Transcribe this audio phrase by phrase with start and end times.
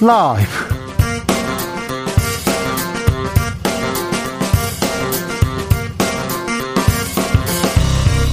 [0.00, 0.80] 라이브.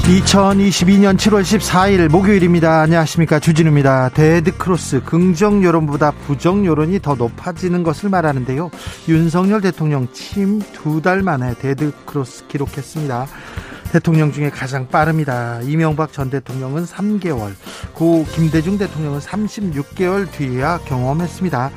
[0.07, 2.79] 2022년 7월 14일 목요일입니다.
[2.83, 3.39] 안녕하십니까.
[3.39, 4.07] 주진우입니다.
[4.13, 8.71] 데드크로스 긍정 여론보다 부정 여론이 더 높아지는 것을 말하는데요.
[9.09, 13.27] 윤석열 대통령 취임 두달 만에 데드크로스 기록했습니다.
[13.91, 15.59] 대통령 중에 가장 빠릅니다.
[15.63, 17.53] 이명박 전 대통령은 3개월,
[17.93, 21.71] 고 김대중 대통령은 36개월 뒤에야 경험했습니다.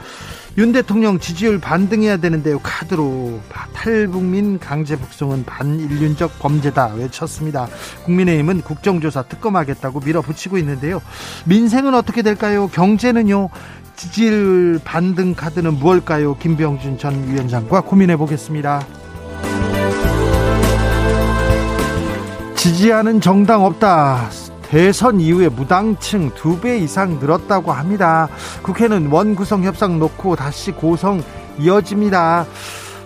[0.59, 2.59] 윤 대통령 지지율 반등해야 되는데요.
[2.59, 3.41] 카드로
[3.73, 7.69] 탈북민 강제 북송은 반인륜적 범죄다 외쳤습니다.
[8.05, 11.01] 국민의힘은 국정조사 특검하겠다고 밀어붙이고 있는데요.
[11.47, 12.69] 민생은 어떻게 될까요?
[12.69, 13.49] 경제는요.
[13.97, 16.37] 지지율 반등 카드는 무엇일까요?
[16.39, 18.87] 김병준 전 위원장과 고민해 보겠습니다.
[22.61, 24.29] 지지하는 정당 없다.
[24.61, 28.29] 대선 이후에 무당층 두 배 이상 늘었다고 합니다.
[28.61, 31.23] 국회는 원구성 협상 놓고 다시 고성
[31.59, 32.45] 이어집니다.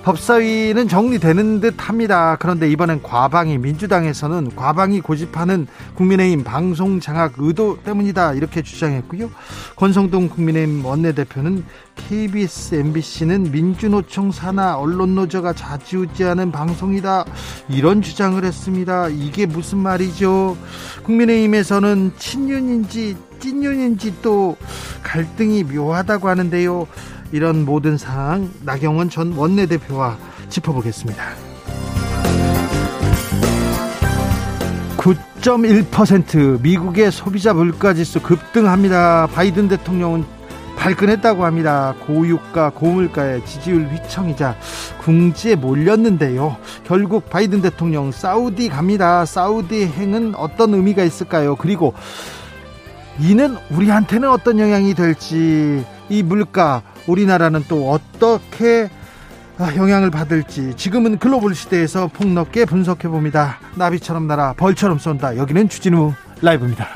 [0.04, 2.36] 법사위는 정리되는 듯 합니다.
[2.38, 9.30] 그런데 이번엔 과방이 민주당에서는 과방이 고집하는 국민의힘 방송 장악 의도 때문이다 이렇게 주장했고요.
[9.76, 11.64] 권성동 국민의힘 원내대표는
[11.96, 17.24] KBS, MBC는 민주노총 산하 언론노조가 자지우지하는 방송이다
[17.70, 19.08] 이런 주장을 했습니다.
[19.08, 20.58] 이게 무슨 말이죠?
[21.04, 24.56] 국민의힘에서는 친윤인지 찐윤인지 또
[25.02, 26.86] 갈등이 묘하다고 하는데요.
[27.34, 30.16] 이런 모든 상황 나경원 전 원내대표와
[30.50, 31.20] 짚어보겠습니다.
[34.96, 39.26] 9.1% 미국의 소비자 물가지수 급등합니다.
[39.34, 40.24] 바이든 대통령은
[40.76, 41.96] 발끈했다고 합니다.
[42.06, 44.54] 고유가, 고물가의 지지율 휘청이자
[45.02, 46.56] 궁지에 몰렸는데요.
[46.84, 49.24] 결국 바이든 대통령 사우디 갑니다.
[49.24, 51.56] 사우디 행은 어떤 의미가 있을까요?
[51.56, 51.94] 그리고
[53.18, 58.88] 이는 우리한테는 어떤 영향이 될지 이 물가 우리나라는 또 어떻게
[59.56, 63.58] 아, 영향을 받을지 지금은 글로벌 시대에서 폭넓게 분석해 봅니다.
[63.76, 65.36] 나비처럼 날아 벌처럼 쏜다.
[65.36, 66.88] 여기는 주진우 라이브입니다.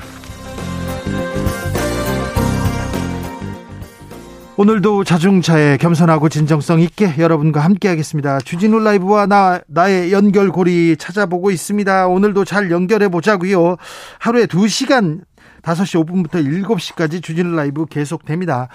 [4.56, 8.40] 오늘도 자중차에 겸손하고 진정성 있게 여러분과 함께하겠습니다.
[8.40, 12.08] 주진우 라이브와 나 나의 연결고리 찾아보고 있습니다.
[12.08, 13.76] 오늘도 잘 연결해 보자고요.
[14.18, 15.20] 하루에 2시간
[15.62, 18.68] 5시 5분부터 7시까지 주진우 라이브 계속됩니다.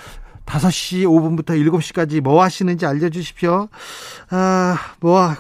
[0.46, 3.70] 5시 5분부터 7시까지 뭐 하시는지 알려주십시오.
[4.30, 5.36] 아, 뭐,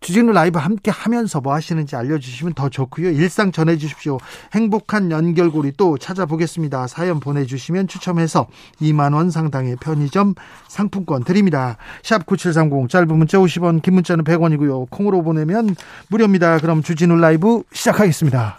[0.00, 3.10] 주진우 라이브 함께 하면서 뭐 하시는지 알려주시면 더 좋고요.
[3.10, 4.18] 일상 전해주십시오.
[4.52, 6.86] 행복한 연결고리 또 찾아보겠습니다.
[6.86, 8.46] 사연 보내주시면 추첨해서
[8.80, 10.34] 2만원 상당의 편의점
[10.68, 11.76] 상품권 드립니다.
[12.02, 14.88] 샵 9730 짧은 문자 50원 긴 문자는 100원이고요.
[14.90, 15.74] 콩으로 보내면
[16.08, 16.58] 무료입니다.
[16.58, 18.58] 그럼 주진우 라이브 시작하겠습니다.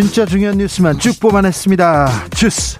[0.00, 2.28] 진짜 중요한 뉴스만 쭉 뽑아냈습니다.
[2.30, 2.78] 주스.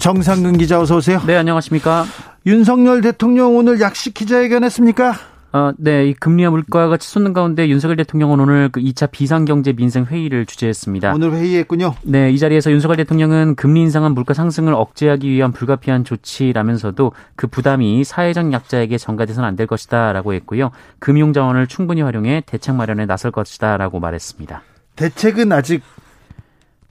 [0.00, 1.22] 정상근 기자 어서 오세요.
[1.28, 2.06] 네, 안녕하십니까?
[2.44, 5.16] 윤석열 대통령 오늘 약식 기자회견 했습니까?
[5.52, 10.46] 어, 네, 이 금리와 물가가 치솟는 가운데 윤석열 대통령은 오늘 그 2차 비상경제 민생 회의를
[10.46, 11.12] 주재했습니다.
[11.14, 11.94] 오늘 회의했군요.
[12.02, 18.04] 네, 이 자리에서 윤석열 대통령은 금리 인상한 물가 상승을 억제하기 위한 불가피한 조치라면서도 그 부담이
[18.04, 20.70] 사회적 약자에게 전가돼서는 안 될 것이다라고 했고요.
[21.00, 24.62] 금융 자원을 충분히 활용해 대책 마련에 나설 것이다라고 말했습니다.
[24.96, 25.82] 대책은 아직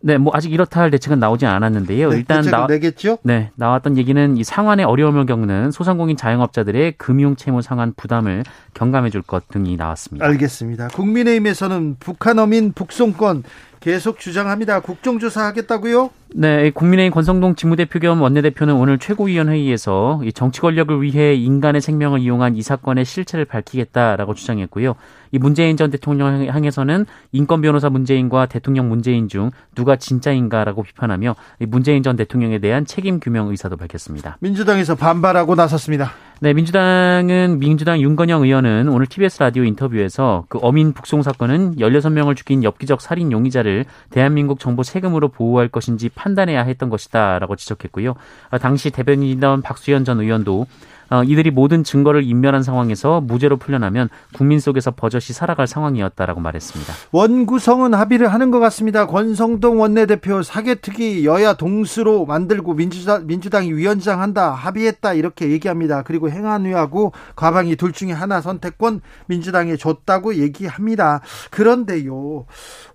[0.01, 2.09] 네, 뭐 아직 이렇다 할 대책은 나오지 않았는데요.
[2.09, 3.17] 네, 일단 나 내겠죠?
[3.23, 8.43] 네, 나왔던 얘기는 이 상환의 어려움을 겪는 소상공인 자영업자들의 금융 채무 상환 부담을
[8.73, 10.25] 경감해 줄 것 등이 나왔습니다.
[10.25, 10.87] 알겠습니다.
[10.89, 13.43] 국민의힘에서는 북한 어민 북송권
[13.79, 14.81] 계속 주장합니다.
[14.81, 16.09] 국정조사 하겠다고요?
[16.35, 22.61] 네, 국민의힘 권성동 직무대표 겸 원내대표는 오늘 최고위원회의에서 정치 권력을 위해 인간의 생명을 이용한 이
[22.61, 24.95] 사건의 실체를 밝히겠다라고 주장했고요.
[25.31, 31.35] 이 문재인 전 대통령 향해서는 인권 변호사 문재인과 대통령 문재인 중 누가 진짜인가라고 비판하며
[31.67, 34.37] 문재인 전 대통령에 대한 책임 규명 의사도 밝혔습니다.
[34.39, 36.11] 민주당에서 반발하고 나섰습니다.
[36.41, 42.63] 네, 민주당은 민주당 윤건영 의원은 오늘 TBS 라디오 인터뷰에서 그 어민 북송 사건은 16명을 죽인
[42.63, 48.13] 엽기적 살인 용의자를 대한민국 정부 세금으로 보호할 것인지 판단해야 했던 것이다라고 지적했고요.
[48.61, 50.65] 당시 대변인이던 박수현 전 의원도
[51.09, 56.93] 어, 이들이 모든 증거를 인멸한 상황에서 무죄로 풀려나면 국민 속에서 버젓이 살아갈 상황이었다라고 말했습니다.
[57.11, 59.07] 원구성은 합의를 하는 것 같습니다.
[59.07, 66.03] 권성동 원내대표 사개특위 여야 동수로 만들고 민주당, 민주당이 위원장 한다 합의했다 이렇게 얘기합니다.
[66.03, 71.21] 그리고 행안위하고 과방위 둘 중에 하나 선택권 민주당에 줬다고 얘기합니다.
[71.49, 72.45] 그런데요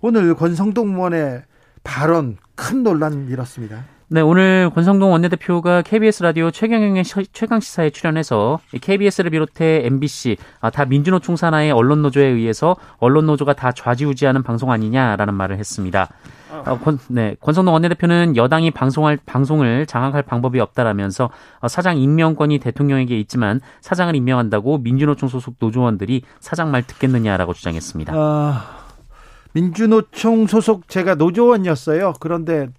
[0.01, 1.43] 오늘 권성동 의원의
[1.83, 3.94] 발언 큰 논란 일었습니다.
[4.07, 7.03] 네, 오늘 권성동 원내대표가 KBS 라디오 최경영의
[7.33, 13.53] 최강 시사에 출연해서 KBS를 비롯해 MBC 아, 다 민주노총 산하의 언론 노조에 의해서 언론 노조가
[13.53, 16.09] 다 좌지우지하는 방송 아니냐라는 말을 했습니다.
[16.51, 21.31] 어, 권, 네, 권성동 원내대표는 여당이 방송할 방송을 장악할 방법이 없다라면서
[21.61, 28.13] 어, 사장 임명권이 대통령에게 있지만 사장을 임명한다고 민주노총 소속 노조원들이 사장 말 듣겠느냐라고 주장했습니다.
[28.15, 28.65] 아,
[29.53, 32.13] 민주노총 소속 제가 노조원이었어요.
[32.19, 32.69] 그런데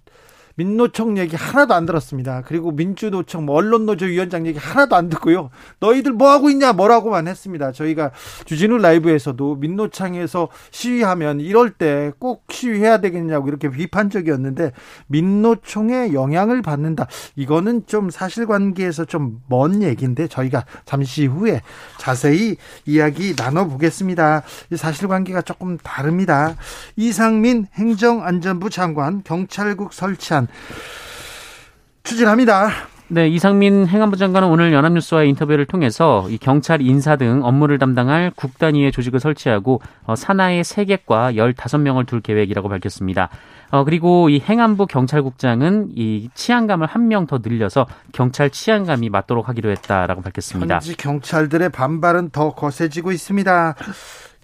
[0.57, 2.43] 민노총 얘기 하나도 안 들었습니다.
[2.45, 5.49] 그리고 민주노총 뭐 언론노조 위원장 얘기 하나도 안 듣고요.
[5.79, 7.71] 너희들 뭐 하고 있냐 뭐라고만 했습니다.
[7.71, 8.11] 저희가
[8.45, 14.71] 주진우 라이브에서도 민노총에서 시위하면 이럴 때 꼭 시위해야 되겠냐고 이렇게 비판적이었는데
[15.07, 17.07] 민노총의 영향을 받는다.
[17.35, 21.61] 이거는 좀 사실관계에서 좀 먼 얘기인데 저희가 잠시 후에
[21.97, 24.43] 자세히 이야기 나눠보겠습니다.
[24.75, 26.55] 사실관계가 조금 다릅니다.
[26.95, 32.69] 이상민 행정안전부 장관 경찰국 설치 한 추진합니다.
[33.09, 38.57] 네, 이상민 행안부 장관은 오늘 연합뉴스와의 인터뷰를 통해서 이 경찰 인사 등 업무를 담당할 국
[38.59, 43.29] 단위의 조직을 설치하고 어, 산하의 3개과 15명을 둘 계획이라고 밝혔습니다.
[43.71, 49.69] 어, 그리고 이 행안부 경찰국장은 이 치안감을 한 명 더 늘려서 경찰 치안감이 맞도록 하기로
[49.71, 50.75] 했다라고 밝혔습니다.
[50.75, 53.75] 현지 경찰들의 반발은 더 거세지고 있습니다.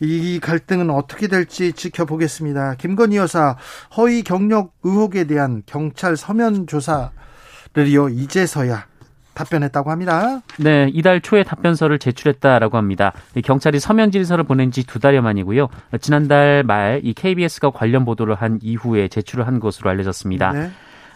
[0.04, 2.76] 이 갈등은 어떻게 될지 지켜보겠습니다.
[2.76, 3.56] 김건희 여사
[3.98, 8.86] 허위 경력 의혹에 대한 경찰 서면 조사를요 이제서야
[9.34, 10.42] 답변했다고 합니다.
[10.60, 13.14] 네, 이달 초에 답변서를 제출했다라고 합니다.
[13.44, 15.70] 경찰이 서면 질서를 보낸 지 두 달여 만이고요.
[16.02, 20.52] 지난달 말 이 KBS가 관련 보도를 한 이후에 제출을 한 것으로 알려졌습니다.
[20.52, 20.70] 네.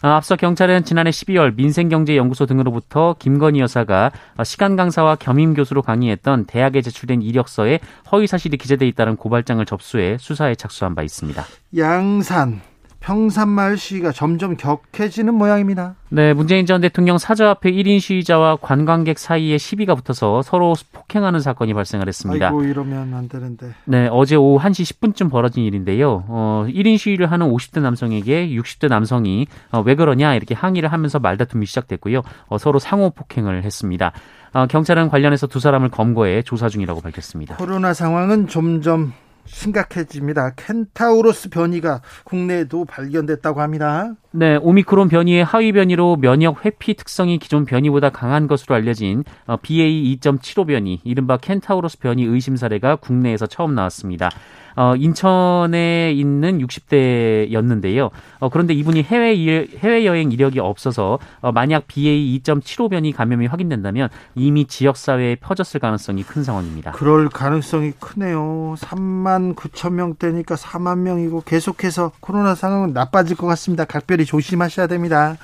[0.04, 4.12] 어, 앞서 경찰은 지난해 12월 민생경제연구소 등으로부터 김건희 여사가
[4.44, 7.80] 시간 강사와 겸임 교수로 강의했던 대학에 제출된 이력서에
[8.12, 11.44] 허위 사실이 기재돼 있다는 고발장을 접수해 수사에 착수한 바 있습니다.
[11.78, 12.62] 양산
[13.08, 15.96] 평산마을 시위가 점점 격해지는 모양입니다.
[16.10, 21.74] 네, 문재인 전 대통령 사저 앞에 1인 시위자와 관광객 사이에 시비가 붙어서 서로 폭행하는 사건이
[21.74, 22.48] 발생을 했습니다.
[22.48, 23.74] 아이고, 이러면 안 되는데.
[23.86, 26.26] 네, 어제 오후 1시 10분쯤 벌어진 일인데요.
[26.28, 31.66] 어, 1인 시위를 하는 50대 남성에게 60대 남성이 어, 왜 그러냐 이렇게 항의를 하면서 말다툼이
[31.66, 32.24] 시작됐고요.
[32.48, 34.12] 어, 서로 상호 폭행을 했습니다.
[34.52, 37.56] 어, 경찰은 관련해서 두 사람을 검거해 조사 중이라고 밝혔습니다.
[37.56, 39.14] 코로나 상황은 점점
[39.48, 40.52] 심각해집니다.
[40.56, 44.14] 켄타우로스 변이가 국내에도 발견됐다고 합니다.
[44.32, 49.24] 네, 오미크론 변이의 하위 변이로 면역 회피 특성이 기존 변이보다 강한 것으로 알려진
[49.64, 54.30] BA 2.75 변이, 이른바 켄타우로스 변이 의심 사례가 국내에서 처음 나왔습니다.
[54.78, 58.12] 어, 인천에 있는 60대였는데요.
[58.40, 64.10] 어, 그런데 이분이 해외 해외 여행 이력이 없어서 어, 만약 BA 2.75 변이 감염이 확인된다면
[64.36, 66.92] 이미 지역 사회에 퍼졌을 가능성이 큰 상황입니다.
[66.92, 68.76] 그럴 가능성이 크네요.
[68.78, 73.84] 3만 9천 명대니까 4만 명이고 계속해서 코로나 상황은 나빠질 것 같습니다.
[73.84, 75.38] 각별히 조심하셔야 됩니다.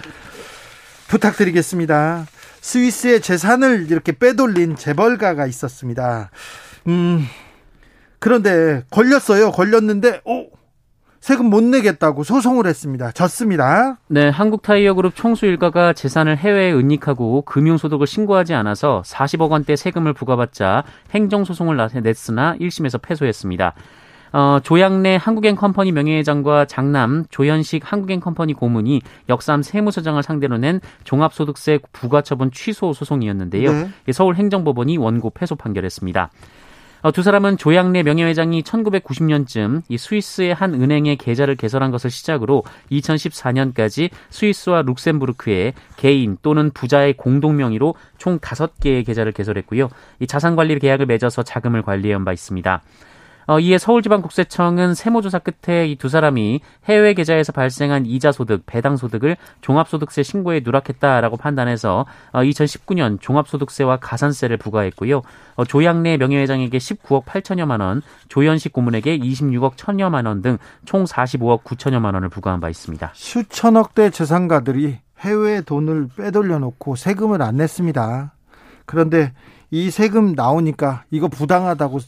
[1.08, 2.28] 부탁드리겠습니다.
[2.62, 6.30] 스위스의 재산을 이렇게 빼돌린 재벌가가 있었습니다.
[6.88, 7.26] 음,
[8.24, 9.52] 그런데 걸렸어요.
[9.52, 10.46] 걸렸는데 어
[11.20, 13.12] 세금 못 내겠다고 소송을 했습니다.
[13.12, 13.98] 졌습니다.
[14.08, 21.76] 네, 한국타이어그룹 총수 일가가 재산을 해외에 은닉하고 금융소득을 신고하지 않아서 40억 원대 세금을 부과받자 행정소송을
[22.02, 23.74] 냈으나 1심에서 패소했습니다.
[24.32, 31.80] 어, 조양래 한국행 컴퍼니 명예회장과 장남 조현식 한국행 컴퍼니 고문이 역삼 세무서장을 상대로 낸 종합소득세
[31.92, 33.72] 부과처분 취소 소송이었는데요.
[33.72, 34.12] 네.
[34.14, 36.32] 서울행정법원이 원고 패소 판결했습니다.
[37.04, 44.10] 어, 두 사람은 조양래 명예회장이 1990년쯤 이 스위스의 한 은행의 계좌를 개설한 것을 시작으로 2014년까지
[44.30, 49.90] 스위스와 룩셈부르크에 개인 또는 부자의 공동 명의로 총 5개의 계좌를 개설했고요.
[50.22, 52.82] 이 자산 관리 계약을 맺어서 자금을 관리해 온 바 있습니다.
[53.48, 59.38] 어, 이에 서울지방국세청은 세무조사 끝에 이 두 사람이 해외 계좌에서 발생한 이자 소득, 배당 소득을
[59.62, 65.22] 종합소득세 신고에 누락했다라고 판단해서 어, 2019년 종합소득세와 가산세를 부과했고요.
[65.56, 72.14] 어, 조양래 명예회장에게 19억 8천여만 원, 조현식 고문에게 26억 1천여만 원 등 총 45억 9천여만
[72.16, 73.12] 원을 부과한 바 있습니다.
[73.14, 78.34] 수천억 대 재산가들이 해외 돈을 빼돌려 놓고 세금을 안 냈습니다.
[78.86, 79.32] 그런데
[79.72, 82.00] 이 세금 나오니까 이거 부당하다고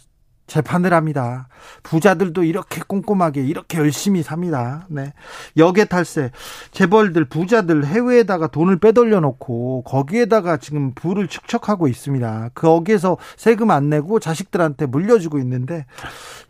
[0.48, 1.48] 재판을 합니다.
[1.84, 4.86] 부자들도 이렇게 꼼꼼하게 이렇게 열심히 삽니다.
[4.90, 5.12] 네.
[5.58, 6.32] 역의 탈세.
[6.72, 12.52] 재벌들 부자들 해외에다가 돈을 빼돌려 놓고 거기에다가 지금 부를 축적하고 있습니다.
[12.56, 15.86] 거기에서 세금 안 내고 자식들한테 물려주고 있는데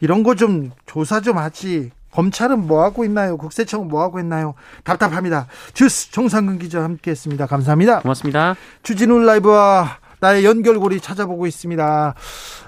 [0.01, 1.91] 이런 거 좀 조사 좀 하지.
[2.11, 3.37] 검찰은 뭐 하고 있나요?
[3.37, 4.53] 국세청은 뭐 하고 있나요?
[4.83, 5.47] 답답합니다.
[5.73, 7.45] 주스 정상근 기자 함께했습니다.
[7.47, 8.01] 감사합니다.
[8.01, 8.55] 고맙습니다.
[8.83, 12.15] 주진우 라이브와 나의 연결고리 찾아보고 있습니다.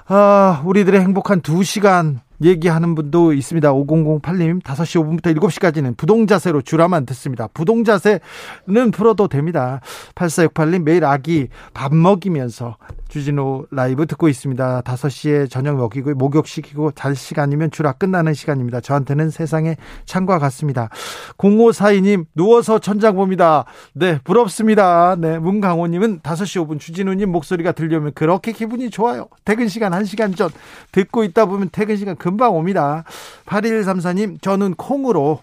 [0.06, 3.72] 아, 우리들의 행복한 두 시간 얘기하는 분도 있습니다.
[3.72, 7.48] 5008님, 5시 5분부터 7시까지는 부동자세로 주라만 듣습니다.
[7.48, 9.80] 부동자세는 풀어도 됩니다.
[10.14, 12.76] 8468님, 매일 아기 밥 먹이면서
[13.08, 14.82] 주진우 라이브 듣고 있습니다.
[14.82, 18.80] 5시에 저녁 먹이고 목욕시키고 잘 시간이면 주라 끝나는 시간입니다.
[18.80, 20.90] 저한테는 세상의 창과 같습니다.
[21.38, 23.64] 0542님, 누워서 천장 봅니다.
[23.94, 25.16] 네, 부럽습니다.
[25.16, 29.28] 네, 문강호님은 5시 5분 주진우님 목소리가 들려면 그렇게 기분이 좋아요.
[29.44, 30.50] 퇴근 시간 1시간 전
[30.92, 33.04] 듣고 있다 보면 퇴근 시간 금방 옵니다.
[33.46, 35.40] 8134님, 저는 콩으로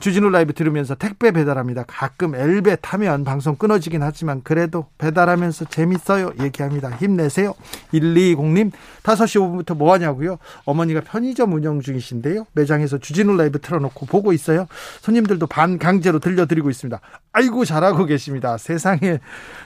[0.00, 1.84] 주진우 라이브 들으면서 택배 배달합니다.
[1.86, 6.32] 가끔 엘베 타면 방송 끊어지긴 하지만 그래도 배달하면서 재밌어요.
[6.38, 6.90] 얘기합니다.
[6.90, 7.54] 힘내세요.
[7.92, 10.38] 120님, 5시 5분부터 뭐 하냐고요?
[10.66, 12.46] 어머니가 편의점 운영 중이신데요.
[12.52, 14.66] 매장에서 주진우 라이브 틀어놓고 보고 있어요.
[15.00, 17.00] 손님들도 반 강제로 들려드리고 있습니다.
[17.32, 18.58] 아이고, 잘하고 계십니다.
[18.58, 19.18] 세상에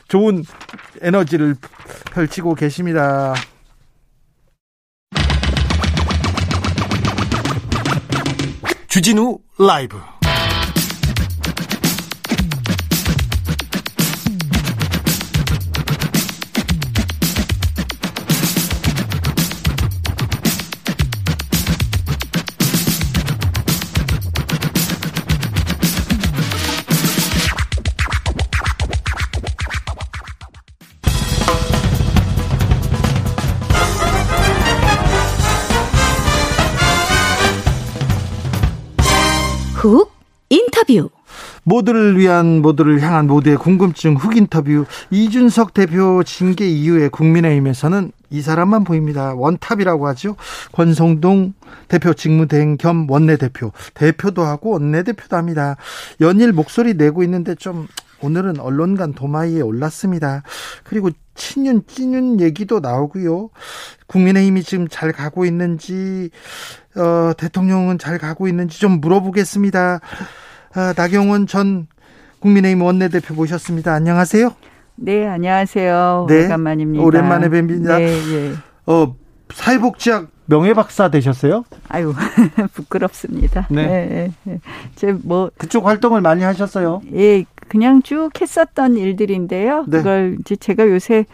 [0.06, 0.44] 좋은
[1.00, 1.56] 에너지를
[2.12, 3.34] 펼치고 계십니다.
[8.92, 9.96] 주진우 라이브
[39.82, 40.12] 훅
[40.48, 41.10] 인터뷰.
[41.64, 48.84] 모두를 위한 모두를 향한 모두의 궁금증 훅 인터뷰 이준석 대표 징계 이후에 국민의힘에서는 이 사람만
[48.84, 49.34] 보입니다.
[49.34, 50.36] 원탑이라고 하죠.
[50.70, 51.54] 권성동
[51.88, 55.76] 대표 직무대행 겸 원내대표 대표도 하고 원내대표도 합니다.
[56.20, 57.88] 연일 목소리 내고 있는데 좀
[58.20, 60.44] 오늘은 언론관 도마위에 올랐습니다.
[60.84, 63.50] 그리고 친윤 찐윤 얘기도 나오고요.
[64.06, 66.30] 국민의힘이 지금 잘 가고 있는지
[66.96, 70.00] 어, 대통령은 잘 가고 있는지 좀 물어보겠습니다.
[70.74, 71.86] 아, 나경원 전
[72.40, 73.92] 국민의힘 원내대표 모셨습니다.
[73.94, 74.54] 안녕하세요.
[74.96, 76.26] 네, 안녕하세요.
[76.28, 77.04] 네, 오래간만입니다.
[77.04, 77.98] 오랜만에 뵙니다.
[77.98, 78.52] 네, 예.
[78.86, 79.14] 어,
[79.52, 81.64] 사회복지학 명예박사 되셨어요?
[81.88, 82.12] 아유,
[82.74, 83.66] 부끄럽습니다.
[83.70, 84.32] 네.
[84.46, 84.60] 예, 예.
[84.96, 87.00] 제 뭐, 그쪽 활동을 많이 하셨어요?
[87.14, 89.84] 예, 그냥 쭉 했었던 일들인데요.
[89.88, 89.98] 네.
[89.98, 91.24] 그걸 이제 제가 요새,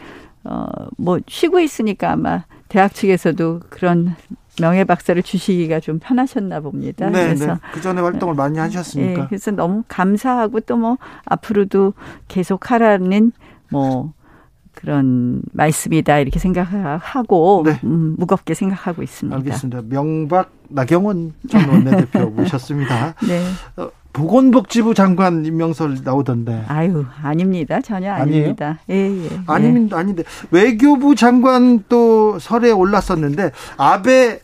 [0.45, 4.15] 어, 뭐, 쉬고 있으니까 아마 대학 측에서도 그런
[4.61, 7.09] 명예박사를 주시기가 좀 편하셨나 봅니다.
[7.11, 7.61] 네, 그래서 네.
[7.73, 9.27] 그 전에 활동을 많이 예, 하셨으니까.
[9.29, 11.95] 그래서 너무 감사하고 또 뭐 앞으로도
[12.29, 13.33] 계속 하라는
[13.71, 14.13] 뭐
[14.75, 17.81] 그런 말씀이다 이렇게 생각하고 네.
[17.83, 19.37] 음, 무겁게 생각하고 있습니다.
[19.39, 19.83] 알겠습니다.
[19.89, 23.15] 명박 나경원 전 원내대표 모셨습니다.
[23.27, 23.43] 네.
[23.77, 26.65] 어, 보건복지부 장관 임명설 나오던데.
[26.69, 28.37] 아유 아닙니다 전혀 아니에요?
[28.45, 28.79] 아닙니다.
[28.91, 29.29] 예, 예.
[29.47, 29.99] 아닙니다.
[29.99, 30.23] 아닌데
[30.53, 34.41] 외교부 장관 또 설에 올랐었는데 아베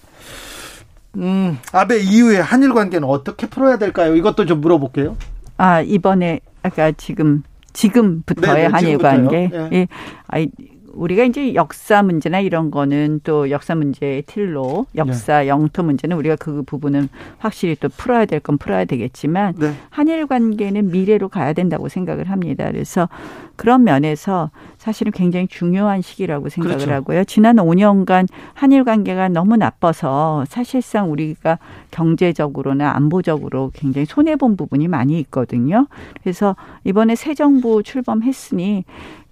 [1.16, 4.14] 음 아베 이후에 한일 관계는 어떻게 풀어야 될까요?
[4.16, 5.16] 이것도 좀 물어볼게요.
[5.56, 7.42] 아 이번에 아까 지금
[7.72, 9.28] 지금부터의 네네, 한일 지금부터요.
[9.28, 9.50] 관계.
[9.54, 9.68] 예.
[9.72, 9.88] 예.
[10.28, 10.48] 아이
[10.96, 15.48] 우리가 이제 역사 문제나 이런 거는 또 역사 문제의 틀로 역사 네.
[15.48, 17.08] 영토 문제는 우리가 그 부분은
[17.38, 19.72] 확실히 또 풀어야 될 건 풀어야 되겠지만 네.
[19.90, 22.66] 한일 관계는 미래로 가야 된다고 생각을 합니다.
[22.70, 23.08] 그래서
[23.56, 26.92] 그런 면에서 사실은 굉장히 중요한 시기라고 생각을 그렇죠.
[26.92, 27.24] 하고요.
[27.24, 31.58] 지난 5년간 한일 관계가 너무 나빠서 사실상 우리가
[31.90, 35.86] 경제적으로나 안보적으로 굉장히 손해 본 부분이 많이 있거든요.
[36.22, 38.84] 그래서 이번에 새 정부 출범했으니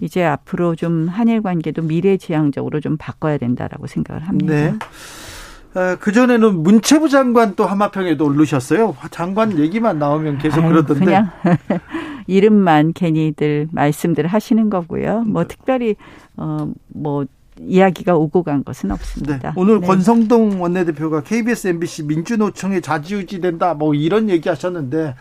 [0.02, 4.52] 이제 앞으로 좀 한일 관계도 미래지향적으로 좀 바꿔야 된다라고 생각을 합니다.
[4.52, 4.74] 네.
[6.00, 8.96] 그 전에는 문체부 장관 또 하마평에도 오르셨어요.
[9.12, 11.04] 장관 얘기만 나오면 계속 아유, 그러던데.
[11.04, 11.30] 그냥
[12.26, 15.20] 이름만 괜히들 말씀들 하시는 거고요.
[15.20, 15.94] 뭐 특별히
[16.36, 17.26] 어뭐
[17.60, 18.94] 이야기가 오고 간 것은 네.
[18.94, 19.52] 없습니다.
[19.54, 19.86] 오늘 네.
[19.86, 25.14] 권성동 원내대표가 KBS, MBC 민주노총에 좌지우지 된다 뭐 이런 얘기 하셨는데 어,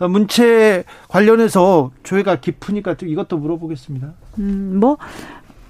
[0.00, 4.12] 문체 관련해서 조회가 깊으니까 또 이것도 물어보겠습니다.
[4.38, 4.98] 음, 뭐,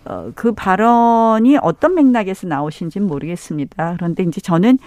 [0.05, 3.95] 어, 그 발언이 어떤 맥락에서 나오신지는 모르겠습니다.
[3.97, 4.79] 그런데 이제 저는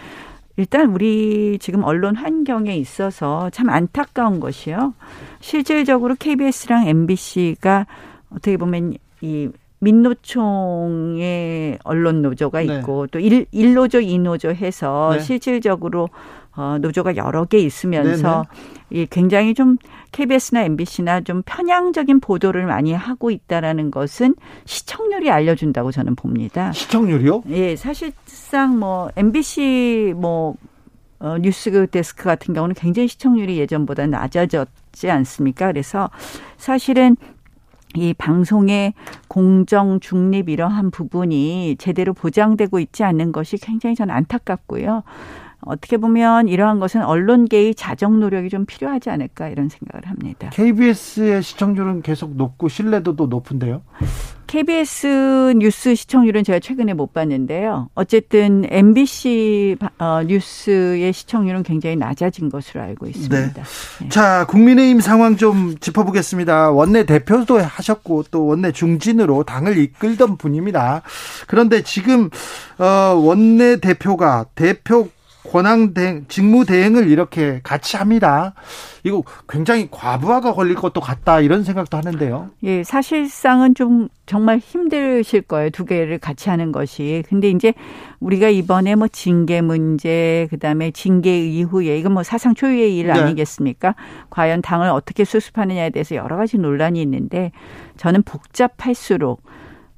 [0.58, 4.96] 일단 우리 지금 언론 환경에 있어서 참 안타까운 것이요.
[5.40, 7.86] 실질적으로 KBS랑 MBC가
[8.32, 12.80] 어떻게 보면 이 민노총의 언론 노조가 네.
[12.80, 15.20] 있고 또 일, 일노조, 이노조 해서 네.
[15.20, 16.10] 실질적으로
[16.58, 18.46] 어, 노조가 여러 개 있으면서
[18.90, 19.78] 이 굉장히 좀
[20.12, 24.36] KBS나 MBC나 좀 편향적인 보도를 많이 하고 있다라는 것은
[24.66, 26.72] 시청률이 알려준다고 저는 봅니다.
[26.72, 27.44] 시청률이요?
[27.50, 30.56] 예, 사실상 뭐 MBC 뭐
[31.20, 35.68] 어, 뉴스 데스크 같은 경우는 굉장히 시청률이 예전보다 낮아졌지 않습니까?
[35.68, 36.10] 그래서
[36.58, 37.16] 사실은
[37.96, 38.94] 이 방송의
[39.28, 45.04] 공정 중립 이러한 부분이 제대로 보장되고 있지 않는 것이 굉장히 저는 안타깝고요.
[45.62, 50.50] 어떻게 보면 이러한 것은 언론계의 자정 노력이 좀 필요하지 않을까 이런 생각을 합니다.
[50.54, 53.82] KBS의 시청률은 계속 높고 신뢰도도 높은데요.
[54.48, 57.90] KBS 뉴스 시청률은 제가 최근에 못 봤는데요.
[57.96, 63.54] 어쨌든 MBC 어, 뉴스의 시청률은 굉장히 낮아진 것으로 알고 있습니다.
[63.54, 64.10] 네.
[64.10, 66.72] 자, 국민의힘 상황 좀 짚어보겠습니다.
[66.72, 71.02] 원내 대표도 하셨고 또 원내 중진으로 당을 이끌던 분입니다.
[71.48, 72.30] 그런데 지금
[72.78, 75.10] 어, 원내 대표가 대표
[75.50, 78.54] 권한 대행, 직무 대행을 이렇게 같이 합니다.
[79.04, 82.50] 이거 굉장히 과부하가 걸릴 것도 같다 이런 생각도 하는데요.
[82.64, 85.70] 예, 사실상은 좀 정말 힘드실 거예요.
[85.70, 87.24] 두 개를 같이 하는 것이.
[87.30, 87.74] 근데 이제
[88.20, 93.14] 우리가 이번에 뭐 징계 문제, 그 다음에 징계 이후에 이건 뭐 사상 초유의 일 네.
[93.14, 93.96] 아니겠습니까?
[94.30, 97.52] 과연 당을 어떻게 수습하느냐에 대해서 여러 가지 논란이 있는데
[97.96, 99.42] 저는 복잡할수록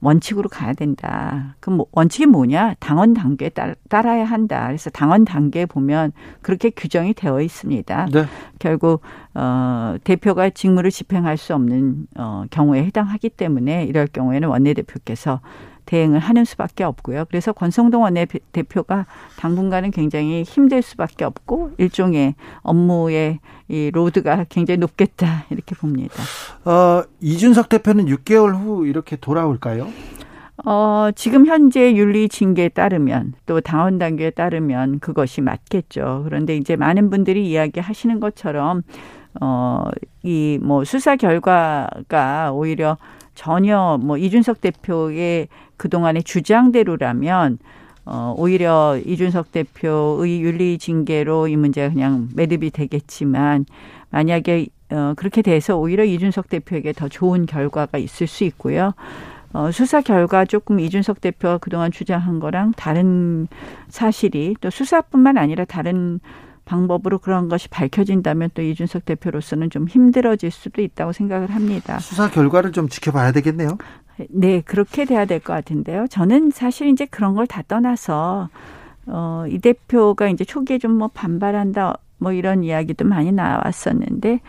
[0.02, 1.56] 원칙으로 가야 된다.
[1.60, 2.76] 그럼 뭐 원칙이 뭐냐?
[2.80, 4.68] 당원 단계에 따, 따라야 한다.
[4.68, 8.08] 그래서 당원 단계에 보면 그렇게 규정이 되어 있습니다.
[8.12, 8.26] 네.
[8.60, 9.02] 결국
[9.34, 15.42] 어 대표가 직무를 집행할 수 없는 어 경우에 해당하기 때문에 이럴 경우에는 원내대표께서
[15.90, 17.26] 대행을 하는 수밖에 없고요.
[17.30, 25.76] 그래서 권성동 원내대표가 당분간은 굉장히 힘들 수밖에 없고 일종의 업무의 이 로드가 굉장히 높겠다 이렇게
[25.76, 26.14] 봅니다.
[26.64, 29.88] 어, 이준석 대표는 6개월 후 이렇게 돌아올까요?
[30.66, 36.22] 어, 지금 현재 윤리 징계에 따르면 또 당원 단계에 따르면 그것이 맞겠죠.
[36.26, 38.84] 그런데 이제 많은 분들이 이야기하시는 것처럼
[39.42, 39.86] 어,
[40.24, 42.98] 이 뭐 수사 결과가 오히려
[43.36, 45.48] 전혀 뭐 이준석 대표의
[45.80, 47.58] 그동안의 주장대로라면
[48.06, 53.66] 어, 오히려 이준석 대표의 윤리 징계로 이 문제가 그냥 매듭이 되겠지만
[54.12, 58.94] 만약에 어, 그렇게 돼서 오히려 이준석 대표에게 더 좋은 결과가 있을 수 있고요.
[59.54, 63.48] 어, 수사 결과 조금 이준석 대표가 그동안 주장한 거랑 다른
[63.88, 66.20] 사실이 또 수사뿐만 아니라 다른
[66.66, 72.00] 방법으로 그런 것이 밝혀진다면 또 이준석 대표로서는 좀 힘들어질 수도 있다고 생각을 합니다.
[72.00, 73.78] 수사 결과를 좀 지켜봐야 되겠네요.
[74.30, 76.08] 네, 그렇게 돼야 될 것 같은데요.
[76.08, 78.50] 저는 사실 이제 그런 걸 다 떠나서
[79.08, 84.42] 어, 이 대표가 이제 초기에 좀 뭐 반발한다 뭐 이런 이야기도 많이 나왔었는데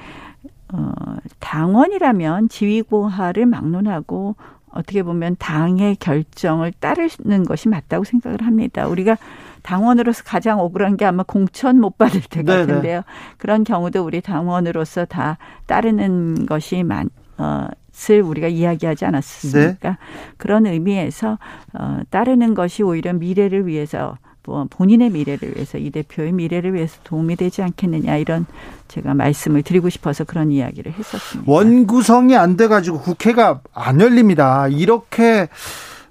[0.73, 0.93] 어,
[1.41, 4.37] 당원이라면 지위고하를 막론하고
[4.71, 8.87] 어떻게 보면 당의 결정을 따르는 것이 맞다고 생각을 합니다.
[8.87, 9.17] 우리가
[9.63, 12.67] 당원으로서 가장 억울한 게 아마 공천 못 받을 때 네네.
[12.67, 13.03] 같은데요.
[13.39, 17.67] 그런 경우도 우리 당원으로서 다 따르는 것이 많, 어,
[18.09, 19.91] 을 우리가 이야기하지 않았습니까?
[19.91, 19.97] 네.
[20.39, 21.39] 그런 의미에서
[21.75, 27.37] 어, 따르는 것이 오히려 미래를 위해서 뭐 본인의 미래를 위해서 이 대표의 미래를 위해서 도움이
[27.37, 28.47] 되지 않겠느냐 이런
[28.89, 31.51] 제가 말씀을 드리고 싶어서 그런 이야기를 했었습니다.
[31.51, 34.67] 원구성이 안 돼가지고 국회가 안 열립니다.
[34.69, 35.49] 이렇게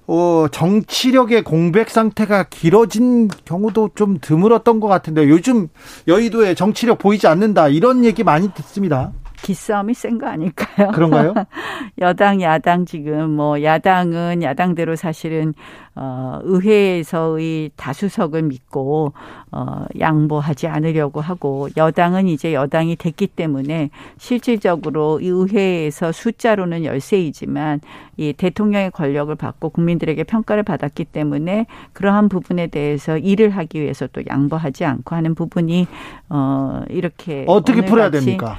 [0.06, 5.68] 어, 정치력의 공백 상태가 길어진 경우도 좀 드물었던 것 같은데 요즘
[6.08, 9.12] 여의도에 정치력 보이지 않는다 이런 얘기 많이 듣습니다.
[9.42, 10.90] 기싸움이 센 거 아닐까요?
[10.92, 11.34] 그런가요?
[12.00, 15.54] 여당, 야당 지금 뭐 야당은 야당대로 사실은
[15.96, 19.12] 어 의회에서의 다수석을 믿고
[19.50, 27.80] 어 양보하지 않으려고 하고 여당은 이제 여당이 됐기 때문에 실질적으로 이 의회에서 숫자로는 열세이지만
[28.16, 34.22] 이 대통령의 권력을 받고 국민들에게 평가를 받았기 때문에 그러한 부분에 대해서 일을 하기 위해서 또
[34.28, 35.86] 양보하지 않고 하는 부분이
[36.28, 38.56] 어 이렇게 어떻게 풀어야 됩니까?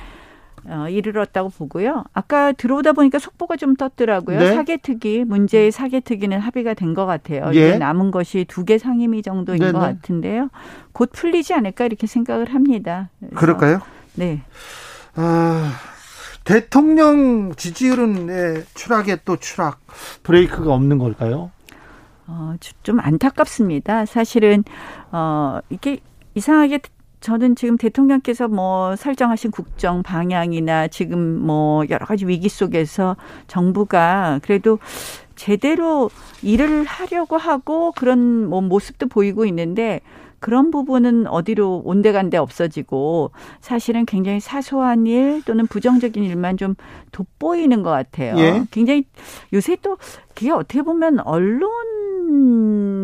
[0.66, 2.04] 어, 이르렀다고 보고요.
[2.14, 4.40] 아까 들어오다 보니까 속보가 좀 떴더라고요.
[4.40, 4.54] 네.
[4.54, 7.46] 사개특위 문제의 사개특위는 합의가 된 것 같아요.
[7.56, 7.70] 예.
[7.70, 9.72] 이제 남은 것이 두 개 상임위 정도인 네네.
[9.72, 10.50] 것 같은데요.
[10.92, 13.10] 곧 풀리지 않을까 이렇게 생각을 합니다.
[13.20, 13.82] 그래서, 그럴까요?
[14.16, 14.42] 네.
[15.16, 15.72] 아,
[16.44, 19.80] 대통령 지지율은 예, 추락에 또 추락
[20.24, 21.52] 브레이크가 없는 걸까요?
[22.28, 24.06] 어, 주- 좀 안타깝습니다.
[24.06, 24.64] 사실은
[25.12, 26.00] 어 이게
[26.36, 26.80] 이상하게
[27.22, 33.16] 저는 지금 대통령께서 뭐 설정하신 국정 방향이나 지금 뭐 여러 가지 위기 속에서
[33.48, 34.80] 정부가 그래도
[35.36, 36.10] 제대로
[36.42, 40.02] 일을 하려고 하고 그런 뭐 모습도 보이고 있는데
[40.40, 43.30] 그런 부분은 어디로 온데간데 없어지고
[43.60, 46.74] 사실은 굉장히 사소한 일 또는 부정적인 일만 좀
[47.12, 48.36] 돋보이는 것 같아요.
[48.40, 48.64] 예.
[48.72, 49.04] 굉장히
[49.54, 49.98] 요새 또
[50.34, 51.70] 그게 어떻게 보면 언론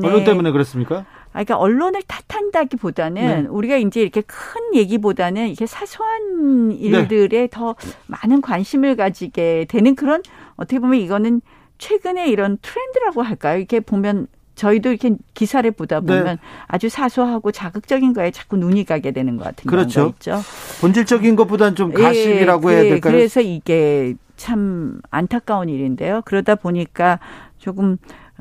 [0.03, 1.05] 언론 때문에 그렇습니까?
[1.33, 3.47] 아, 그러니까 언론을 탓한다기보다는 네.
[3.49, 7.75] 우리가 이제 이렇게 큰 얘기보다는 이렇게 사소한 일들에 더
[8.07, 10.23] 많은 관심을 가지게 되는 그런
[10.55, 11.41] 어떻게 보면 이거는
[11.77, 13.57] 최근에 이런 트렌드라고 할까요?
[13.57, 16.17] 이렇게 보면 저희도 이렇게 기사를 보다 네.
[16.17, 19.99] 보면 아주 사소하고 자극적인 거에 자꾸 눈이 가게 되는 것 같은 그렇죠.
[19.99, 20.41] 경우가 있죠.
[20.81, 23.13] 본질적인 것보다는 좀 가십이라고 예, 해야 예, 될까요?
[23.13, 26.23] 그래서 이게 참 안타까운 일인데요.
[26.25, 27.19] 그러다 보니까
[27.59, 27.97] 조금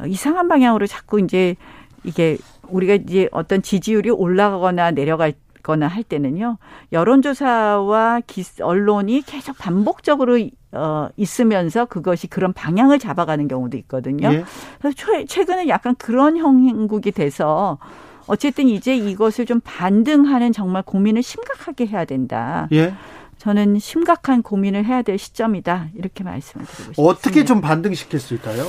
[0.06, 1.56] 이상한 방향으로 자꾸 이제
[2.04, 6.58] 이게 우리가 이제 어떤 지지율이 올라가거나 내려가거나 할 때는요.
[6.92, 10.38] 여론조사와 기, 언론이 계속 반복적으로
[10.72, 14.30] 어, 있으면서 그것이 그런 방향을 잡아가는 경우도 있거든요.
[14.32, 14.44] 예.
[14.78, 17.78] 그래서 최- 최근에 약간 그런 형국이 돼서
[18.26, 22.68] 어쨌든 이제 이것을 좀 반등하는 정말 고민을 심각하게 해야 된다.
[22.72, 22.92] 예.
[23.38, 25.88] 저는 심각한 고민을 해야 될 시점이다.
[25.94, 27.02] 이렇게 말씀을 드리고 싶습니다.
[27.02, 28.64] 어떻게 좀 반등시킬 수 있을까요?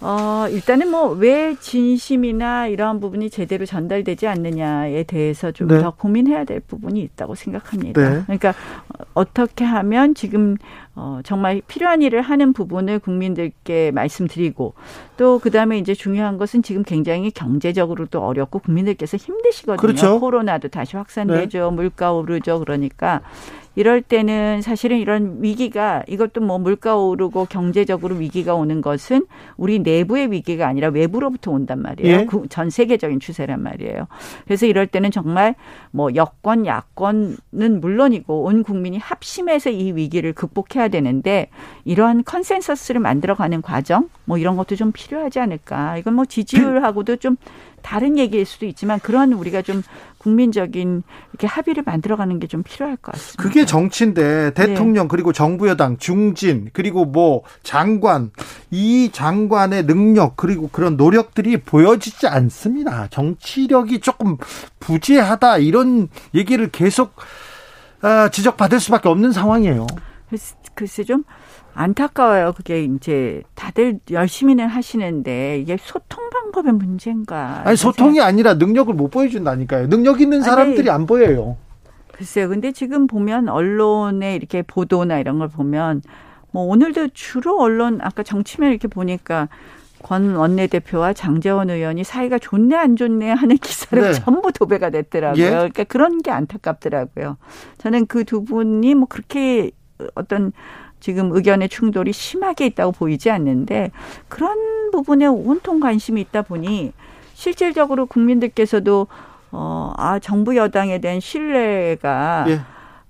[0.00, 5.80] 어, 일단은 뭐 왜 진심이나 이러한 부분이 제대로 전달되지 않느냐에 대해서 좀 네.
[5.80, 8.00] 더 고민해야 될 부분이 있다고 생각합니다.
[8.10, 8.22] 네.
[8.24, 10.56] 그러니까 어, 어떻게 하면 지금
[10.98, 14.72] 어, 정말 필요한 일을 하는 부분을 국민들께 말씀드리고
[15.18, 19.76] 또 그다음에 이제 중요한 것은 지금 굉장히 경제적으로도 어렵고 국민들께서 힘드시거든요.
[19.76, 20.18] 그렇죠.
[20.18, 21.70] 코로나도 다시 확산되죠.
[21.72, 22.60] 물가 오르죠.
[22.60, 23.20] 그러니까
[23.76, 29.26] 이럴 때는 사실은 이런 위기가 이것도 뭐 물가 오르고 경제적으로 위기가 오는 것은
[29.58, 32.20] 우리 내부의 위기가 아니라 외부로부터 온단 말이에요.
[32.20, 32.24] 예.
[32.24, 34.08] 그전 세계적인 추세란 말이에요.
[34.44, 35.54] 그래서 이럴 때는 정말
[35.90, 37.36] 뭐 여권, 야권은
[37.80, 41.48] 물론이고 온 국민이 합심해서 이 위기를 극복해야 되는데
[41.84, 45.96] 이러한 컨센서스를 만들어가는 과정 뭐 이런 것도 좀 필요하지 않을까.
[45.98, 47.36] 이건 뭐 지지율하고도 좀
[47.82, 49.82] 다른 얘기일 수도 있지만 그런 우리가 좀
[50.18, 53.42] 국민적인 이렇게 합의를 만들어가는 게 좀 필요할 것 같습니다.
[53.42, 58.30] 그게 정치인데 대통령 그리고 정부 여당 중진 그리고 뭐 장관
[58.70, 63.08] 이 장관의 능력 그리고 그런 노력들이 보여지지 않습니다.
[63.10, 64.36] 정치력이 조금
[64.80, 67.14] 부재하다 이런 얘기를 계속
[68.02, 69.86] 아, 지적받을 수밖에 없는 상황이에요.
[70.76, 71.24] 글쎄, 좀
[71.74, 72.52] 안타까워요.
[72.56, 77.62] 그게 이제 다들 열심히는 하시는데 이게 소통 방법의 문제인가?
[77.64, 79.88] 아니 소통이 아니라 능력을 못 보여준다니까요.
[79.88, 81.56] 능력 있는 사람들이 안 보여요.
[82.12, 82.48] 글쎄요.
[82.48, 86.02] 근데 지금 보면 언론의 이렇게 보도나 이런 걸 보면
[86.50, 89.48] 뭐 오늘도 주로 언론 아까 정치면 이렇게 보니까
[90.02, 94.12] 권 원내대표와 장재원 의원이 사이가 좋네 안 좋네 하는 기사를 네.
[94.12, 95.42] 전부 도배가 됐더라고요.
[95.44, 95.50] 예.
[95.50, 97.38] 그러니까 그런 게 안타깝더라고요.
[97.78, 99.70] 저는 그 두 분이 뭐 그렇게
[100.14, 100.52] 어떤
[101.00, 103.90] 지금 의견의 충돌이 심하게 있다고 보이지 않는데
[104.28, 106.92] 그런 부분에 온통 관심이 있다 보니
[107.34, 109.06] 실질적으로 국민들께서도
[109.52, 112.60] 어, 아, 정부 여당에 대한 신뢰가 예.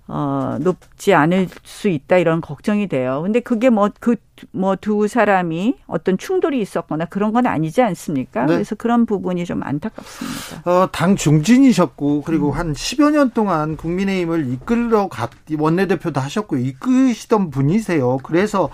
[0.07, 3.21] 어, 높지 않을 수 있다 이런 걱정이 돼요.
[3.23, 4.15] 근데 그게 뭐 그
[4.51, 8.45] 뭐 두 사람이 어떤 충돌이 있었거나 그런 건 아니지 않습니까?
[8.45, 8.53] 네.
[8.53, 10.69] 그래서 그런 부분이 좀 안타깝습니다.
[10.69, 18.17] 어, 당 중진이셨고 그리고 한 10여 년 동안 국민의힘을 이끌러 갔 원내대표도 하셨고 이끄시던 분이세요.
[18.21, 18.69] 그래서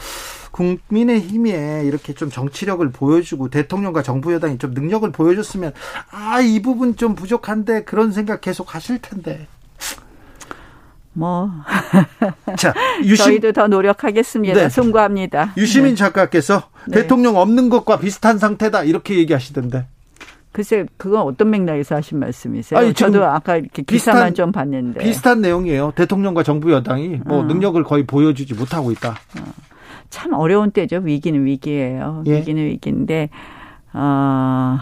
[0.52, 5.72] 국민의 힘에 이렇게 좀 정치력을 보여주고 대통령과 정부 여당이 좀 능력을 보여줬으면
[6.12, 9.48] 아 이 부분 좀 부족한데 그런 생각 계속 하실 텐데.
[11.14, 11.50] 뭐
[12.58, 12.74] 자
[13.04, 14.54] 유심 저희도 더 노력하겠습니다.
[14.56, 14.70] 네.
[14.70, 15.54] 송구합니다.
[15.58, 15.96] 유시민 네.
[15.96, 17.02] 작가께서 네.
[17.02, 19.86] 대통령 없는 것과 비슷한 상태다 이렇게 얘기하시던데.
[20.52, 22.80] 글쎄 그건 어떤 맥락에서 하신 말씀이세요?
[22.80, 25.94] 아니, 저도 아까 이렇게 기사만 비슷한- 좀 봤는데 비슷한 내용이에요.
[25.96, 27.44] 대통령과 정부 여당이 뭐 어.
[27.44, 29.16] 능력을 거의 보여주지 못하고 있다.
[30.12, 30.98] 참 어려운 때죠.
[31.04, 32.24] 위기는 위기예요.
[32.28, 32.38] 예.
[32.38, 33.30] 위기는 위기인데
[33.94, 34.78] 어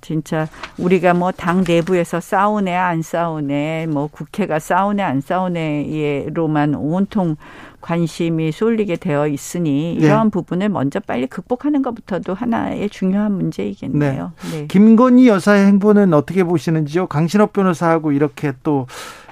[0.00, 0.48] 진짜
[0.78, 7.36] 우리가 뭐 당 내부에서 싸우네 안 싸우네 뭐 국회가 싸우네 안 싸우네로만 온통
[7.80, 10.04] 관심이 쏠리게 되어 있으니 예.
[10.06, 14.32] 이러한 부분을 먼저 빨리 극복하는 것부터도 하나의 중요한 문제이겠네요.
[14.52, 14.66] 네.
[14.68, 17.08] 김건희 여사의 행보는 어떻게 보시는지요?
[17.08, 18.86] 강신업 변호사하고 이렇게 또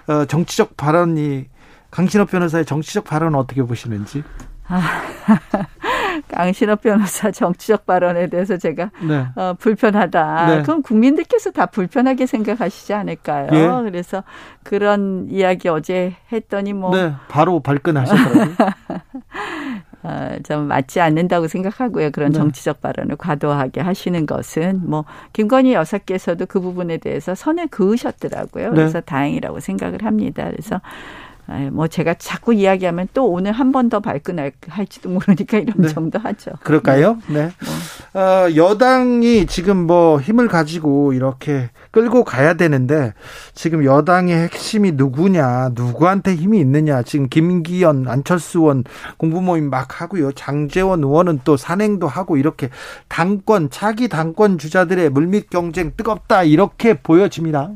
[0.09, 1.47] 어, 정치적 발언이
[1.93, 4.25] 강신업 변호사의 정치적 발언은 어떻게 보시는지?
[6.29, 9.27] 강신업 변호사 정치적 발언에 대해서 제가 네.
[9.37, 10.47] 어, 불편하다.
[10.47, 10.63] 네.
[10.63, 13.49] 그럼 국민들께서 다 불편하게 생각하시지 않을까요?
[13.53, 13.91] 예.
[13.91, 14.23] 그래서
[14.63, 18.57] 그런 이야기 어제 했더니 뭐 네, 바로 발끈하셨더라고요.
[20.03, 22.11] 어, 좀 맞지 않는다고 생각하고요.
[22.11, 22.39] 그런 네.
[22.39, 25.05] 정치적 발언을 과도하게 하시는 것은 뭐
[25.35, 28.71] 김건희 여사께서도 그 부분에 대해서 선을 그으셨더라고요.
[28.71, 28.75] 네.
[28.75, 30.49] 그래서 다행이라고 생각을 합니다.
[30.51, 30.81] 그래서 아,
[31.73, 35.89] 뭐 제가 자꾸 이야기하면 또 오늘 한 번 더 발끈할지도 모르니까 이런 네.
[35.89, 36.53] 정도 하죠.
[36.63, 37.19] 그럴까요?
[37.29, 37.51] 네.
[38.15, 43.13] 어, 여당이 지금 뭐 힘을 가지고 이렇게 끌고 가야 되는데
[43.55, 47.03] 지금 여당의 핵심이 누구냐, 누구한테 힘이 있느냐.
[47.03, 48.85] 지금 김기현, 안철수 의원
[49.17, 50.33] 공부 모임 막 하고요.
[50.33, 52.69] 장재원 의원은 또 산행도 하고 이렇게
[53.09, 57.71] 당권, 차기 당권 주자들의 물밑 경쟁 뜨겁다 이렇게 보여집니다.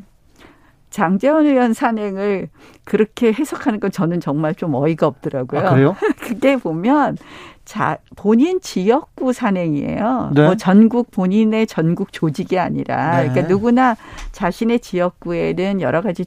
[0.95, 2.47] 장재원 의원 산행을
[2.85, 5.67] 그렇게 해석하는 건 저는 정말 좀 어이가 없더라고요.
[5.67, 5.95] 아, 그래요?
[6.21, 7.17] 그게 보면
[7.65, 10.31] 자 본인 지역구 산행이에요.
[10.33, 10.45] 네.
[10.45, 13.27] 뭐 전국 본인의 전국 조직이 아니라 네.
[13.27, 13.97] 그러니까 누구나
[14.31, 16.23] 자신의 지역구에는 여러 가지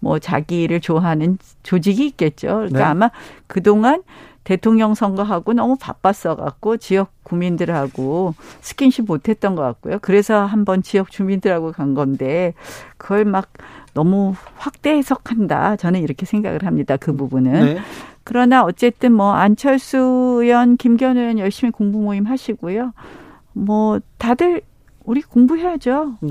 [0.00, 2.46] 뭐 자기를 좋아하는 조직이 있겠죠.
[2.46, 2.84] 그러니까 네.
[2.84, 3.10] 아마
[3.46, 4.02] 그동안
[4.44, 9.98] 대통령 선거하고 너무 바빴어 갖고 지역 구민들하고 스킨십 못 했던 것 같고요.
[10.00, 12.54] 그래서 한번 지역 주민들하고 간 건데
[12.96, 13.48] 그걸 막
[14.00, 15.76] 너무 확대 해석한다.
[15.76, 16.98] 저는 이렇게 생각을 합니다.
[16.98, 17.52] 그 부분은.
[17.52, 17.78] 네.
[18.24, 19.96] 그러나 어쨌든 뭐 안철수
[20.42, 22.92] 의원, 김기현 의원 열심히 공부 모임 하시고요.
[23.54, 24.60] 뭐 다들
[25.04, 26.18] 우리 공부해야죠.
[26.20, 26.28] 네.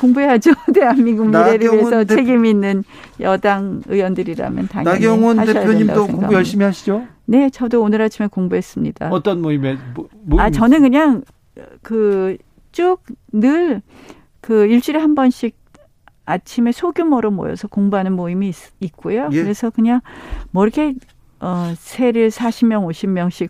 [0.00, 0.52] 공부해야죠.
[0.72, 2.84] 대한민국 미래를 위해서 대표- 책임 있는
[3.18, 6.32] 여당 의원들이라면 당연히 나경원 하셔야 대표님도 공부.
[6.32, 7.08] 열심히 하시죠?
[7.24, 9.08] 네, 저도 오늘 아침에 공부했습니다.
[9.10, 11.22] 어떤 모임에 뭐, 모임 아, 저는 그냥
[11.82, 12.36] 그
[12.70, 13.02] 쭉
[13.34, 13.80] 늘
[14.40, 15.56] 그 일주일에 한 번씩
[16.28, 19.42] 아침에 소규모로 모여서 공부하는 모임이 있, 고요 예.
[19.42, 20.00] 그래서 그냥
[20.50, 20.94] 뭐 이렇게
[21.40, 23.48] 어 세를 40명, 50명씩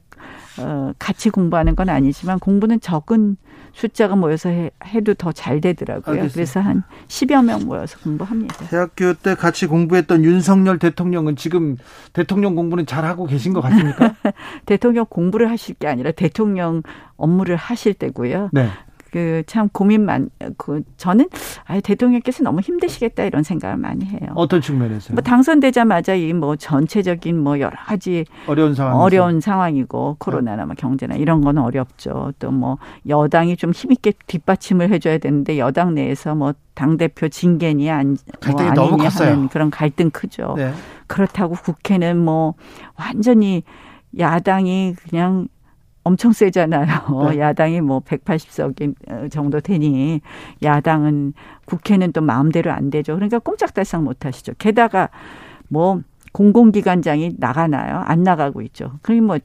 [0.61, 3.37] 어 같이 공부하는 건 아니지만 공부는 적은
[3.73, 6.17] 숫자가 모여서 해, 해도 더 잘 되더라고요.
[6.17, 6.35] 알겠습니다.
[6.35, 8.67] 그래서 한 10여 명 모여서 공부합니다.
[8.69, 11.77] 대학교 때 같이 공부했던 윤석열 대통령은 지금
[12.13, 14.15] 대통령 공부는 잘 하고 계신 것 같습니까?
[14.67, 16.83] 대통령 공부를 하실 게 아니라 대통령
[17.17, 18.51] 업무를 하실 때고요.
[18.53, 18.69] 네.
[19.11, 21.29] 그 참 고민만 그 저는
[21.67, 24.31] 아 대통령께서 너무 힘드시겠다 이런 생각을 많이 해요.
[24.35, 25.15] 어떤 측면에서요?
[25.15, 28.97] 뭐 당선되자마자 이 뭐 전체적인 뭐 여러 가지 어려운 상황.
[28.97, 32.33] 어려운 상황이고 코로나나 뭐 경제나 이런 건 어렵죠.
[32.39, 38.11] 또 뭐 여당이 좀 힘있게 뒷받침을 해줘야 되는데 여당 내에서 뭐 당 대표 징계니 안,
[38.11, 39.31] 뭐 갈등이 아니니 컸어요.
[39.31, 40.55] 하는 그런 갈등 크죠.
[40.57, 40.73] 네.
[41.09, 42.55] 그렇다고 국회는 뭐
[42.97, 43.65] 완전히
[44.17, 45.49] 야당이 그냥
[46.05, 47.31] 엄청 세잖아요.
[47.31, 47.39] 네.
[47.39, 50.21] 야당이 뭐 180석 정도 되니
[50.63, 51.35] 야당은
[51.67, 53.15] 국회는 또 마음대로 안 되죠.
[53.15, 54.53] 그러니까 꼼짝달싹 못 하시죠.
[54.59, 55.11] 게다가
[55.69, 56.01] 뭐
[56.33, 57.99] 공공기관장이 나가나요?
[58.07, 58.99] 안 나가고 있죠.
[59.03, 59.39] 그리고 뭐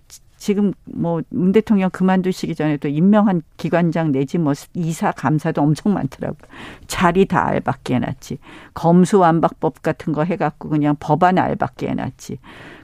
[0.43, 6.49] 지금 뭐 문 대통령 그만두시기 전에 또 임명한 기관장 내지 뭐 이사 감사도 엄청 많더라고요.
[6.85, 8.39] 자리 다 알받게 해놨지.
[8.73, 12.39] 검수완박법 같은 거 해갖고 그냥 법안 알받게 해놨지.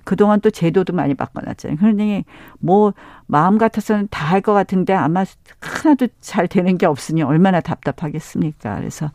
[0.05, 1.77] 그동안 또 제도도 많이 바꿔놨잖아요.
[1.79, 2.23] 그러니
[2.59, 2.93] 뭐
[3.27, 5.25] 마음 같아서는 다 할 것 같은데 아마
[5.59, 8.77] 하나도 잘 되는 게 없으니 얼마나 답답하겠습니까.
[8.77, 9.11] 그래서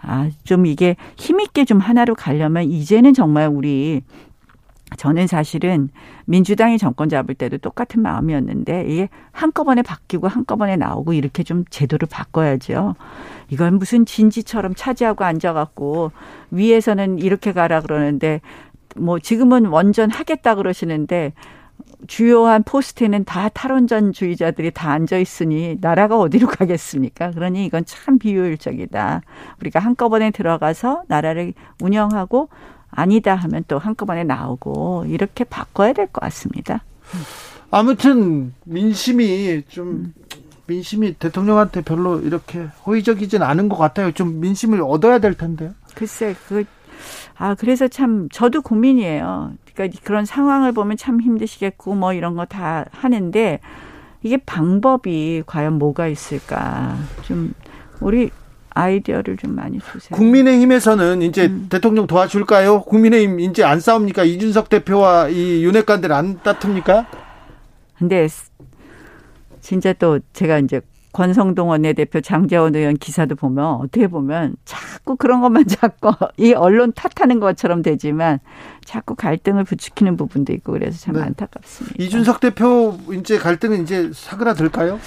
[0.00, 4.02] 아 좀 이게 힘있게 좀 하나로 가려면 이제는 정말 우리
[4.96, 5.88] 저는 사실은
[6.26, 12.96] 민주당이 정권 잡을 때도 똑같은 마음이었는데 이게 한꺼번에 바뀌고 한꺼번에 나오고 이렇게 좀 제도를 바꿔야죠.
[13.48, 16.12] 이건 무슨 진지처럼 차지하고 앉아갖고
[16.50, 18.40] 위에서는 이렇게 가라 그러는데
[18.96, 21.32] 뭐 지금은 원전 하겠다 그러시는데
[22.06, 27.32] 주요한 포스트에는 다 탈원전주의자들이 다 앉아 있으니 나라가 어디로 가겠습니까?
[27.32, 29.22] 그러니 이건 참 비효율적이다.
[29.60, 32.48] 우리가 한꺼번에 들어가서 나라를 운영하고
[32.90, 36.82] 아니다 하면 또 한꺼번에 나오고 이렇게 바꿔야 될 것 같습니다.
[37.70, 40.12] 아무튼 민심이 좀
[40.66, 44.12] 민심이 대통령한테 별로 이렇게 호의적이진 않은 것 같아요.
[44.12, 45.72] 좀 민심을 얻어야 될 텐데요.
[45.94, 46.64] 글쎄, 그,
[47.36, 49.52] 아, 그래서 참, 저도 고민이에요.
[49.74, 53.58] 그러니까 그런 상황을 보면 참 힘드시겠고, 뭐 이런 거 다 하는데,
[54.22, 56.96] 이게 방법이 과연 뭐가 있을까.
[57.22, 57.52] 좀,
[58.00, 58.30] 우리
[58.80, 60.16] 아이디어를 좀 많이 주세요.
[60.16, 61.66] 국민의힘에서는 이제 음.
[61.68, 62.82] 대통령 도와줄까요?
[62.82, 64.24] 국민의힘 이제 안 싸웁니까?
[64.24, 67.06] 이준석 대표와 이 윤핵관들 안 다툽니까?
[67.98, 68.26] 근데
[69.60, 70.80] 진짜 또 제가 이제
[71.12, 77.40] 권성동 원내대표 장재원 의원 기사도 보면 어떻게 보면 자꾸 그런 것만 자꾸 이 언론 탓하는
[77.40, 78.38] 것처럼 되지만
[78.84, 81.22] 자꾸 갈등을 부추기는 부분도 있고 그래서 참 네.
[81.22, 81.96] 안타깝습니다.
[81.98, 85.00] 이준석 대표 이제 갈등은 이제 사그라들까요?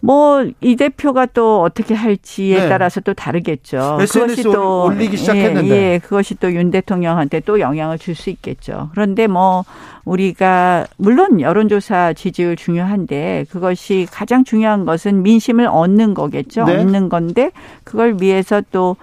[0.00, 2.68] 뭐 이 대표가 또 어떻게 할지에 네.
[2.68, 3.98] 따라서 또 다르겠죠.
[4.00, 5.68] 그것이 또 올리기 시작했는데.
[5.68, 8.90] 예, 예, 그것이 또 윤 대통령한테 또 영향을 줄 수 있겠죠.
[8.92, 9.64] 그런데 뭐
[10.04, 16.64] 우리가 물론 여론조사 지지율 중요한데 그것이 가장 중요한 것은 민심을 얻는 거겠죠.
[16.64, 16.78] 네.
[16.78, 17.50] 얻는 건데
[17.84, 18.96] 그걸 위해서 또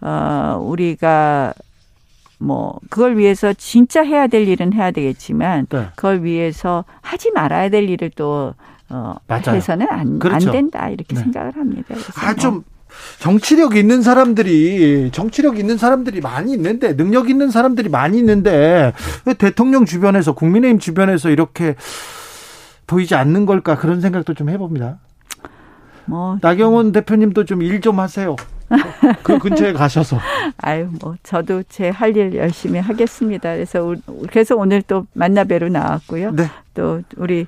[0.00, 1.52] 어, 우리가
[2.38, 5.86] 뭐 그걸 위해서 진짜 해야 될 일은 해야 되겠지만 네.
[5.96, 8.54] 그걸 위해서 하지 말아야 될 일을 또
[8.90, 9.56] 어, 맞아요.
[9.56, 10.48] 해서는 안, 그렇죠.
[10.48, 11.20] 안 된다 이렇게 네.
[11.22, 11.84] 생각을 합니다.
[11.88, 12.64] 그래서 아, 뭐좀
[13.18, 18.92] 정치력 있는 사람들이 정치력 있는 사람들이 많이 있는데 능력 있는 사람들이 많이 있는데
[19.26, 21.74] 왜 대통령 주변에서 국민의힘 주변에서 이렇게
[22.86, 24.98] 보이지 않는 걸까 그런 생각도 좀 해봅니다.
[26.06, 28.34] 뭐 나경원 대표님도 좀 일좀 하세요.
[29.22, 30.18] 그 근처에 가셔서.
[30.58, 33.52] 아유 뭐 저도 제 할 일 열심히 하겠습니다.
[33.54, 36.30] 그래서 우- 그래서 오늘 또 만나뵈러 나왔고요.
[36.32, 36.50] 네.
[36.72, 37.46] 또 우리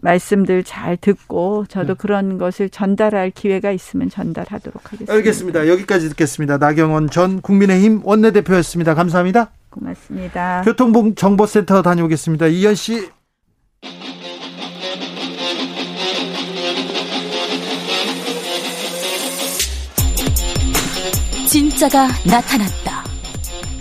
[0.00, 5.12] 말씀들 잘 듣고 저도 그런 것을 전달할 기회가 있으면 전달하도록 하겠습니다.
[5.12, 5.68] 알겠습니다.
[5.68, 6.58] 여기까지 듣겠습니다.
[6.58, 8.94] 나경원 전 국민의힘 원내대표였습니다.
[8.94, 9.50] 감사합니다.
[9.70, 10.62] 고맙습니다.
[10.64, 12.46] 교통정보센터 다녀오겠습니다.
[12.46, 13.08] 이현 씨.
[21.48, 23.04] 진짜가 나타났다.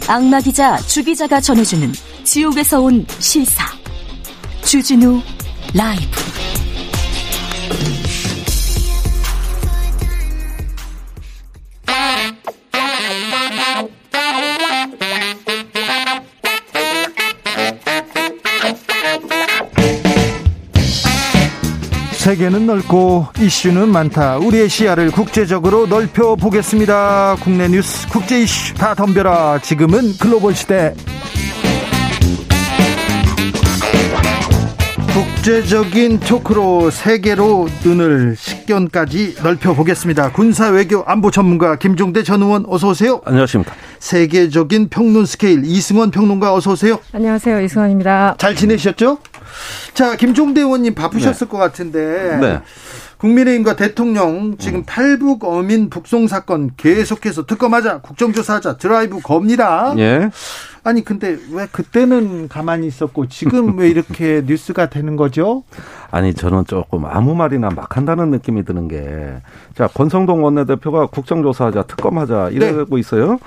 [0.07, 1.91] 악마 기자 주 기자가 전해주는
[2.23, 3.65] 지옥에서 온 실사.
[4.63, 5.21] 주진우
[5.73, 6.17] 라이브.
[22.11, 24.37] 세계는 넓고 이슈는 많다.
[24.37, 27.37] 우리의 시야를 국제적으로 넓혀 보겠습니다.
[27.41, 29.59] 국내 뉴스, 국제 이슈 다 덤벼라.
[29.59, 30.93] 지금은 글로벌 시대.
[35.17, 40.31] 국제적인 토크로 세계로 눈을 식견까지 넓혀 보겠습니다.
[40.31, 43.19] 군사 외교 안보 전문가 김종대 전 의원 어서 오세요.
[43.25, 43.73] 안녕하십니까.
[43.97, 46.99] 세계적인 평론 스케일 이승원 평론가 어서 오세요.
[47.13, 47.61] 안녕하세요.
[47.61, 48.35] 이승원입니다.
[48.37, 49.17] 잘 지내셨죠?
[49.95, 52.59] 자, 김종대 의원님 바쁘셨을 것 같은데 네.
[53.17, 59.95] 국민의힘과 대통령 지금 탈북 어민 북송 사건 계속해서 특검하자, 국정조사하자, 드라이브 겁니다.
[59.97, 60.29] 예.
[60.87, 65.63] 아니 근데 왜 그때는 가만히 있었고 지금 왜 이렇게 뉴스가 되는 거죠?
[66.11, 69.41] 아니 저는 조금 아무 말이나 막 한다는 느낌이 드는 게,
[69.75, 73.37] 자 권성동 원내대표가 국정조사하자, 특검하자 이러고 있어요.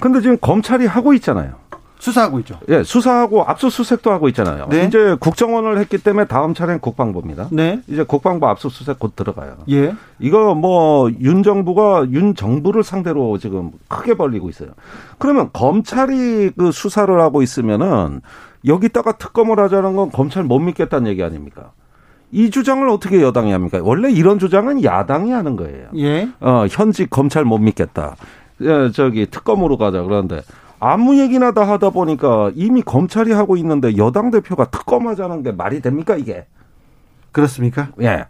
[0.00, 1.65] 근데 지금 검찰이 하고 있잖아요.
[1.98, 2.58] 수사하고 있죠.
[2.68, 4.66] 예, 수사하고 압수수색도 하고 있잖아요.
[4.70, 4.84] 네.
[4.84, 7.48] 이제 국정원을 했기 때문에 다음 차례는 국방부입니다.
[7.50, 7.80] 네.
[7.88, 9.56] 이제 국방부 압수수색 곧 들어가요.
[9.70, 9.94] 예.
[10.18, 14.70] 이거 뭐 윤 정부가 윤 정부를 상대로 지금 크게 벌리고 있어요.
[15.18, 18.20] 그러면 검찰이 그 수사를 하고 있으면은
[18.66, 21.70] 여기다가 특검을 하자는 건 검찰 못 믿겠다는 얘기 아닙니까?
[22.32, 23.78] 이 주장을 어떻게 여당이 합니까?
[23.82, 25.88] 원래 이런 주장은 야당이 하는 거예요.
[25.96, 26.28] 예.
[26.40, 28.16] 어, 현직 검찰 못 믿겠다.
[28.62, 30.40] 예, 저기 특검으로 가자 그러는데
[30.78, 36.16] 아무 얘기나 다 하다 보니까 이미 검찰이 하고 있는데 여당 대표가 특검하자는 게 말이 됩니까
[36.16, 36.46] 이게?
[37.32, 37.88] 그렇습니까?
[38.02, 38.24] 예.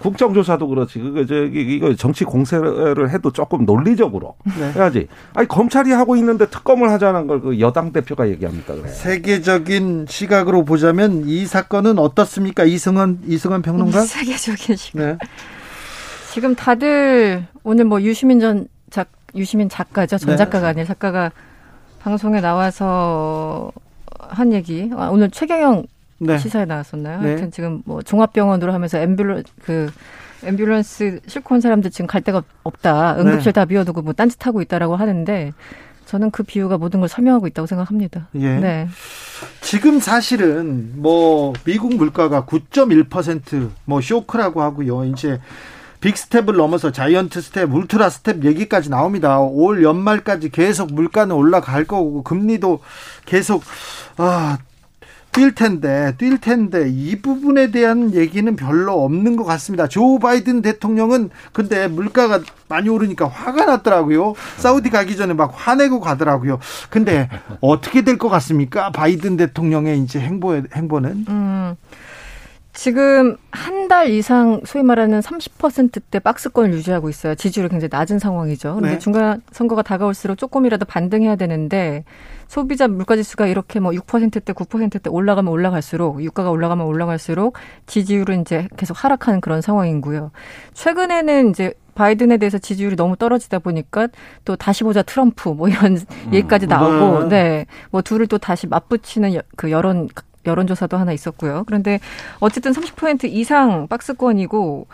[0.00, 0.98] 국정조사도 그렇지.
[0.98, 4.70] 그거 저기 이거 정치 공세를 해도 조금 논리적으로 네.
[4.72, 5.08] 해야지.
[5.34, 8.88] 아니 검찰이 하고 있는데 특검을 하자는 걸 그 여당 대표가 얘기합니까 그래.
[8.88, 12.64] 세계적인 시각으로 보자면 이 사건은 어떻습니까?
[12.64, 14.00] 이승원 이승원 평론가?
[14.02, 15.16] 세계적인 시 네.
[16.32, 20.18] 지금 다들 오늘 뭐 유시민 전 작, 유시민 작가죠.
[20.18, 20.36] 전 네.
[20.36, 21.30] 작가가 아니라 작가가
[22.04, 23.72] 방송에 나와서
[24.20, 24.90] 한 얘기.
[24.94, 25.86] 아, 오늘 최경영
[26.18, 26.36] 네.
[26.36, 27.22] 시사에 나왔었나요?
[27.22, 27.28] 네.
[27.28, 29.90] 하여튼 지금 뭐 종합병원으로 하면서 앰뷸런 그
[30.42, 33.16] 앰뷸런스 싣고 온 사람들 지금 갈 데가 없다.
[33.18, 33.52] 응급실 네.
[33.52, 35.52] 다 비워두고 뭐 딴짓하고 있다라고 하는데
[36.04, 38.28] 저는 그 비유가 모든 걸 설명하고 있다고 생각합니다.
[38.34, 38.58] 예.
[38.58, 38.88] 네.
[39.62, 45.06] 지금 사실은 뭐 미국 물가가 9.1%뭐 쇼크라고 하고요.
[45.06, 45.40] 이제
[46.04, 49.40] 빅 스텝을 넘어서 자이언트 스텝, 울트라 스텝 얘기까지 나옵니다.
[49.40, 52.80] 올 연말까지 계속 물가는 올라갈 거고 금리도
[53.24, 53.64] 계속
[54.18, 54.58] 아,
[55.32, 59.88] 뛸 텐데, 뛸 텐데 이 부분에 대한 얘기는 별로 없는 것 같습니다.
[59.88, 64.34] 조 바이든 대통령은 근데 물가가 많이 오르니까 화가 났더라고요.
[64.58, 66.58] 사우디 가기 전에 막 화내고 가더라고요.
[66.90, 67.30] 근데
[67.62, 68.92] 어떻게 될 것 같습니까?
[68.92, 71.74] 바이든 대통령의 이제 행보 행보는 음,
[72.74, 77.34] 지금 한 달 이상 소위 말하는 30%대 박스권을 유지하고 있어요.
[77.34, 78.74] 지지율이 굉장히 낮은 상황이죠.
[78.76, 78.98] 근데 네.
[78.98, 82.04] 중간 선거가 다가올수록 조금이라도 반등해야 되는데
[82.48, 87.56] 소비자 물가 지수가 이렇게 뭐 6%대, 9%대 올라가면 올라갈수록 유가가 올라가면 올라갈수록
[87.86, 90.30] 지지율은 이제 계속 하락하는 그런 상황이고요.
[90.72, 94.08] 최근에는 이제 바이든에 대해서 지지율이 너무 떨어지다 보니까
[94.46, 95.98] 또 다시 보자 트럼프 뭐 이런
[96.32, 97.66] 얘기까지 나오고 네.
[97.90, 100.08] 뭐 둘을 또 다시 맞붙이는 여- 그 여론
[100.46, 101.64] 여론조사도 하나 있었고요.
[101.66, 102.00] 그런데
[102.40, 104.86] 어쨌든 30% 이상 박스권이고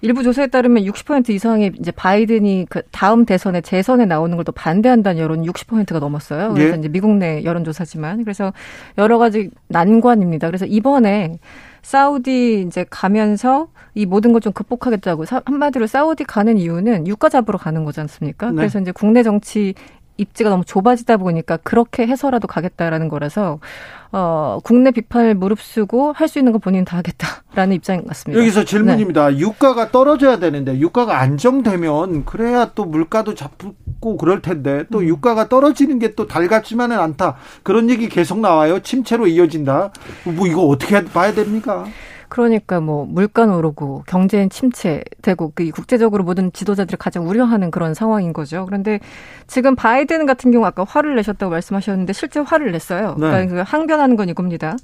[0.00, 5.20] 일부 조사에 따르면 60% 이상의 이제 바이든이 그 다음 대선에 재선에 나오는 걸 또 반대한다는
[5.22, 6.52] 여론이 60%가 넘었어요.
[6.52, 6.78] 그래서 예.
[6.78, 8.52] 이제 미국 내 여론조사지만 그래서
[8.98, 10.48] 여러 가지 난관입니다.
[10.48, 11.38] 그래서 이번에
[11.82, 17.58] 사우디 이제 가면서 이 모든 걸 좀 극복하겠다고 사- 한마디로 사우디 가는 이유는 유가 잡으러
[17.58, 18.50] 가는 거지 않습니까?
[18.50, 18.56] 네.
[18.56, 19.74] 그래서 이제 국내 정치
[20.16, 23.58] 입지가 너무 좁아지다 보니까 그렇게 해서라도 가겠다라는 거라서
[24.12, 28.40] 어 국내 비판을 무릅쓰고 할 수 있는 거 본인 다 하겠다라는 입장 같습니다.
[28.40, 28.66] 여기서 네.
[28.66, 29.36] 질문입니다.
[29.38, 35.04] 유가가 떨어져야 되는데 유가가 안정되면 그래야 또 물가도 잡고 그럴 텐데 또 음.
[35.04, 37.36] 유가가 떨어지는 게 또 달갑지만은 않다.
[37.64, 38.78] 그런 얘기 계속 나와요.
[38.80, 39.90] 침체로 이어진다.
[40.36, 41.84] 뭐 이거 어떻게 봐야 됩니까?
[42.28, 48.64] 그러니까 뭐 물가 오르고 경제 침체되고 그 국제적으로 모든 지도자들이 가장 우려하는 그런 상황인 거죠.
[48.66, 49.00] 그런데
[49.46, 53.14] 지금 바이든 같은 경우 아까 화를 내셨다고 말씀하셨는데 실제 화를 냈어요.
[53.18, 53.26] 네.
[53.26, 54.76] 그러니까 그 항변하는 건 이겁니다.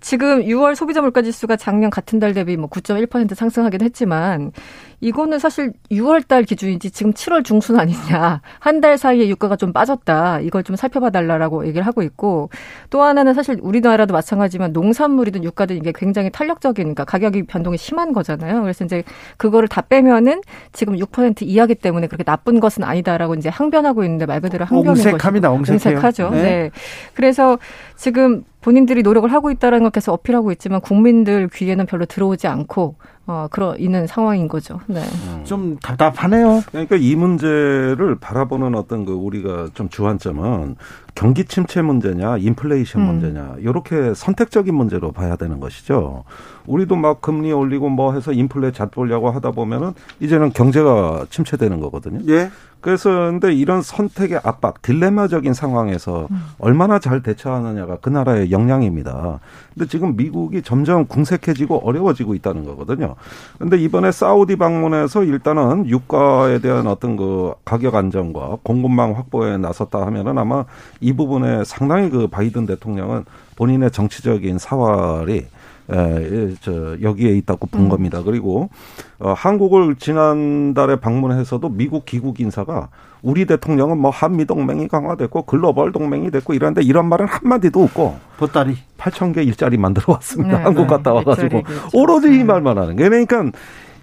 [0.00, 4.52] 지금 6월 소비자 물가 지수가 작년 같은 달 대비 뭐 9.1% 상승하긴 했지만
[5.00, 8.40] 이거는 사실 6월 달 기준이지 지금 7월 중순 아니냐.
[8.58, 10.40] 한 달 사이에 유가가 좀 빠졌다.
[10.40, 12.48] 이걸 좀 살펴봐 달라라고 얘기를 하고 있고
[12.88, 18.62] 또 하나는 사실 우리나라도 마찬가지지만 농산물이든 유가든 이게 굉장히 탄력적인 그러니까 가격이 변동이 심한 거잖아요.
[18.62, 19.02] 그래서 이제
[19.36, 20.40] 그거를 다 빼면은
[20.72, 25.50] 지금 6% 이하기 때문에 그렇게 나쁜 것은 아니다라고 이제 항변하고 있는데 말 그대로 항변인 옹색합니다.
[25.50, 25.96] 옹색해요.
[25.96, 26.30] 옹색하죠.
[26.30, 26.42] 네.
[26.42, 26.70] 네.
[27.14, 27.58] 그래서
[27.96, 32.96] 지금 본인들이 노력을 하고 있다는 걸 계속 어필하고 있지만 국민들 귀에는 별로 들어오지 않고
[33.26, 34.80] 어, 그러 있는 상황인 거죠.
[34.86, 35.00] 네.
[35.00, 35.44] 음.
[35.44, 36.62] 좀 답답하네요.
[36.66, 40.76] 그러니까 이 문제를 바라보는 어떤 그 우리가 좀 주안점은
[41.20, 43.06] 경기 침체 문제냐, 인플레이션 음.
[43.06, 46.24] 문제냐, 이렇게 선택적인 문제로 봐야 되는 것이죠.
[46.66, 52.20] 우리도 막 금리 올리고 뭐 해서 인플레 잡보려고 하다 보면은 이제는 경제가 침체되는 거거든요.
[52.32, 52.50] 예.
[52.80, 56.42] 그래서 근데 이런 선택의 압박, 딜레마적인 상황에서 음.
[56.58, 59.40] 얼마나 잘 대처하느냐가 그 나라의 역량입니다.
[59.74, 63.16] 근데 지금 미국이 점점 궁색해지고 어려워지고 있다는 거거든요.
[63.58, 70.38] 근데 이번에 사우디 방문해서 일단은 유가에 대한 어떤 그 가격 안정과 공급망 확보에 나섰다 하면은
[70.38, 70.64] 아마
[71.00, 73.24] 이 부분에 상당히 그 바이든 대통령은
[73.56, 75.46] 본인의 정치적인 사활이
[75.92, 77.88] 에, 저 여기에 있다고 본 음.
[77.88, 78.22] 겁니다.
[78.22, 78.70] 그리고
[79.18, 82.88] 어, 한국을 지난달에 방문해서도 미국 귀국 인사가
[83.22, 88.16] 우리 대통령은 뭐 한미 동맹이 강화됐고 글로벌 동맹이 됐고 이런데 이런 말은 한 마디도 없고
[88.38, 90.58] 보따리 8천 개 일자리 만들어 왔습니다.
[90.58, 90.86] 네, 한국 네.
[90.88, 91.88] 갔다 와가지고 그렇죠.
[91.92, 92.44] 오로지 이 네.
[92.44, 93.50] 말만 하는 게 그러니까.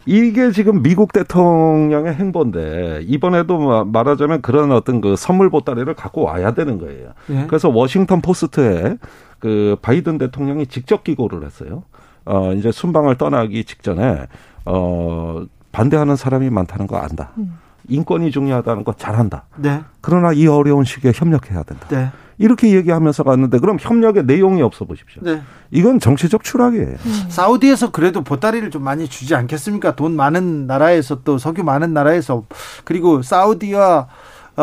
[0.08, 6.78] 이게 지금 미국 대통령의 행보인데 이번에도 말하자면 그런 어떤 그 선물 보따리를 갖고 와야 되는
[6.78, 7.10] 거예요.
[7.30, 7.46] 예.
[7.48, 8.98] 그래서 워싱턴 포스트에
[9.40, 11.84] 그 바이든 대통령이 직접 기고를 했어요.
[12.24, 14.28] 어 이제 순방을 떠나기 직전에
[14.66, 17.32] 어 반대하는 사람이 많다는 거 안다.
[17.38, 17.58] 음.
[17.88, 19.46] 인권이 중요하다는 거 잘한다.
[19.58, 19.82] 네.
[20.02, 21.88] 그러나 이 어려운 시기에 협력해야 된다.
[21.90, 22.12] 네.
[22.40, 25.24] 이렇게 얘기하면서 갔는데 그럼 협력의 내용이 없어 보십시오.
[25.24, 25.42] 네.
[25.72, 26.88] 이건 정치적 추락이에요.
[26.88, 27.26] 음.
[27.30, 29.96] 사우디에서 그래도 보따리를 좀 많이 주지 않겠습니까?
[29.96, 32.44] 돈 많은 나라에서 또 석유 많은 나라에서
[32.84, 34.08] 그리고 사우디와 아,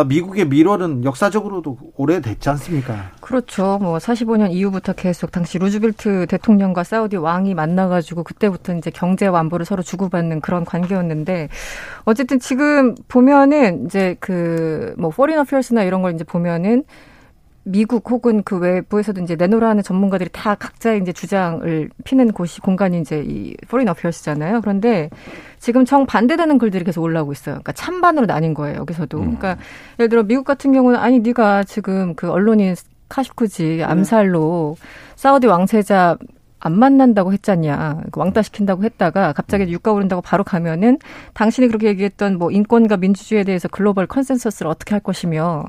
[0.02, 3.12] 미국의 밀월은 역사적으로도 오래됐지 않습니까?
[3.20, 3.78] 그렇죠.
[3.80, 9.84] 뭐 45년 이후부터 계속 당시 루즈벨트 대통령과 사우디 왕이 만나가지고 그때부터 이제 경제 안보를 서로
[9.84, 11.48] 주고받는 그런 관계였는데
[12.04, 16.84] 어쨌든 지금 보면은 이제 그 뭐 Foreign Affairs나 이런 걸 이제 보면은
[17.64, 23.00] 미국 혹은 그 외부에서도 이제 내노라 하는 전문가들이 다 각자의 이제 주장을 피는 곳이 공간이
[23.00, 24.60] 이제 이 Foreign Affairs잖아요.
[24.60, 25.08] 그런데
[25.58, 27.54] 지금 정 반대되는 글들이 계속 올라오고 있어요.
[27.54, 28.78] 그러니까 찬반으로 나뉜 거예요.
[28.80, 29.18] 여기서도.
[29.18, 29.36] 음.
[29.36, 29.56] 그러니까
[29.98, 32.74] 예를 들어 미국 같은 경우는 아니 네가 지금 그 언론인
[33.08, 34.76] 카슈끄지 암살로
[35.16, 36.18] 사우디 왕세자
[36.64, 40.98] 안 만난다고 했잖냐, 그 왕따 시킨다고 했다가 갑자기 유가 오른다고 바로 가면은
[41.34, 45.66] 당신이 그렇게 얘기했던 뭐 인권과 민주주의에 대해서 글로벌 컨센서스를 어떻게 할 것이며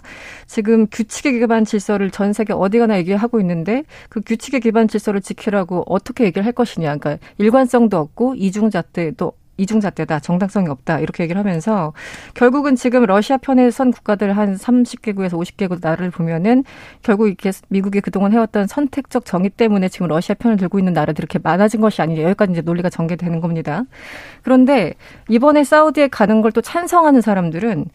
[0.48, 5.84] 지금 규칙에 기반 질서를 전 세계 어디 가나 얘기하고 있는데 그 규칙에 기반 질서를 지키라고
[5.88, 11.94] 어떻게 얘기를 할 것이냐, 그러니까 일관성도 없고 이중잣대도 이중잣대다, 정당성이 없다 이렇게 얘기를 하면서
[12.34, 16.64] 결국은 지금 러시아 편에 선 국가들 한 30개국에서 50개국 나라를 보면은
[17.04, 21.40] 결국 이렇게 미국이 그동안 해왔던 선택적 정의 때문에 지금 러시아 편을 들고 있는 나라들이 이렇게
[21.42, 23.84] 많아진 것이 아니냐 여기까지 이제 논리가 전개되는 겁니다.
[24.44, 24.96] 그런데
[25.30, 27.86] 이번에 사우디에 가는 걸 또 찬성하는 사람들은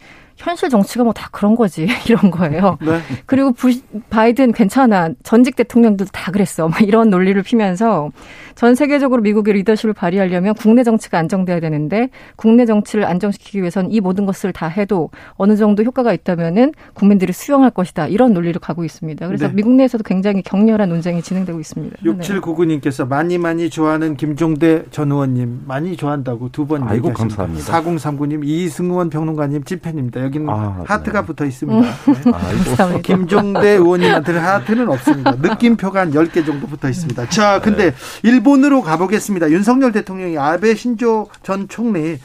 [0.41, 2.77] 현실 정치가 뭐 다 그런 거지 이런 거예요.
[2.81, 2.99] 네.
[3.25, 3.71] 그리고 부,
[4.09, 6.67] 바이든 괜찮아 전직 대통령들 다 그랬어.
[6.67, 8.09] 막 이런 논리를 피면서
[8.55, 14.25] 전 세계적으로 미국의 리더십을 발휘하려면 국내 정치가 안정돼야 되는데 국내 정치를 안정시키기 위해선 이 모든
[14.25, 19.27] 것을 다 해도 어느 정도 효과가 있다면은 국민들이 수용할 것이다 이런 논리를 가고 있습니다.
[19.27, 19.53] 그래서 네.
[19.53, 21.97] 미국 내에서도 굉장히 격렬한 논쟁이 진행되고 있습니다.
[22.03, 27.81] 6799님께서 많이 많이 좋아하는 김종대 전 의원님 많이 좋아한다고 두번 아이고 감사합니다.
[27.81, 30.21] 4039님 이승원 평론가님 집회입니다.
[30.31, 31.27] 여기는 아, 하트가 네.
[31.27, 31.79] 붙어 있습니다.
[31.79, 32.93] 음.
[32.93, 33.01] 네.
[33.01, 35.31] 김종대 의원님한테는 하트는 없습니다.
[35.31, 37.29] 느낌표가 한 10개 정도 붙어 있습니다.
[37.29, 37.95] 자, 근데 네.
[38.23, 39.51] 일본으로 가보겠습니다.
[39.51, 42.17] 윤석열 대통령이 아베 신조 전 총리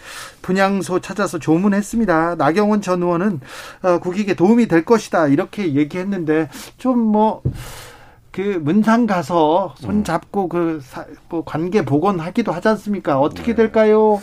[0.42, 2.36] 분향소 찾아서 조문했습니다.
[2.36, 3.40] 나경원 전 의원은
[3.82, 5.26] 어, 국익에 도움이 될 것이다.
[5.26, 6.48] 이렇게 얘기했는데
[6.78, 7.42] 좀 뭐,
[8.30, 13.18] 그 문상 가서 손 잡고 그뭐 관계 복원하기도 하지 않습니까?
[13.18, 13.54] 어떻게 네.
[13.54, 14.20] 될까요?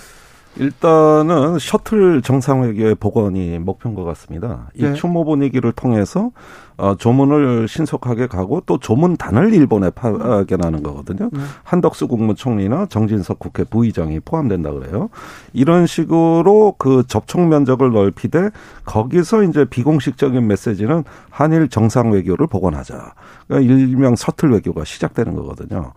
[0.58, 4.70] 일단은 셔틀 정상회교의 복원이 목표인 것 같습니다.
[4.76, 4.94] 이 네.
[4.94, 6.32] 추모 분위기를 통해서
[6.78, 11.30] 어, 조문을 신속하게 가고 또 조문단을 일본에 파견하는 거거든요.
[11.32, 11.40] 네.
[11.64, 15.10] 한덕수 국무총리나 정진석 국회 부의장이 포함된다 그래요.
[15.54, 18.50] 이런 식으로 그 접촉 면적을 넓히되
[18.86, 23.14] 거기서 이제 비공식적인 메시지는 한일 정상 외교를 복원하자.
[23.48, 25.94] 그러니까 일명 서틀 외교가 시작되는 거거든요.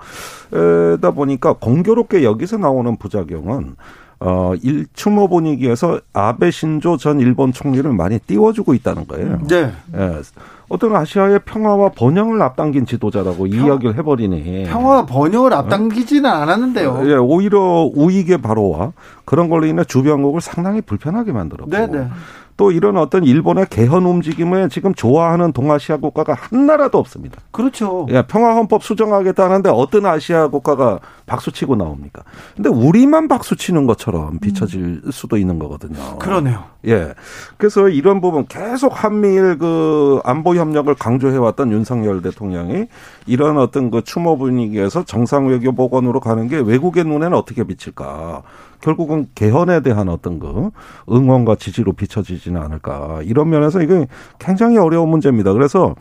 [0.52, 3.76] 에다 보니까 공교롭게 여기서 나오는 부작용은
[4.18, 9.38] 어, 일 추모 분위기에서 아베 신조 전 일본 총리를 많이 띄워주고 있다는 거예요.
[9.46, 9.72] 네.
[9.94, 10.20] 예.
[10.68, 14.64] 어떤 아시아의 평화와 번영을 앞당긴 지도자라고 이야기를 해버리니.
[14.64, 17.02] 평화 번영을 앞당기지는 않았는데요.
[17.04, 18.92] 예, 오히려 우익의 바로와
[19.24, 21.70] 그런 걸로 인해 주변국을 상당히 불편하게 만들었고.
[21.70, 22.08] 네, 네.
[22.56, 27.40] 또 이런 어떤 일본의 개헌 움직임에 지금 좋아하는 동아시아 국가가 한 나라도 없습니다.
[27.50, 28.06] 그렇죠.
[28.10, 32.22] 예, 평화헌법 수정하겠다는데 어떤 아시아 국가가 박수치고 나옵니까?
[32.54, 36.18] 근데 우리만 박수치는 것처럼 비춰질 수도 있는 거거든요.
[36.18, 36.64] 그러네요.
[36.86, 37.14] 예.
[37.58, 42.86] 그래서 이런 부분 계속 한미일 그 안보 협력을 강조해왔던 윤석열 대통령이
[43.26, 48.42] 이런 어떤 그 추모 분위기에서 정상 외교 복원으로 가는 게 외국의 눈에는 어떻게 비칠까?
[48.80, 50.70] 결국은 개헌에 대한 어떤 그
[51.10, 53.20] 응원과 지지로 비춰지지는 않을까.
[53.24, 54.06] 이런 면에서 이게
[54.38, 55.52] 굉장히 어려운 문제입니다.
[55.52, 55.94] 그래서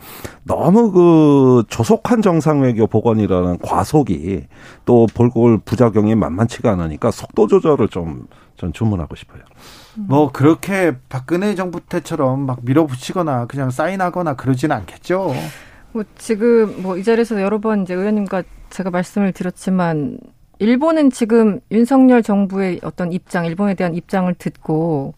[0.44, 4.44] 너무 그 조속한 정상 외교 복원이라는 과속이
[4.84, 9.42] 또 볼골 부작용이 만만치가 않으니까 속도 조절을 좀 전 주문하고 싶어요.
[9.94, 15.34] 뭐 그렇게 박근혜 정부 때처럼 막 밀어붙이거나 그냥 사인하거나 그러지는 않겠죠.
[15.92, 20.18] 뭐 지금 뭐 이 자리에서 여러 번 이제 의원님과 제가 말씀을 드렸지만
[20.58, 25.14] 일본은 지금 윤석열 정부의 어떤 입장, 일본에 대한 입장을 듣고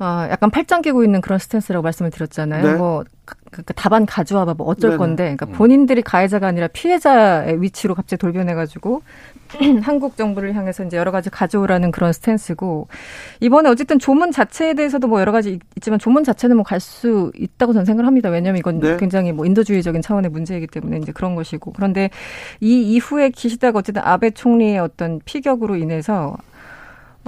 [0.00, 2.62] 아 약간 팔짱 끼고 있는 그런 스탠스라고 말씀을 드렸잖아요.
[2.62, 2.74] 네.
[2.74, 3.04] 뭐
[3.50, 4.98] 그러니까 답안 가져와봐 뭐 어쩔 네네.
[4.98, 9.02] 건데, 그러니까 본인들이 가해자가 아니라 피해자의 위치로 갑자기 돌변해가지고
[9.82, 12.88] 한국 정부를 향해서 이제 여러 가지 가져오라는 그런 스탠스고
[13.40, 17.32] 이번에 어쨌든 조문 자체에 대해서도 뭐 여러 가지 있- 있지만 조문 자체는 뭐 갈 수
[17.36, 18.28] 있다고 저는 생각을 합니다.
[18.28, 18.96] 왜냐하면 이건 네.
[18.98, 22.10] 굉장히 뭐 인도주의적인 차원의 문제이기 때문에 이제 그런 것이고 그런데
[22.60, 26.36] 이 이후에 기시다가 어쨌든 아베 총리의 어떤 피격으로 인해서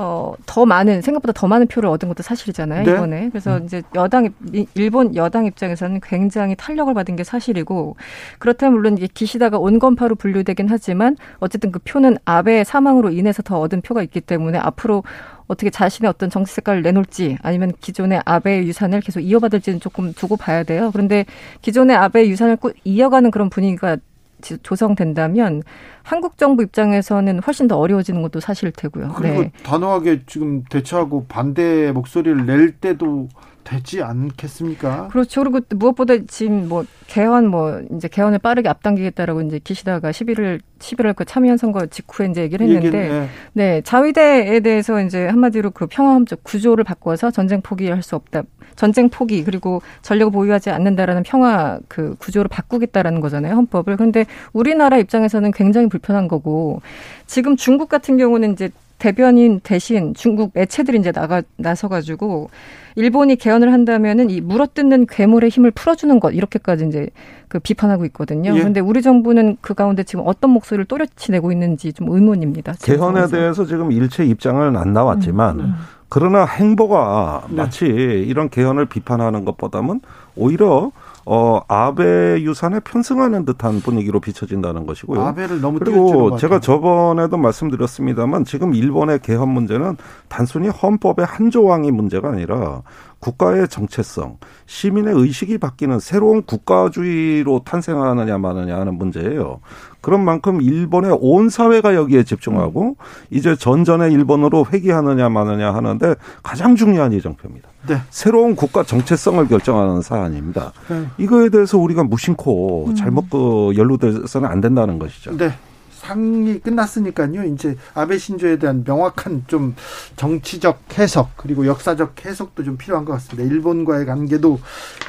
[0.03, 2.91] 어, 더 많은, 생각보다 더 많은 표를 얻은 것도 사실이잖아요, 네.
[2.91, 3.29] 이번에.
[3.29, 4.31] 그래서 이제 여당,
[4.75, 7.97] 일본 여당 입장에서는 굉장히 탄력을 받은 게 사실이고,
[8.39, 13.83] 그렇다면 물론 이게 기시다가 온건파로 분류되긴 하지만, 어쨌든 그 표는 아베 사망으로 인해서 더 얻은
[13.83, 15.05] 표가 있기 때문에 앞으로
[15.49, 20.63] 어떻게 자신의 어떤 정치 색깔을 내놓을지 아니면 기존의 아베의 유산을 계속 이어받을지는 조금 두고 봐야
[20.63, 20.91] 돼요.
[20.93, 21.27] 그런데
[21.61, 24.03] 기존의 아베의 유산을 꾸- 이어가는 그런 분위기가 지-
[24.41, 25.63] 조성된다면
[26.03, 29.13] 한국 정부 입장에서는 훨씬 더 어려워지는 것도 사실일 테고요.
[29.17, 29.53] 그리고 네.
[29.63, 33.29] 단호하게 지금 대처하고 반대 목소리를 낼 때도
[33.65, 35.09] 되지 않겠습니까?
[35.09, 35.43] 그렇죠.
[35.43, 41.15] 그리고 또 무엇보다 지금 뭐 개헌 뭐 이제 개헌을 빠르게 앞당기겠다라고 이제 기시다가 11일 11월
[41.15, 43.29] 그 참여연 선거 직후에 이제 얘기를 했는데 얘기는, 예.
[43.53, 48.43] 네, 자위대에 대해서 이제 한마디로 그 평화헌적 구조를 바꿔서 전쟁 포기할 수 없다.
[48.77, 53.97] 전쟁 포기 그리고 전력을 보유하지 않는다라는 평화 그 구조를 바꾸겠다라는 거잖아요, 헌법을.
[53.97, 56.81] 그런데 우리나라 입장에서는 굉장히 불편한 거고
[57.27, 58.71] 지금 중국 같은 경우는 이제
[59.01, 62.51] 대변인 대신 중국 매체들이 이제 나가 나서 가지고
[62.95, 67.09] 일본이 개헌을 한다면은 이 물어뜯는 괴물의 힘을 풀어주는 것 이렇게까지 이제
[67.49, 68.55] 그 비판하고 있거든요.
[68.55, 68.59] 예.
[68.59, 72.75] 그런데 우리 정부는 그 가운데 지금 어떤 목소리를 또렷이 내고 있는지 좀 의문입니다.
[72.83, 73.37] 개헌에 상황에서.
[73.37, 75.75] 대해서 지금 일체 입장은 안 나왔지만
[76.11, 77.57] 그러나 행보가 네.
[77.57, 80.01] 마치 이런 개헌을 비판하는 것보다는
[80.37, 80.93] 오히려
[81.27, 85.21] 어 아베 유산에 편승하는 듯한 분위기로 비춰진다는 것이고요.
[85.21, 86.37] 아베를 너무 그리고.
[86.37, 89.97] 제가 저번에도 말씀드렸습니다만 지금 일본의 개헌 문제는
[90.29, 92.83] 단순히 헌법의 한 조항이 문제가 아니라
[93.21, 99.61] 국가의 정체성, 시민의 의식이 바뀌는 새로운 국가주의로 탄생하느냐 마느냐 하는 문제예요.
[100.01, 102.97] 그런 만큼 일본의 온 사회가 여기에 집중하고
[103.29, 107.69] 이제 전전의 일본으로 회귀하느냐 마느냐 하는데 가장 중요한 예정표입니다.
[107.87, 107.99] 네.
[108.09, 110.73] 새로운 국가 정체성을 결정하는 사안입니다.
[110.89, 111.07] 네.
[111.19, 115.37] 이거에 대해서 우리가 무심코 잘못 그 연루돼서는 안 된다는 것이죠.
[115.37, 115.53] 네.
[116.01, 117.45] 상이 끝났으니까요.
[117.45, 119.77] 이제 아베 신조에 대한 명확한 좀
[120.17, 123.49] 정치적 해석 그리고 역사적 해석도 좀 필요한 것 같습니다.
[123.53, 124.61] 일본과의 관계도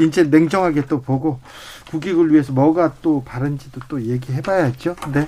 [0.01, 1.39] 이제 냉정하게 또 보고
[1.89, 4.95] 국익을 위해서 뭐가 또 바른지도 또 얘기해봐야죠.
[5.13, 5.25] 네.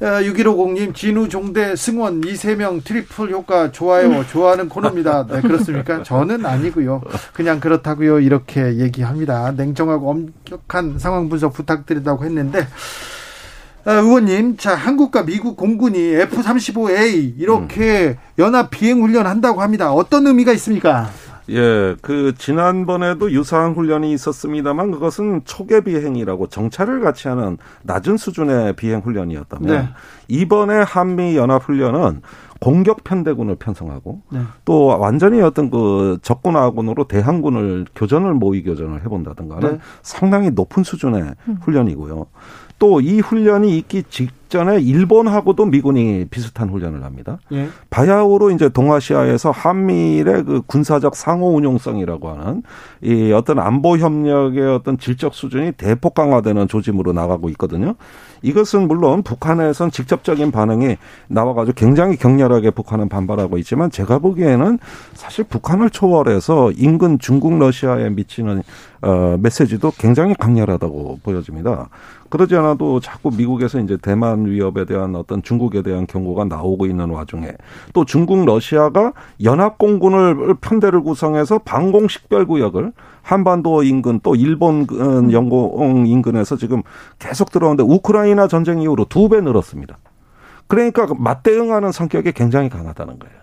[0.00, 5.26] 6150님 진우 종대 승원 이 세 명 트리플 효과 좋아요 좋아하는 코너입니다.
[5.26, 6.02] 네 그렇습니까?
[6.02, 7.02] 저는 아니고요.
[7.34, 9.52] 그냥 그렇다고요 이렇게 얘기합니다.
[9.52, 12.66] 냉정하고 엄격한 상황 분석 부탁드린다고 했는데 아,
[13.86, 19.92] 의원님, 자, 한국과 미국 공군이 F-35A 이렇게 연합 비행 훈련 한다고 합니다.
[19.92, 21.08] 어떤 의미가 있습니까?
[21.50, 29.00] 예, 그 지난번에도 유사한 훈련이 있었습니다만 그것은 초계 비행이라고 정찰을 같이 하는 낮은 수준의 비행
[29.00, 29.88] 훈련이었다면 네.
[30.28, 32.22] 이번에 한미 연합 훈련은
[32.60, 34.40] 공격 편대군을 편성하고 네.
[34.64, 39.78] 또 완전히 어떤 그 적군하고으로 대항군을 교전을 모의 교전을 해본다든가는 네.
[40.02, 42.26] 상당히 높은 수준의 훈련이고요.
[42.80, 47.38] 또 이 훈련이 있기 직전에 일본하고도 미군이 비슷한 훈련을 합니다.
[47.52, 47.68] 예.
[47.90, 52.62] 바야흐로 이제 동아시아에서 한미일의 그 군사적 상호 운용성이라고 하는
[53.02, 57.94] 이 어떤 안보 협력의 어떤 질적 수준이 대폭 강화되는 조짐으로 나가고 있거든요.
[58.42, 60.96] 이것은 물론 북한에선 직접적인 반응이
[61.28, 64.78] 나와가지고 굉장히 격렬하게 북한은 반발하고 있지만 제가 보기에는
[65.14, 68.62] 사실 북한을 초월해서 인근 중국 러시아에 미치는
[69.02, 71.88] 어 메시지도 굉장히 강렬하다고 보여집니다.
[72.28, 77.52] 그러지 않아도 자꾸 미국에서 이제 대만 위협에 대한 어떤 중국에 대한 경고가 나오고 있는 와중에
[77.92, 82.92] 또 중국 러시아가 연합 공군을 편대를 구성해서 방공 식별 구역을
[83.22, 84.86] 한반도 인근 또 일본
[85.32, 86.82] 영공 인근에서 지금
[87.18, 89.96] 계속 들어오는데 우크라이나 전쟁 이후로 두 배 늘었습니다.
[90.66, 93.39] 그러니까 맞대응하는 성격이 굉장히 강하다는 거예요.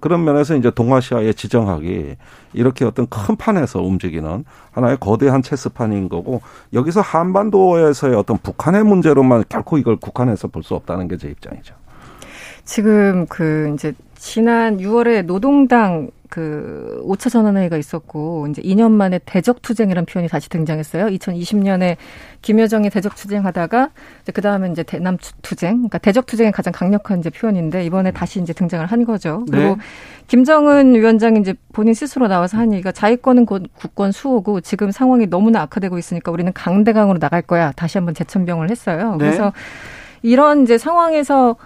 [0.00, 2.16] 그런 면에서 이제 동아시아의 지정학이
[2.52, 6.40] 이렇게 어떤 큰 판에서 움직이는 하나의 거대한 체스판인 거고
[6.72, 11.74] 여기서 한반도에서의 어떤 북한의 문제로만 결코 이걸 국한해서 볼 수 없다는 게 제 입장이죠.
[12.68, 20.28] 지금 그 이제 지난 6월에 노동당 그 5차 전환회의가 있었고 이제 2년 만에 대적투쟁이라는 표현이
[20.28, 21.06] 다시 등장했어요.
[21.06, 21.96] 2020년에
[22.42, 23.88] 김여정이 대적투쟁하다가
[24.20, 28.52] 이제 그 다음에 이제 대남 투쟁, 그러니까 대적투쟁의 가장 강력한 이제 표현인데 이번에 다시 이제
[28.52, 29.46] 등장을 한 거죠.
[29.50, 29.76] 그리고 네.
[30.26, 35.62] 김정은 위원장이 이제 본인 스스로 나와서 한 얘기가 자위권은 곧 국권 수호고 지금 상황이 너무나
[35.62, 37.72] 악화되고 있으니까 우리는 강대강으로 나갈 거야.
[37.72, 39.12] 다시 한번 재천병을 했어요.
[39.12, 39.18] 네.
[39.24, 39.54] 그래서
[40.20, 41.56] 이런 이제 상황에서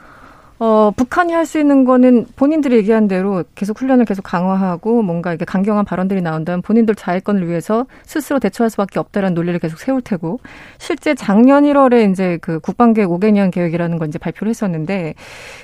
[0.62, 5.44] 어, 북한이 할 수 있는 거는 본인들이 얘기한 대로 계속 훈련을 계속 강화하고 뭔가 이게
[5.44, 10.38] 강경한 발언들이 나온다면 본인들 자위권을 위해서 스스로 대처할 수밖에 없다라는 논리를 계속 세울 테고
[10.78, 15.14] 실제 작년 1월에 이제 그 국방계획 5개년 계획이라는 걸 이제 발표를 했었는데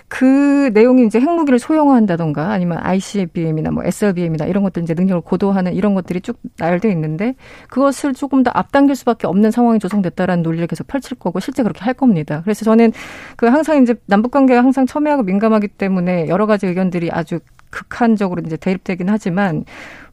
[0.09, 5.94] 그 내용이 이제 핵무기를 소형화한다던가 아니면 ICBM이나 뭐 SLBM이나 이런 것들 이제 능력을 고도화하는 이런
[5.94, 7.36] 것들이 쭉 나열돼 있는데
[7.68, 11.94] 그것을 조금 더 앞당길 수밖에 없는 상황이 조성됐다라는 논리를 계속 펼칠 거고 실제 그렇게 할
[11.94, 12.40] 겁니다.
[12.42, 12.92] 그래서 저는
[13.36, 17.39] 그 항상 이제 남북 관계가 항상 첨예하고 민감하기 때문에 여러 가지 의견들이 아주
[17.70, 19.64] 극한적으로 이제 대립되긴 하지만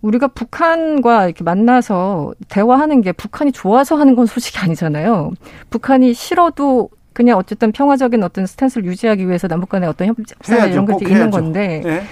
[0.02, 5.32] 우리가 북한과 이렇게 만나서 대화하는 게 북한이 좋아서 하는 건 솔직히 아니잖아요.
[5.70, 10.70] 북한이 싫어도 그냥 어쨌든 평화적인 어떤 스탠스를 유지하기 위해서 남북 간의 어떤 협상.
[10.70, 11.38] 이런 꼭 것들이 있는 해야죠.
[11.38, 12.04] 건데 예.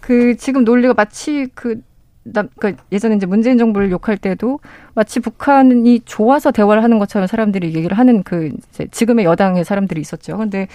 [0.00, 1.80] 그 지금 논리가 마치 그
[2.22, 4.60] 남, 그 예전에 이제 문재인 정부를 욕할 때도
[4.94, 8.52] 마치 북한이 좋아서 대화를 하는 것처럼 사람들이 얘기를 하는 그
[8.90, 10.36] 지금의 여당의 사람들이 있었죠.
[10.36, 10.68] 근데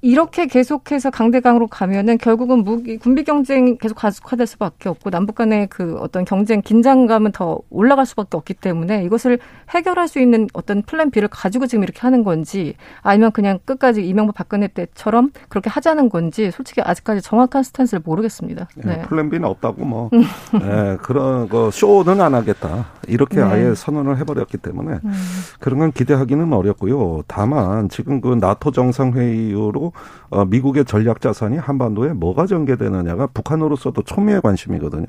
[0.00, 5.96] 이렇게 계속해서 강대강으로 가면은 결국은 무기 군비 경쟁이 계속 가속화될 수밖에 없고 남북 간의 그
[5.98, 9.40] 어떤 경쟁 긴장감은 더 올라갈 수밖에 없기 때문에 이것을
[9.70, 14.36] 해결할 수 있는 어떤 플랜 B를 가지고 지금 이렇게 하는 건지 아니면 그냥 끝까지 이명박
[14.36, 18.68] 박근혜 때처럼 그렇게 하자는 건지 솔직히 아직까지 정확한 스탠스를 모르겠습니다.
[18.76, 18.98] 네.
[18.98, 19.02] 네.
[19.02, 23.42] 플랜 B는 없다고 뭐 네, 그런 거 쇼는 안 하겠다 이렇게 네.
[23.42, 25.12] 아예 선언을 해버렸기 때문에 음.
[25.58, 27.22] 그런 건 기대하기는 어렵고요.
[27.26, 29.54] 다만 지금 그 나토 정상회의 이
[30.30, 35.06] 어, 미국의 전략 자산이 한반도에 뭐가 전개되느냐가 북한으로서도 초미의 관심이거든요.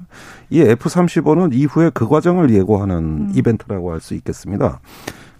[0.49, 3.31] 이 F-35는 이후에 그 과정을 예고하는 음.
[3.35, 4.79] 이벤트라고 할 수 있겠습니다.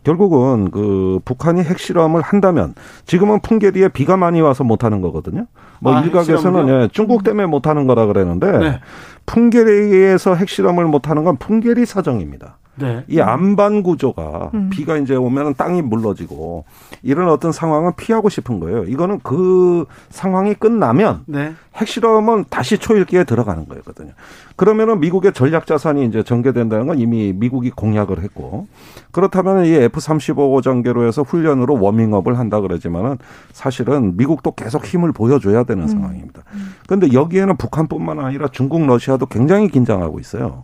[0.04, 2.74] 결국은 그 북한이 핵실험을 한다면
[3.06, 5.46] 지금은 풍계리에 비가 많이 와서 못 하는 거거든요.
[5.80, 6.68] 뭐 아, 일각에서는?
[6.70, 8.80] 예, 중국 때문에 못 하는 거라 그랬는데 네.
[9.26, 12.58] 풍계리에서 핵실험을 못 하는 건 풍계리 사정입니다.
[12.80, 13.04] 네.
[13.08, 14.70] 이 안반 구조가 음.
[14.72, 16.66] 비가 이제 오면은 땅이 물러지고
[17.04, 18.84] 이런 어떤 상황은 피하고 싶은 거예요.
[18.86, 21.54] 이거는 그 상황이 끝나면 네.
[21.76, 24.12] 핵실험은 다시 초일기에 들어가는 거거든요.
[24.56, 28.68] 그러면은 미국의 전략 자산이 이제 전개된다는 건 이미 미국이 공약을 했고
[29.12, 33.18] 그렇다면 이 F-35 전개로 해서 훈련으로 워밍업을 한다 그러지만은
[33.54, 36.44] 사실은 미국도 계속 힘을 보여줘야 되는 상황입니다.
[36.86, 40.64] 그런데 여기에는 북한뿐만 아니라 중국, 러시아도 굉장히 긴장하고 있어요.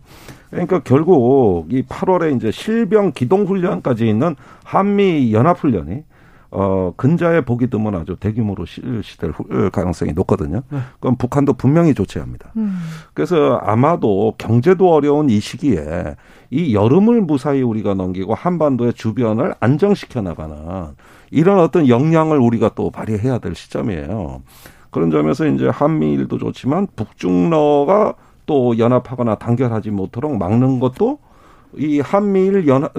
[0.50, 6.04] 그러니까 결국 이 8월에 이제 실병 기동 훈련까지 있는 한미 연합 훈련이
[6.52, 10.62] 어 근자에 보기 드문 아주 대규모로 실시될 후- 가능성이 높거든요.
[11.00, 12.52] 그럼 북한도 분명히 조치합니다.
[12.56, 12.78] 음.
[13.14, 16.14] 그래서 아마도 경제도 어려운 이 시기에
[16.50, 20.56] 이 여름을 무사히 우리가 넘기고 한반도의 주변을 안정시켜 나가는
[21.32, 24.42] 이런 어떤 역량을 우리가 또 발휘해야 될 시점이에요.
[24.90, 28.14] 그런 점에서 이제 한미일도 좋지만 북중러가
[28.46, 31.18] 또 연합하거나 단결하지 못하도록 막는 것도
[31.76, 32.92] 이 한미일 연합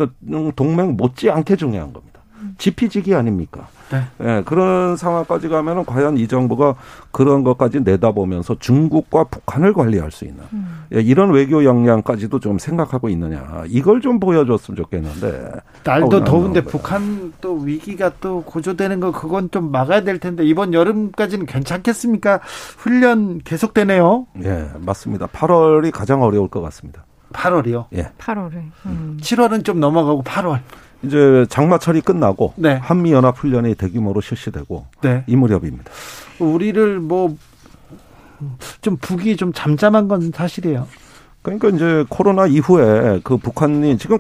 [0.56, 2.17] 동맹 못지않게 중요한 겁니다.
[2.58, 3.68] 지피지기 아닙니까?
[3.90, 4.04] 네.
[4.22, 6.76] 예, 그런 상황까지 가면은 과연 이 정부가
[7.12, 10.84] 그런 것까지 내다보면서 중국과 북한을 관리할 수 있는 음.
[10.94, 15.52] 예, 이런 외교 역량까지도 좀 생각하고 있느냐 이걸 좀 보여줬으면 좋겠는데
[15.86, 21.46] 날도 더운데 북한 또 위기가 또 고조되는 거 그건 좀 막아야 될 텐데 이번 여름까지는
[21.46, 22.42] 괜찮겠습니까?
[22.78, 24.28] 훈련 계속되네요.
[24.44, 27.86] 예 맞습니다 8월이 가장 어려울 것 같습니다 8월이요.
[27.94, 28.54] 예 8월에.
[28.86, 29.18] 음.
[29.22, 30.60] 7월은 좀 넘어가고 8월.
[31.04, 32.76] 이제 장마철이 끝나고 네.
[32.76, 35.24] 한미 연합 훈련이 대규모로 실시되고 네.
[35.28, 35.92] 이 무렵입니다
[36.40, 37.36] 우리를 뭐
[38.82, 40.88] 좀 북이 좀 잠잠한 건 사실이에요.
[41.42, 44.18] 그러니까 이제 코로나 이후에 그 북한이 지금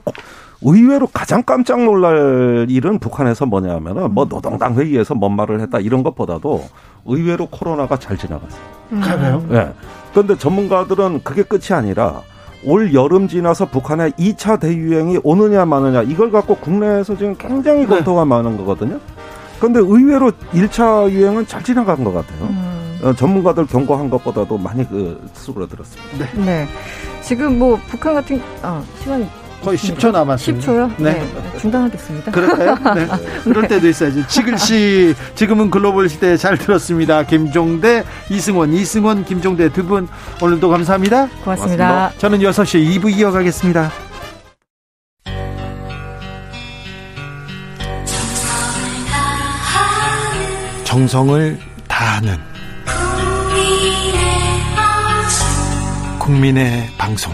[0.62, 6.64] 의외로 가장 깜짝 놀랄 일은 북한에서 뭐냐면은 뭐 노동당 회의에서 뭔 말을 했다 이런 것보다도
[7.06, 8.62] 의외로 코로나가 잘 지나갔어요.
[8.90, 9.46] 그래요?
[9.52, 9.74] 예.
[10.12, 12.22] 그런데 전문가들은 그게 끝이 아니라
[12.64, 17.88] 올 여름 지나서 북한의 2차 대유행이 오느냐 마느냐 이걸 갖고 국내에서 지금 굉장히 네.
[17.88, 19.00] 검토가 많은 거거든요.
[19.60, 22.48] 그런데 의외로 1차 유행은 잘 지나간 것 같아요.
[22.48, 23.00] 음.
[23.04, 26.44] 어, 전문가들 경고한 것보다도 많이 그 수그러들었습니다.
[26.46, 26.68] 네.
[27.22, 29.28] 지금 뭐 북한 같은 아, 시간이
[29.64, 30.58] 거의 10초 남았어요.
[30.60, 30.94] 10초요?
[30.98, 31.28] 네.
[31.60, 32.32] 중단하겠습니다.
[32.32, 32.76] 그럴까요?
[32.96, 33.08] 네.
[33.44, 34.24] 그럴 때도 있어야지.
[34.28, 37.24] 지글씨, 지금은 글로벌 시대에 잘 들었습니다.
[37.24, 40.08] 김종대, 이승원, 이승원, 김종대 두 분
[40.42, 41.28] 오늘도 감사합니다.
[41.44, 42.12] 고맙습니다.
[42.18, 43.90] 저는 6시에 2부 이어가겠습니다.
[50.84, 52.38] 정성을 다하는
[56.20, 57.34] 국민의 방송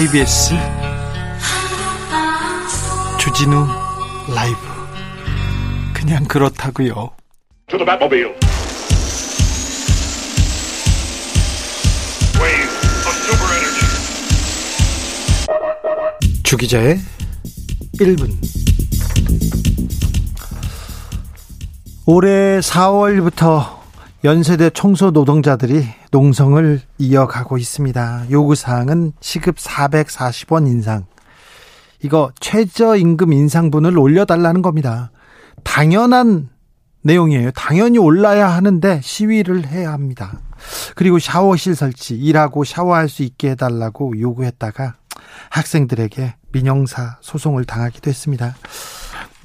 [0.00, 0.54] KBS
[3.18, 3.66] 주진우
[4.34, 4.56] 라이브
[5.92, 7.10] 그냥 그렇다고요.
[7.66, 8.34] To the Batmobile.
[12.40, 12.70] Wave
[13.04, 13.84] of super energy.
[16.44, 16.98] 주기자의
[18.00, 18.38] 1분
[22.06, 23.79] 올해 4월부터
[24.22, 28.26] 연세대 청소 노동자들이 농성을 이어가고 있습니다.
[28.30, 31.06] 요구사항은 시급 440원 인상.
[32.02, 35.10] 이거 최저임금 인상분을 올려달라는 겁니다.
[35.64, 36.50] 당연한
[37.00, 37.50] 내용이에요.
[37.52, 40.38] 당연히 올라야 하는데 시위를 해야 합니다.
[40.96, 44.96] 그리고 샤워실 설치, 일하고 샤워할 수 있게 해달라고 요구했다가
[45.48, 48.54] 학생들에게 민영사 소송을 당하기도 했습니다.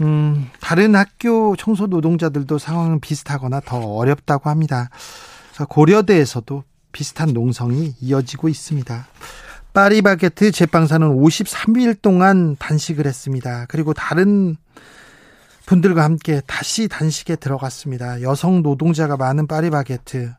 [0.01, 4.89] 음, 다른 학교 청소 노동자들도 상황은 비슷하거나 더 어렵다고 합니다.
[5.69, 9.07] 고려대에서도 비슷한 농성이 이어지고 있습니다.
[9.73, 13.65] 파리바게트 제빵사는 53일 동안 단식을 했습니다.
[13.67, 14.55] 그리고 다른
[15.65, 18.21] 분들과 함께 다시 단식에 들어갔습니다.
[18.21, 20.33] 여성 노동자가 많은 파리바게트.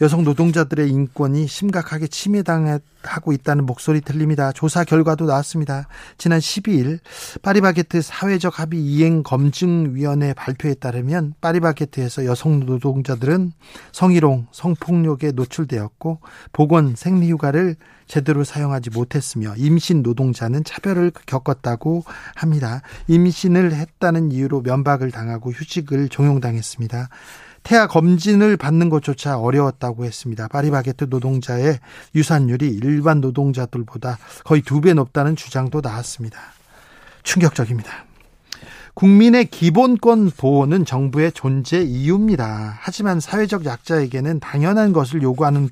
[0.00, 4.52] 여성 노동자들의 인권이 심각하게 침해당하고 있다는 목소리 들립니다.
[4.52, 5.88] 조사 결과도 나왔습니다.
[6.18, 7.00] 지난 12일
[7.42, 13.52] 파리바게트 사회적 합의 이행 검증위원회 발표에 따르면 파리바게트에서 여성 노동자들은
[13.92, 16.20] 성희롱, 성폭력에 노출되었고
[16.52, 17.76] 보건 생리휴가를
[18.06, 22.82] 제대로 사용하지 못했으며 임신 노동자는 차별을 겪었다고 합니다.
[23.08, 27.08] 임신을 했다는 이유로 면박을 당하고 휴직을 종용당했습니다.
[27.62, 30.48] 태아 검진을 받는 것조차 어려웠다고 했습니다.
[30.48, 31.78] 파리바게트 노동자의
[32.14, 36.38] 유산율이 일반 노동자들보다 거의 두 배 높다는 주장도 나왔습니다.
[37.22, 37.90] 충격적입니다.
[38.94, 42.78] 국민의 기본권 보호는 정부의 존재 이유입니다.
[42.80, 45.68] 하지만 사회적 약자에게는 당연한 것을 요구하는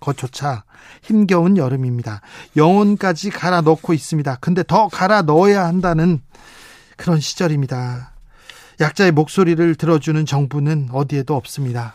[0.00, 0.64] 것조차
[1.02, 2.22] 힘겨운 여름입니다.
[2.56, 4.38] 영혼까지 갈아 넣고 있습니다.
[4.40, 6.20] 근데 더 갈아 넣어야 한다는
[6.96, 8.13] 그런 시절입니다.
[8.80, 11.94] 약자의 목소리를 들어주는 정부는 어디에도 없습니다.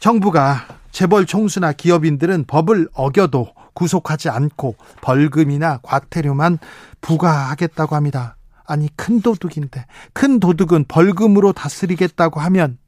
[0.00, 6.58] 정부가 재벌 총수나 기업인들은 법을 어겨도 구속하지 않고 벌금이나 과태료만
[7.00, 8.36] 부과하겠다고 합니다.
[8.64, 12.78] 아니 큰 도둑인데 큰 도둑은 벌금으로 다스리겠다고 하면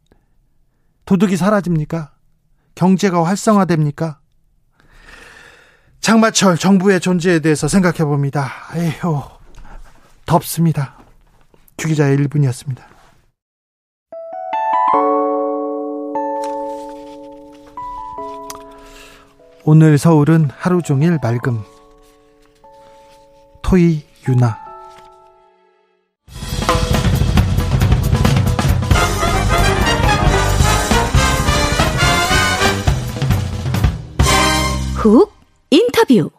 [1.04, 2.12] 도둑이 사라집니까?
[2.74, 4.18] 경제가 활성화됩니까?
[6.00, 8.50] 장마철 정부의 존재에 대해서 생각해 봅니다.
[8.74, 9.22] 에휴
[10.26, 10.98] 덥습니다.
[11.76, 12.93] 주기자의 1분이었습니다.
[19.66, 21.62] 오늘 서울은 하루 종일 맑음.
[23.62, 24.58] 토이 유나.
[34.96, 35.32] 훅
[35.70, 36.30] 인터뷰.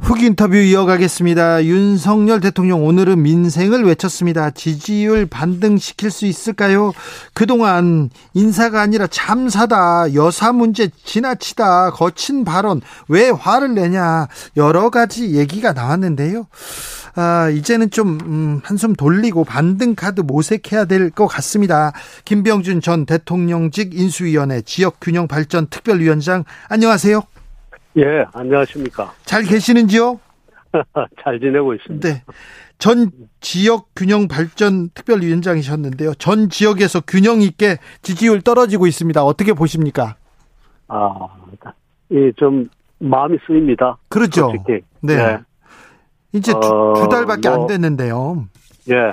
[0.00, 1.64] 훅 인터뷰 이어가겠습니다.
[1.64, 4.50] 윤석열 대통령 오늘은 민생을 외쳤습니다.
[4.50, 6.92] 지지율 반등시킬 수 있을까요?
[7.34, 10.14] 그동안 인사가 아니라 참사다.
[10.14, 11.90] 여사 문제 지나치다.
[11.90, 12.82] 거친 발언.
[13.08, 14.28] 왜 화를 내냐.
[14.56, 16.46] 여러 가지 얘기가 나왔는데요.
[17.16, 21.92] 아, 이제는 좀 음, 한숨 돌리고 반등 카드 모색해야 될 것 같습니다.
[22.26, 27.22] 김병준 전 대통령직 인수위원회 지역균형 발전 특별위원장 안녕하세요.
[27.96, 29.12] 예, 안녕하십니까.
[29.24, 30.20] 잘 계시는지요?
[31.22, 32.08] 잘 지내고 있습니다.
[32.08, 32.22] 네.
[32.78, 36.14] 전 지역 균형 발전 특별위원장이셨는데요.
[36.14, 39.24] 전 지역에서 균형 있게 지지율 떨어지고 있습니다.
[39.24, 40.16] 어떻게 보십니까?
[40.88, 41.28] 아,
[42.12, 42.68] 예, 좀
[42.98, 43.96] 마음이 쓰입니다.
[44.08, 44.50] 그렇죠.
[44.50, 44.84] 솔직히.
[45.00, 45.14] 네.
[45.14, 45.38] 예,
[46.34, 48.46] 이제 두, 어, 두 달밖에 안 뭐, 됐는데요.
[48.90, 49.12] 예.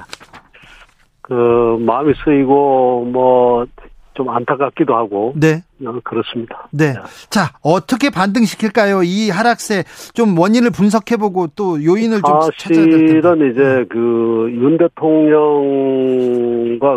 [1.22, 3.66] 그 마음이 쓰이고 뭐
[4.14, 5.64] 좀 안타깝기도 하고 네.
[5.86, 6.68] 어, 그렇습니다.
[6.72, 6.94] 네.
[7.30, 9.04] 자, 어떻게 반등시킬까요?
[9.04, 9.84] 이 하락세
[10.14, 13.22] 좀 원인을 분석해 보고 또 요인을 좀 찾아야 될.
[13.22, 14.34] 사실은 이제 그
[14.64, 15.10] 윤 대통령과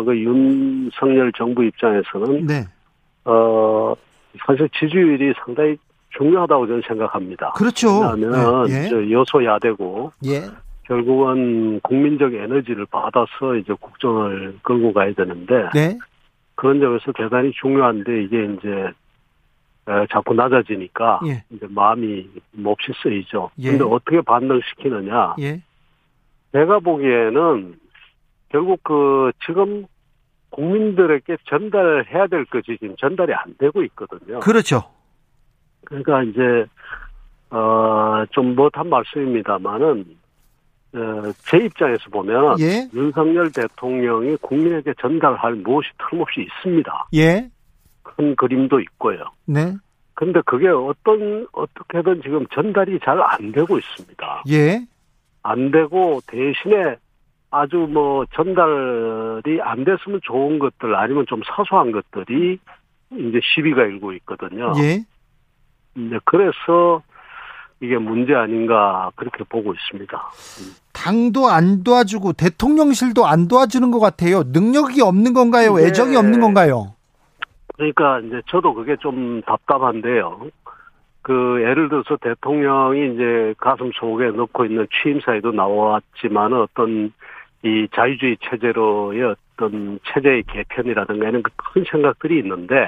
[0.03, 2.65] 그 윤석열 정부 입장에서는 네.
[3.25, 3.93] 어
[4.45, 5.75] 사실 지지율이 상당히
[6.17, 7.51] 중요하다고 저는 생각합니다.
[7.53, 7.87] 그렇죠.
[7.99, 8.89] 왜냐하면 네, 예.
[8.89, 10.43] 저 여소야대고 예.
[10.83, 15.97] 결국은 국민적 에너지를 받아서 이제 국정을 끌고 가야 되는데 네.
[16.57, 18.69] 그런 점에서 대단히 중요한데 이게 이제
[19.87, 21.43] 에, 자꾸 낮아지니까 예.
[21.51, 23.51] 이제 마음이 몹시 쓰이죠.
[23.59, 23.69] 예.
[23.69, 25.35] 근데 어떻게 반등시키느냐?
[25.39, 25.61] 예.
[26.51, 27.75] 내가 보기에는
[28.49, 29.85] 결국 그 지금
[30.49, 34.39] 국민들에게 전달해야 될 것이 지금 전달이 안 되고 있거든요.
[34.39, 34.83] 그렇죠.
[35.85, 36.65] 그러니까 이제
[37.49, 40.26] 어좀 못한 말씀입니다만은 어,
[41.49, 42.87] 제 입장에서 보면 예.
[42.93, 47.09] 윤석열 대통령이 국민에게 전달할 무엇이 틀림없이 있습니다.
[47.15, 47.49] 예.
[48.03, 49.23] 큰 그림도 있고요.
[49.45, 49.75] 네.
[50.13, 54.43] 근데 그게 어떤 어떻게든 지금 전달이 잘 안 되고 있습니다.
[54.49, 54.81] 예.
[55.43, 56.95] 안 되고 대신에
[57.51, 62.57] 아주 뭐 전달이 안 됐으면 좋은 것들 아니면 좀 사소한 것들이
[63.11, 64.73] 이제 시비가 일고 있거든요.
[64.79, 65.05] 예.
[65.95, 67.01] 네, 그래서
[67.79, 70.31] 이게 문제 아닌가 그렇게 보고 있습니다.
[70.93, 74.43] 당도 안 도와주고 대통령실도 안 도와주는 것 같아요.
[74.45, 75.75] 능력이 없는 건가요?
[75.75, 75.85] 네.
[75.85, 76.93] 애정이 없는 건가요?
[77.75, 80.47] 그러니까 이제 저도 그게 좀 답답한데요.
[81.21, 87.11] 그 예를 들어서 대통령이 이제 가슴 속에 넣고 있는 취임사에도 나왔지만 어떤
[87.63, 92.87] 이 자유주의 체제로의 어떤 체제의 개편이라든가 이런 그큰 생각들이 있는데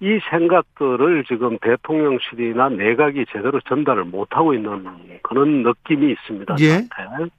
[0.00, 4.84] 이 생각들을 지금 대통령실이나 내각이 제대로 전달을 못하고 있는
[5.22, 6.56] 그런 느낌이 있습니다.
[6.60, 6.88] 예.
[6.94, 7.34] 저한테.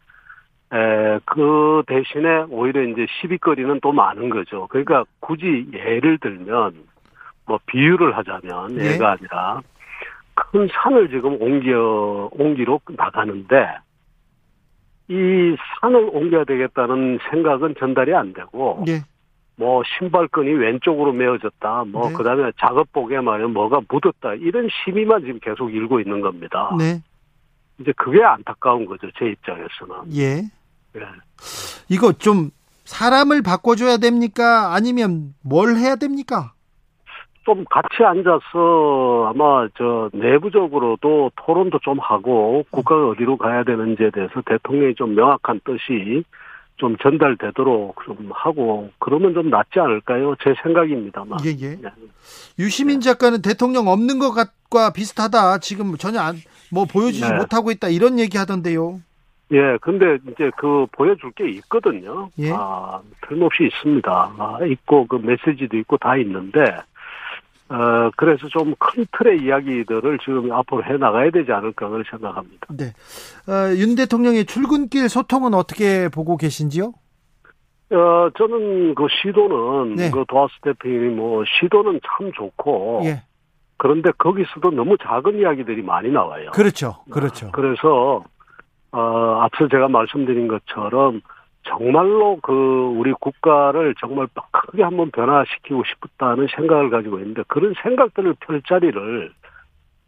[0.74, 4.68] 에, 그 대신에 오히려 이제 시비거리는 또 많은 거죠.
[4.68, 6.74] 그러니까 굳이 예를 들면
[7.46, 8.94] 뭐 비유를 하자면 예.
[8.94, 9.62] 얘가 아니라
[10.34, 13.76] 큰 산을 지금 옮겨 옮기로 나가는데
[15.08, 19.02] 이 산을 옮겨야 되겠다는 생각은 전달이 안 되고 예.
[19.58, 21.86] 뭐 신발끈이 왼쪽으로 메어졌다.
[21.88, 22.16] 뭐 네.
[22.16, 24.34] 그다음에 작업복에 말이야 뭐가 묻었다.
[24.36, 26.72] 이런 시비만 지금 계속 일고 있는 겁니다.
[26.78, 27.02] 네.
[27.80, 29.08] 이제 그게 안타까운 거죠.
[29.18, 30.16] 제 입장에서는.
[30.16, 30.44] 예.
[30.96, 31.02] 예.
[31.90, 32.52] 이거 좀
[32.84, 34.74] 사람을 바꿔줘야 됩니까?
[34.74, 36.54] 아니면 뭘 해야 됩니까?
[37.46, 44.96] 좀 같이 앉아서 아마 저 내부적으로도 토론도 좀 하고 국가가 어디로 가야 되는지에 대해서 대통령이
[44.96, 46.24] 좀 명확한 뜻이
[46.78, 50.36] 좀 전달되도록 좀 하고 그러면 좀 낫지 않을까요?
[50.44, 51.40] 제 생각입니다만.
[51.46, 51.76] 예, 예.
[51.76, 51.90] 네.
[52.60, 55.60] 유시민 작가는 대통령 없는 것과 비슷하다.
[55.60, 56.36] 지금 전혀 안,
[56.72, 57.38] 뭐 보여주지 네.
[57.38, 57.88] 못하고 있다.
[57.90, 59.00] 이런 얘기 하던데요.
[59.52, 62.30] 예, 근데 이제 그 보여줄 게 있거든요.
[62.40, 62.52] 예.
[62.52, 64.12] 아, 틀림없이 있습니다.
[64.38, 66.60] 아, 있고 그 메시지도 있고 다 있는데,
[67.70, 72.68] 어, 그래서 좀 큰 틀의 이야기들을 지금 앞으로 해 나가야 되지 않을까 그렇게 생각합니다.
[72.70, 72.94] 네.
[73.52, 76.94] 어, 윤 대통령의 출근길 소통은 어떻게 보고 계신지요?
[77.92, 80.12] 어, 저는 그 시도는, 네.
[80.12, 83.22] 그 도하스 대표님이 뭐, 시도는 참 좋고, 예.
[83.78, 86.50] 그런데 거기서도 너무 작은 이야기들이 많이 나와요.
[86.52, 87.04] 그렇죠.
[87.12, 87.52] 그렇죠.
[87.52, 88.24] 그래서,
[88.92, 91.22] 어, 앞서 제가 말씀드린 것처럼,
[91.68, 92.52] 정말로 그,
[92.98, 99.32] 우리 국가를 정말 크게 한번 변화시키고 싶다는 생각을 가지고 있는데, 그런 생각들을 펼 자리를,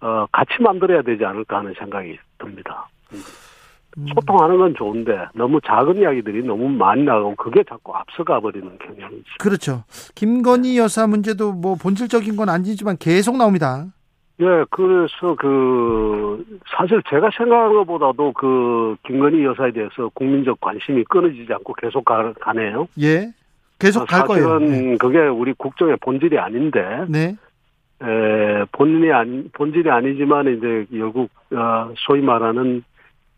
[0.01, 2.87] 어, 같이 만들어야 되지 않을까 하는 생각이 듭니다.
[4.13, 9.37] 소통하는 건 좋은데 너무 작은 이야기들이 너무 많이 나가고 그게 자꾸 앞서가 버리는 경향이 있어요.
[9.39, 9.83] 그렇죠.
[10.13, 13.87] 김건희 여사 문제도 뭐 본질적인 건 아니지만 계속 나옵니다.
[14.39, 21.73] 예, 그래서 그 사실 제가 생각한 것보다도 그 김건희 여사에 대해서 국민적 관심이 끊어지지 않고
[21.73, 22.87] 계속 가, 가네요.
[23.01, 23.31] 예.
[23.79, 24.59] 계속 갈 거예요.
[24.59, 24.97] 사실은 네.
[24.97, 27.35] 그게 우리 국정의 본질이 아닌데 네.
[28.01, 32.83] 에, 본인이 아니 본질이 아니지만 이제 결국 어, 소위 말하는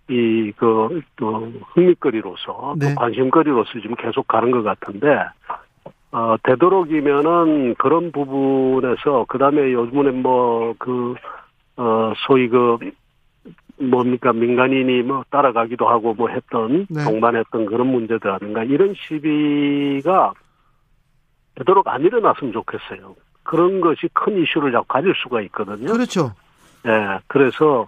[0.10, 2.90] 이그 또 흥미거리로서 네.
[2.90, 5.08] 또 관심거리로서 지금 계속 가는 것 같은데
[6.12, 11.16] 어 되도록이면은 그런 부분에서 그 다음에 요즘에 뭐그
[11.78, 12.78] 어 소위 그
[13.78, 17.04] 뭡니까 민간인이 뭐 따라가기도 하고 뭐 했던 네.
[17.04, 20.34] 동반했던 그런 문제들하든가 이런 시비가
[21.56, 23.16] 되도록 안 일어났으면 좋겠어요.
[23.44, 25.92] 그런 것이 큰 이슈를 자꾸 가질 수가 있거든요.
[25.92, 26.34] 그렇죠.
[26.86, 27.88] 예, 그래서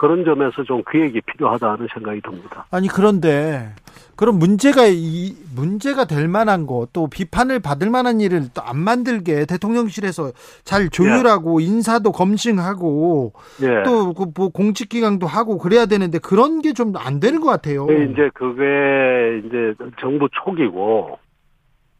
[0.00, 2.64] 그런 점에서 좀 기획이 필요하다는 생각이 듭니다.
[2.70, 3.68] 아니 그런데
[4.16, 9.44] 그런 문제가 이 문제가 될 만한 거 또 비판을 받을 만한 일을 또 안 만들게
[9.44, 10.32] 대통령실에서
[10.64, 13.82] 잘 조율하고 인사도 검증하고 예.
[13.82, 17.84] 또뭐 공직 기강도 하고 그래야 되는데 그런 게 좀 안 되는 것 같아요.
[17.84, 21.18] 그 이제 그게 이제 정부 초기고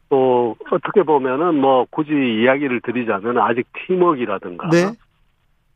[0.09, 4.93] 또 어떻게 보면은 뭐 굳이 이야기를 드리자면 아직 팀워크라든가 네.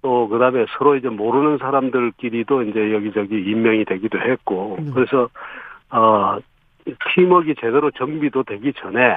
[0.05, 4.91] 또 그다음에 서로 이제 모르는 사람들끼리도 이제 여기저기 임명이 되기도 했고 네.
[4.95, 5.31] 그래서
[5.89, 6.37] 어
[7.15, 9.17] 팀워크가 제대로 정비도 되기 전에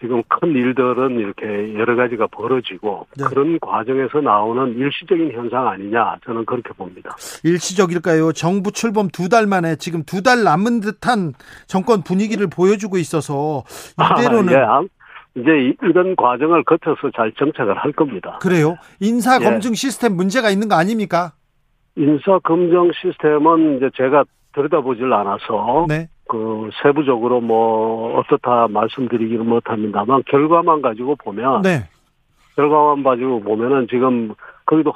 [0.00, 3.24] 지금 큰 일들은 이렇게 여러 가지가 벌어지고 네.
[3.24, 7.16] 그런 과정에서 나오는 일시적인 현상 아니냐 저는 그렇게 봅니다.
[7.42, 8.30] 일시적일까요?
[8.32, 11.32] 정부 출범 두 달 만에 지금 두 달 남은 듯한
[11.66, 13.64] 정권 분위기를 보여주고 있어서
[14.20, 14.88] 이대로는 아, 예, 암-
[15.38, 18.38] 이제 이- 이런 과정을 거쳐서 잘 정착을 할 겁니다.
[18.40, 18.76] 그래요?
[19.00, 19.44] 인사 예.
[19.44, 21.32] 검증 시스템 문제가 있는 거 아닙니까?
[21.96, 24.24] 인사 검증 시스템은 이제 제가
[24.54, 26.08] 들여다보질 않아서 네.
[26.28, 31.88] 그 세부적으로 뭐 어떻다 말씀드리기는 못합니다만 결과만 가지고 보면 네.
[32.56, 34.32] 결과만 가지고 보면은 지금
[34.66, 34.92] 거기도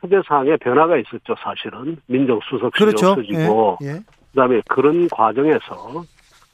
[0.00, 3.10] 체제상의 변화가 있었죠 사실은 민정수석실이 그렇죠.
[3.12, 3.86] 없어지고 예.
[3.88, 4.00] 예.
[4.32, 6.04] 그다음에 그런 과정에서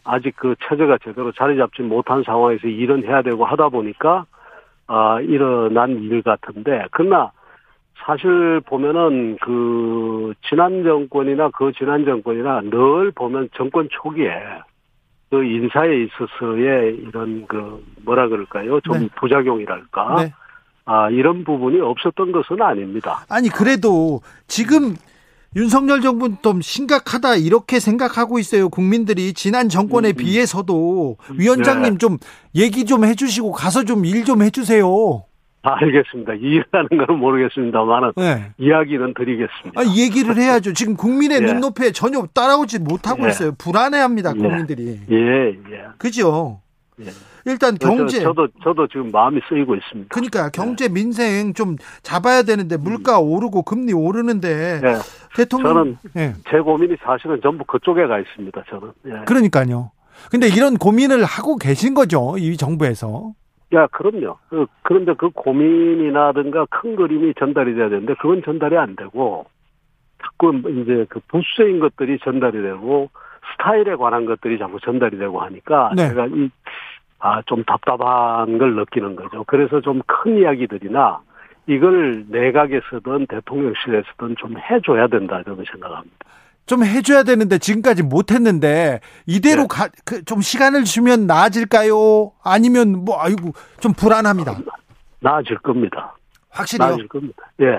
[0.05, 4.27] 아직 그 체제가 제대로 자리 잡지 못한 상황에서 일은 해야 되고 하다 보니까
[4.87, 7.31] 아 일어난 일 같은데 그러나
[8.05, 14.33] 사실 보면은 그 지난 정권이나 그 지난 정권이나 늘 보면 정권 초기에
[15.31, 19.09] 그 인사에 있어서의 이런 그 뭐라 그럴까요 좀 네.
[19.17, 20.33] 부작용이랄까 네.
[20.85, 23.25] 아 이런 부분이 없었던 것은 아닙니다.
[23.31, 24.97] 아니 그래도 지금
[25.55, 28.69] 윤석열 정부는 좀 심각하다 이렇게 생각하고 있어요.
[28.69, 30.17] 국민들이 지난 정권에 음, 음.
[30.17, 31.99] 비해서도 위원장님 네.
[31.99, 32.19] 좀
[32.55, 35.25] 얘기 좀 해주시고 가서 좀 일좀 해주세요.
[35.65, 36.35] 아, 알겠습니다.
[36.35, 38.51] 이해하는 건 모르겠습니다만은 네.
[38.59, 39.81] 이야기는 드리겠습니다.
[39.81, 40.73] 아, 얘기를 해야죠.
[40.73, 41.47] 지금 국민의 예.
[41.47, 43.29] 눈높이에 전혀 따라오지 못하고 예.
[43.29, 43.53] 있어요.
[43.57, 44.33] 불안해합니다.
[44.35, 44.41] 예.
[44.41, 44.99] 국민들이.
[45.09, 45.85] 예, 예.
[45.99, 46.62] 그죠?
[47.01, 47.07] 예.
[47.47, 50.09] 일단 경제 저, 도 저도 지금 마음이 쓰이고 있습니다.
[50.11, 54.95] 그러니까 경제 민생 좀 잡아야 되는데 물가 오르고 금리 오르는데 예.
[55.37, 56.35] 대통령 저는 예.
[56.51, 58.65] 제 고민이 사실은 전부 그쪽에 가 있습니다.
[58.69, 58.93] 저는.
[59.07, 59.25] 예.
[59.25, 59.91] 그러니까요.
[60.31, 62.37] 근데 이런 고민을 하고 계신 거죠.
[62.39, 63.33] 이 정부에서.
[63.75, 64.37] 야, 그럼요.
[64.49, 69.47] 그, 그런데 그 고민이나든가 큰 그림이 전달이 돼야 되는데 그건 전달이 안 되고
[70.23, 73.09] 자꾸 이제 그 부수적인 것들이 전달이 되고
[73.53, 76.09] 스타일에 관한 것들이 자꾸 전달이 되고 하니까 네.
[76.09, 76.51] 제가 이
[77.19, 79.45] 아, 좀 답답한 걸 느끼는 거죠.
[79.47, 81.21] 그래서 좀 큰 이야기들이나
[81.67, 86.17] 이걸 내각에서든 대통령실에서든 좀 해줘야 된다 저는 생각합니다.
[86.67, 89.69] 좀 해줘야 되는데 지금까지 못했는데 이대로 네.
[89.69, 92.33] 가, 그, 좀 시간을 주면 나아질까요?
[92.45, 94.59] 아니면 뭐 아이고 좀 불안합니다.
[95.21, 96.15] 나아질 겁니다.
[96.51, 96.89] 확실히요.
[96.89, 97.43] 나아질 겁니다.
[97.61, 97.79] 예.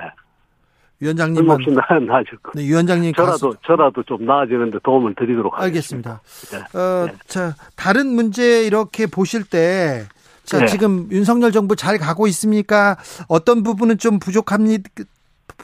[1.00, 2.54] 위원장님만 끊임없이 나, 나아질 겁니다.
[2.56, 6.22] 네, 위원장님 저라도 가서 저라도 좀 나아지는데 도움을 드리도록 하겠습니다.
[6.22, 6.70] 알겠습니다.
[6.72, 6.80] 네.
[6.80, 10.04] 어, 자 다른 문제 이렇게 보실 때.
[10.46, 10.66] 자, 네.
[10.66, 12.98] 지금 윤석열 정부 잘 가고 있습니까?
[13.30, 14.90] 어떤 부분은 좀 부족합니다.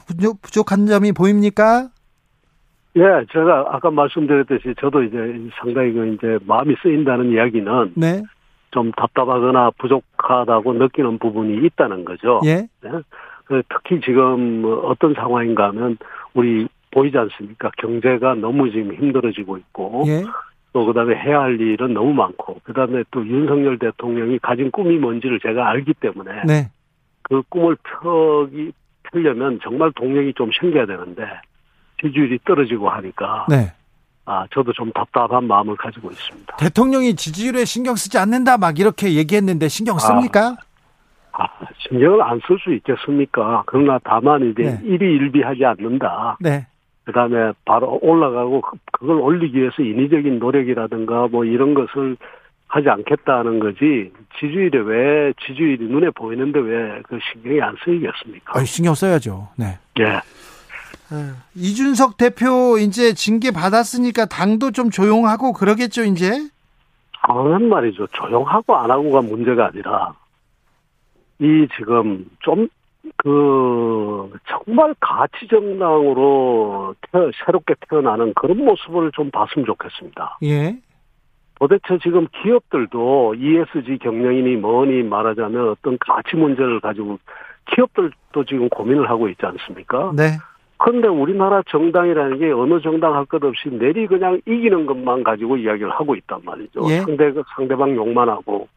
[0.06, 1.90] 부족, 부족한 점이 보입니까?
[2.96, 5.16] 예, 제가 아까 말씀드렸듯이 저도 이제
[5.60, 8.22] 상당히 그 이제 마음이 쓰인다는 이야기는 네.
[8.70, 12.40] 좀 답답하거나 부족하다고 느끼는 부분이 있다는 거죠.
[12.44, 12.66] 예.
[12.82, 12.90] 네.
[13.50, 15.98] 그 특히 지금 뭐 어떤 상황인가 하면
[16.34, 17.72] 우리 보이지 않습니까?
[17.78, 20.22] 경제가 너무 지금 힘들어지고 있고 예.
[20.72, 25.68] 또 그다음에 해야 할 일은 너무 많고 그다음에 또 윤석열 대통령이 가진 꿈이 뭔지를 제가
[25.68, 26.70] 알기 때문에 네.
[27.22, 28.70] 그 꿈을 펴기
[29.10, 31.24] 펴려면 정말 동력이 좀 생겨야 되는데
[32.00, 33.72] 지지율이 떨어지고 하니까 네.
[34.26, 36.56] 아 저도 좀 답답한 마음을 가지고 있습니다.
[36.56, 40.50] 대통령이 지지율에 신경 쓰지 않는다 막 이렇게 얘기했는데 신경 씁니까?
[40.50, 40.69] 아
[41.88, 43.62] 신경을 안 쓸 수 있겠습니까?
[43.66, 44.80] 그러나 다만 이제 네.
[44.84, 46.36] 일희일비하지 않는다.
[46.40, 46.66] 네.
[47.04, 52.16] 그다음에 바로 올라가고 그- 그걸 올리기 위해서 인위적인 노력이라든가 뭐 이런 것을
[52.68, 58.58] 하지 않겠다는 거지 지지율에 왜 지지율이 눈에 보이는데 왜 그 신경이 안 쓰이겠습니까?
[58.58, 59.48] 아, 신경 써야죠.
[59.56, 59.78] 네.
[59.98, 60.20] 예.
[61.56, 66.30] 이준석 대표 이제 징계 받았으니까 당도 좀 조용하고 그러겠죠, 이제?
[67.26, 68.06] 당연한 말이죠.
[68.12, 70.12] 조용하고 안 하고가 문제가 아니라
[71.40, 72.68] 이 지금 좀
[73.16, 80.38] 그 정말 가치 정당으로 태- 새롭게 태어나는 그런 모습을 좀 봤으면 좋겠습니다.
[80.44, 80.76] 예.
[81.58, 87.18] 도대체 지금 기업들도 ESG 경영이니 뭐니 말하자면 어떤 가치 문제를 가지고
[87.74, 90.12] 기업들도 지금 고민을 하고 있지 않습니까?
[90.14, 90.38] 네.
[90.78, 95.90] 그런데 우리나라 정당이라는 게 어느 정당 할 것 없이 내리 그냥 이기는 것만 가지고 이야기를
[95.90, 96.82] 하고 있단 말이죠.
[96.90, 97.00] 예.
[97.00, 98.68] 상대 상대방 욕만 하고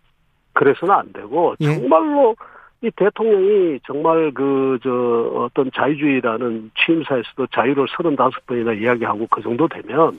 [0.54, 1.76] 그래서는 안 되고 예.
[1.76, 2.36] 정말로
[2.84, 4.90] 이 대통령이 정말 그 저
[5.36, 10.12] 어떤 자유주의라는 취임사에서도 자유를 35번이나 이야기하고 그 정도 되면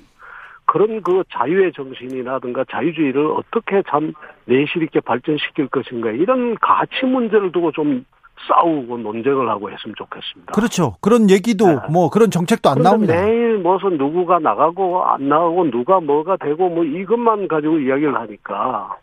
[0.66, 4.12] 그런 그 자유의 정신이라든가 자유주의를 어떻게 참
[4.46, 8.04] 내실 있게 발전시킬 것인가 이런 가치 문제를 두고 좀
[8.48, 10.52] 싸우고 논쟁을 하고 했으면 좋겠습니다.
[10.52, 10.96] 그렇죠.
[11.00, 11.76] 그런 얘기도 네.
[11.90, 13.14] 뭐 그런 정책도 안 나옵니다.
[13.14, 18.96] 매일 무슨 누구가 나가고 안 나가고 누가 뭐가 되고 뭐 이것만 가지고 이야기를 하니까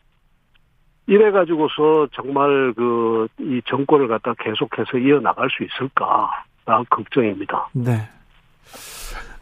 [1.11, 6.29] 이래 가지고서 정말 그 이 정권을 갖다 계속해서 이어 나갈 수 있을까?
[6.65, 7.67] 아, 걱정입니다.
[7.73, 8.07] 네.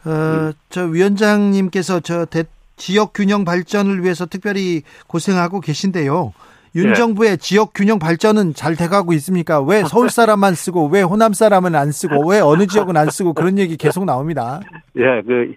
[0.05, 2.45] 어, 저 위원장님께서 저 대-
[2.75, 6.33] 지역 균형 발전을 위해서 특별히 고생하고 계신데요.
[6.75, 6.93] 윤 네.
[6.93, 9.61] 정부의 지역 균형 발전은 잘 돼가고 있습니까?
[9.61, 13.57] 왜 서울 사람만 쓰고 왜 호남 사람은 안 쓰고 왜 어느 지역은 안 쓰고 그런
[13.59, 14.59] 얘기 계속 나옵니다.
[14.95, 15.53] 예, 그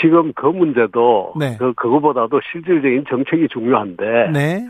[0.00, 1.56] 지금 그 문제도 네.
[1.58, 4.68] 그 그거보다도 실질적인 정책이 중요한데 네.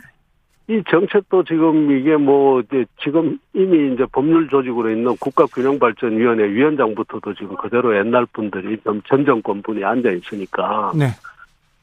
[0.71, 7.57] 이 정책도 지금 이게 뭐 이제 지금 이미 이제 법률 조직으로 있는 국가균형발전위원회 위원장부터도 지금
[7.57, 11.07] 그대로 옛날 분들이 좀전 정권 분이 앉아 있으니까 네.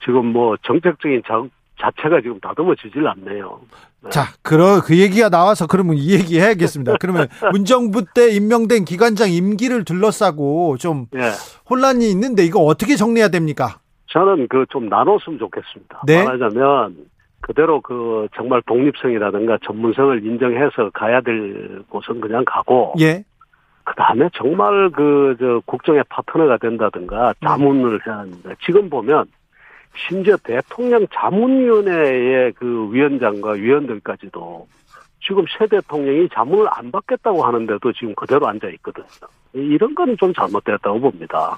[0.04, 1.44] 지금 뭐 정책적인 자,
[1.82, 3.60] 자체가 지금 다듬어지질 않네요.
[4.04, 4.10] 네.
[4.12, 6.98] 자, 그러 그 얘기가 나와서 그러면 이 얘기 해야겠습니다.
[7.00, 11.32] 그러면 문정부 때 임명된 기관장 임기를 둘러싸고 좀 예.
[11.68, 13.80] 혼란이 있는데 이거 어떻게 정리해야 됩니까?
[14.10, 16.04] 저는 그 좀 나눴으면 좋겠습니다.
[16.06, 16.24] 네.
[16.24, 16.96] 말하자면
[17.46, 23.24] 그대로 그 정말 독립성이라든가 전문성을 인정해서 가야 될 곳은 그냥 가고 예.
[23.84, 29.26] 그 다음에 정말 그 저 국정의 파트너가 된다든가 자문을 해야 하는데 지금 보면
[30.08, 34.68] 심지어 대통령 자문위원회의 그 위원장과 위원들까지도
[35.22, 39.06] 지금 새 대통령이 자문을 안 받겠다고 하는데도 지금 그대로 앉아 있거든요.
[39.54, 41.58] 이런 건 좀 잘못됐다고 봅니다.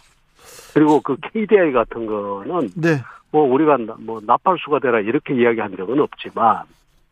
[0.74, 2.98] 그리고 그 KDI 같은 거는 네.
[3.32, 6.64] 뭐 우리가 나- 뭐 나팔수가 되라 이렇게 이야기한 적은 없지만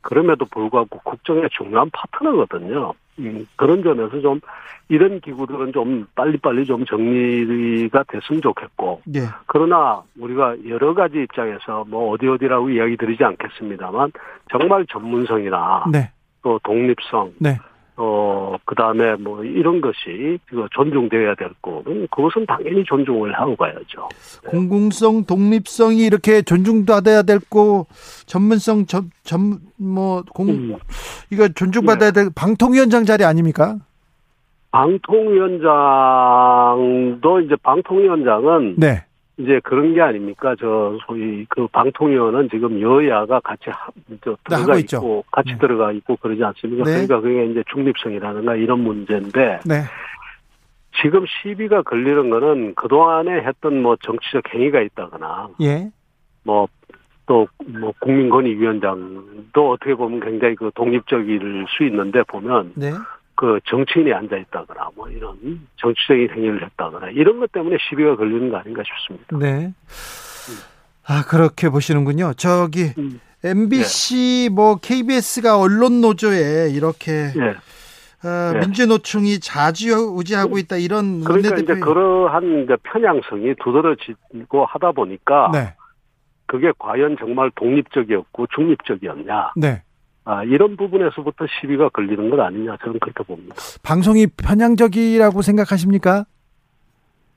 [0.01, 2.93] 그럼에도 불구하고 국정의 중요한 파트너거든요.
[3.19, 4.39] 음, 그런 점에서 좀
[4.89, 9.21] 이런 기구들은 좀 빨리빨리 좀 정리가 됐으면 좋겠고 예.
[9.47, 14.11] 그러나 우리가 여러 가지 입장에서 뭐 어디 어디라고 이야기 드리지 않겠습니다만
[14.51, 16.11] 정말 전문성이나 네.
[16.43, 17.57] 또 독립성 네.
[17.97, 24.09] 어, 그 다음에 뭐 이런 것이 그 존중되어야 될 거는 그것은 당연히 존중을 하고 가야죠.
[24.47, 27.87] 공공성, 독립성이 이렇게 존중받아야 될고
[28.25, 28.85] 전문성
[29.23, 30.75] 전뭐 공 음.
[31.31, 33.77] 이거 존중받아야 될 방통위원장 자리 아닙니까?
[34.71, 39.05] 방통위원장도 이제 방통위원장은 네.
[39.37, 40.55] 이제 그런 게 아닙니까?
[40.59, 43.87] 저 소위 그 방통위원은 지금 여야가 같이 하,
[44.23, 45.23] 저 네, 들어가 있고 있죠.
[45.31, 45.57] 같이 네.
[45.57, 46.83] 들어가 있고 그러지 않습니까?
[46.85, 46.91] 네.
[46.91, 49.81] 그러니까 그게 이제 중립성이라든가 이런 문제인데 네.
[51.01, 55.89] 지금 시비가 걸리는 거는 그 동안에 했던 뭐 정치적 행위가 있다거나 예.
[56.43, 56.67] 뭐
[57.25, 62.91] 또 뭐 국민권익위원장도 어떻게 보면 굉장히 그 독립적일 수 있는데 보면 네.
[63.35, 68.57] 그 정치인이 앉아 있다거나 뭐 이런 정치적인 행위를 했다거나 이런 것 때문에 시비가 걸리는 거
[68.57, 69.37] 아닌가 싶습니다.
[69.37, 69.73] 네.
[71.07, 72.33] 아, 그렇게 보시는군요.
[72.35, 73.19] 저기 음.
[73.43, 77.55] MBC 뭐 KBS가 언론 노조에 이렇게 예.
[78.27, 78.59] 어, 네.
[78.61, 85.75] 민주노총이 자주우지하고 있다 이런 그러니까 이제 원내대표 그러한 이제 편향성이 두드러지고 하다 보니까 네.
[86.47, 89.83] 그게 과연 정말 독립적이었고 중립적이었냐 네.
[90.25, 93.55] 아, 이런 부분에서부터 시비가 걸리는 것 아니냐 저는 그렇게 봅니다.
[93.83, 96.25] 방송이 편향적이라고 생각하십니까?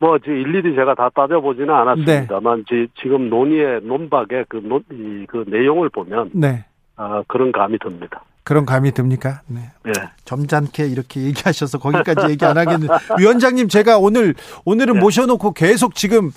[0.01, 1.73] 뭐, 지 일일이 제가 다 따져보지는 네.
[1.73, 6.65] 않았습니다만, 지, 지금 논의의 논박의 그, 논, 이, 그 내용을 보면, 네.
[6.97, 8.23] 아, 그런 감이 듭니다.
[8.45, 9.43] 그런 감이 듭니까?
[9.49, 9.61] 네.
[9.89, 9.93] 예.
[10.25, 12.87] 점잖게 이렇게 얘기하셔서 거기까지 얘기 안 하겠는데
[13.21, 14.35] 위원장님 제가 오늘
[14.65, 15.01] 오늘은 네.
[15.01, 16.29] 모셔놓고 계속 지금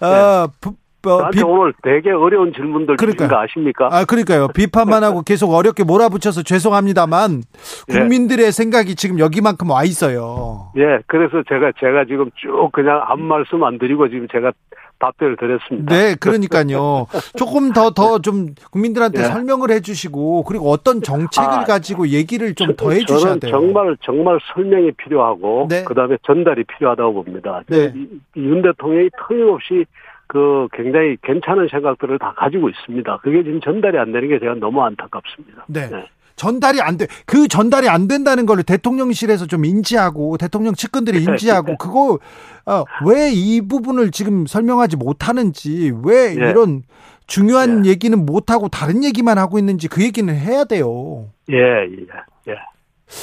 [0.00, 0.76] 어, 부-
[1.06, 3.28] 어, 저한테 비, 오늘 되게 어려운 질문들 주신 그러니까요.
[3.28, 3.88] 거 아십니까?
[3.92, 7.42] 아 그러니까요 비판만 하고 계속 어렵게 몰아붙여서 죄송합니다만
[7.90, 7.92] 예.
[7.98, 10.70] 국민들의 생각이 지금 여기만큼 와 있어요.
[10.76, 14.52] 예, 그래서 제가, 제가 지금 쭉 그냥 아무 말씀 안 드리고 지금 제가
[15.00, 15.94] 답변을 드렸습니다.
[15.94, 17.06] 네, 그러니까요.
[17.36, 19.24] 조금 더 더 좀 국민들한테 예.
[19.26, 23.52] 설명을 해주시고 그리고 어떤 정책을 아, 가지고 얘기를 좀더 저- 해주셔야 돼요.
[23.52, 25.84] 정말 정말 설명이 필요하고 네.
[25.84, 27.62] 그다음에 전달이 필요하다고 봅니다.
[27.68, 27.92] 네.
[27.94, 29.84] 이- 윤 대통령이 틀림없이
[30.28, 33.18] 그 굉장히 괜찮은 생각들을 다 가지고 있습니다.
[33.22, 35.64] 그게 지금 전달이 안 되는 게 제가 너무 안타깝습니다.
[35.68, 35.90] 네.
[36.36, 37.06] 전달이 안 돼.
[37.26, 42.18] 그 전달이 안 된다는 걸 대통령실에서 좀 인지하고 대통령 측근들이 인지하고 그거
[42.66, 46.50] 어, 왜 이 부분을 지금 설명하지 못하는지 왜 예.
[46.50, 46.82] 이런
[47.26, 47.90] 중요한 예.
[47.90, 51.30] 얘기는 못하고 다른 얘기만 하고 있는지 그 얘기는 해야 돼요.
[51.50, 52.06] 예, 예,
[52.48, 52.56] 예.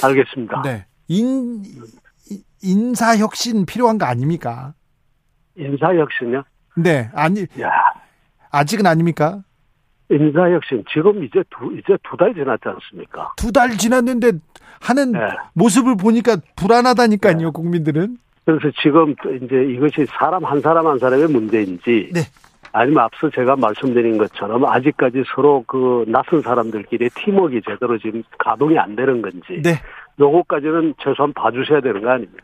[0.04, 0.62] 알겠습니다.
[0.64, 0.86] 네.
[1.08, 1.64] 인,
[2.62, 4.74] 인사 혁신 필요한 거 아닙니까?
[5.58, 6.44] 인사혁신요?
[6.78, 7.70] 네, 아니 야,
[8.52, 9.42] 아직은 아닙니까?
[10.10, 13.34] 인사 혁신 지금 이제 두 이제 두 달 지났지 않습니까?
[13.38, 14.34] 두 달 지났는데
[14.82, 15.20] 하는 네.
[15.54, 18.18] 모습을 보니까 불안하다니까요, 국민들은.
[18.46, 22.22] 그래서 지금 또 이제 이것이 사람 한 사람 한 사람의 문제인지 네.
[22.72, 28.96] 아니면 앞서 제가 말씀드린 것처럼 아직까지 서로 그 낯선 사람들끼리 팀워크가 제대로 지금 가동이 안
[28.96, 29.80] 되는 건지 네.
[30.20, 32.44] 요거까지는 최소한 봐주셔야 되는 거 아닙니까?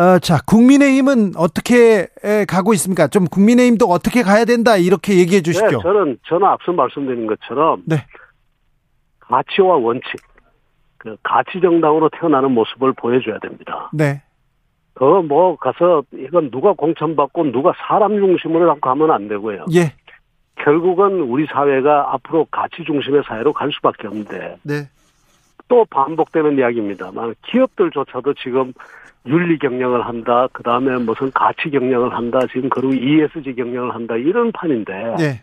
[0.00, 3.06] 어, 자, 국민의힘은 어떻게 에, 가고 있습니까?
[3.06, 5.76] 좀 국민의힘도 어떻게 가야 된다 이렇게 얘기해 주십시오.
[5.76, 7.96] 네, 저는 저는 앞서 말씀드린 것처럼 네.
[9.18, 10.04] 가치와 원칙,
[10.96, 13.90] 그 가치 정당으로 태어나는 모습을 보여줘야 됩니다.
[13.92, 14.22] 네.
[14.94, 19.66] 그뭐 가서 이건 누가 공천받고 누가 사람 중심으로 자꾸 하면 안 되고요.
[19.74, 19.92] 예.
[20.56, 24.88] 결국은 우리 사회가 앞으로 가치 중심의 사회로 갈 수밖에 없는데 네.
[25.68, 28.72] 또 반복되는 이야기입니다만 기업들조차도 지금
[29.26, 30.48] 윤리 경영을 한다.
[30.52, 32.40] 그 다음에 무슨 가치 경영을 한다.
[32.52, 34.16] 지금 그리고 ESG 경영을 한다.
[34.16, 35.42] 이런 판인데 네.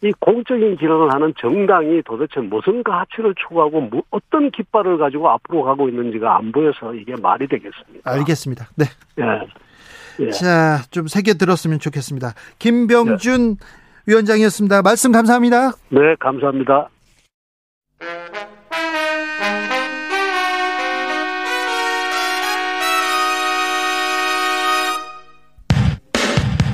[0.00, 5.88] 이 공적인 기능을 하는 정당이 도대체 무슨 가치를 추구하고 뭐 어떤 깃발을 가지고 앞으로 가고
[5.88, 8.12] 있는지가 안 보여서 이게 말이 되겠습니까?
[8.12, 8.68] 알겠습니다.
[8.76, 8.84] 네.
[9.18, 10.24] 예.
[10.24, 10.30] 예.
[10.30, 12.34] 자, 좀 새겨 들었으면 좋겠습니다.
[12.58, 13.56] 김병준
[14.06, 14.82] 위원장이었습니다.
[14.82, 15.72] 말씀 감사합니다.
[15.90, 16.88] 네, 감사합니다.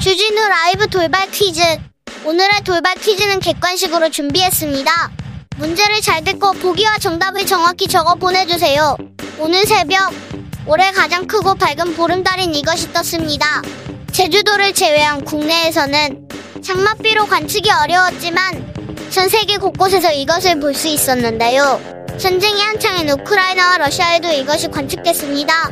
[0.05, 1.63] 주진우 라이브 돌발 퀴즈.
[2.27, 5.11] 오늘의 돌발 퀴즈는 객관식으로 준비했습니다.
[5.57, 8.99] 문제를 잘 듣고 보기와 정답을 정확히 적어 보내주세요.
[9.39, 10.13] 오늘 새벽,
[10.67, 13.63] 올해 가장 크고 밝은 보름달인 이것이 떴습니다.
[14.13, 16.29] 제주도를 제외한 국내에서는
[16.63, 18.75] 장맛비로 관측이 어려웠지만
[19.09, 21.81] 전 세계 곳곳에서 이것을 볼 수 있었는데요.
[22.19, 25.71] 전쟁이 한창인 우크라이나와 러시아에도 이것이 관측됐습니다.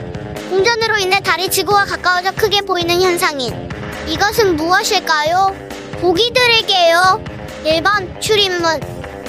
[0.49, 3.71] 공전으로 인해 달이 지구와 가까워져 크게 보이는 현상인
[4.13, 5.57] 이것은 무엇일까요?
[6.03, 7.25] 보기 드릴게요.
[7.65, 8.79] 1번 출입문,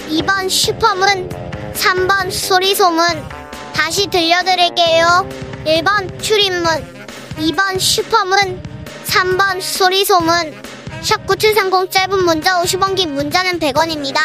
[0.09, 1.29] 2번 슈퍼문,
[1.73, 3.05] 3번 소리소문.
[3.73, 5.29] 다시 들려드릴게요.
[5.65, 6.65] 1번 출입문,
[7.37, 8.61] 2번 슈퍼문,
[9.05, 10.61] 3번 소리소문.
[11.01, 14.19] 샵9730 짧은 문자 50원 긴 문자는 100원입니다.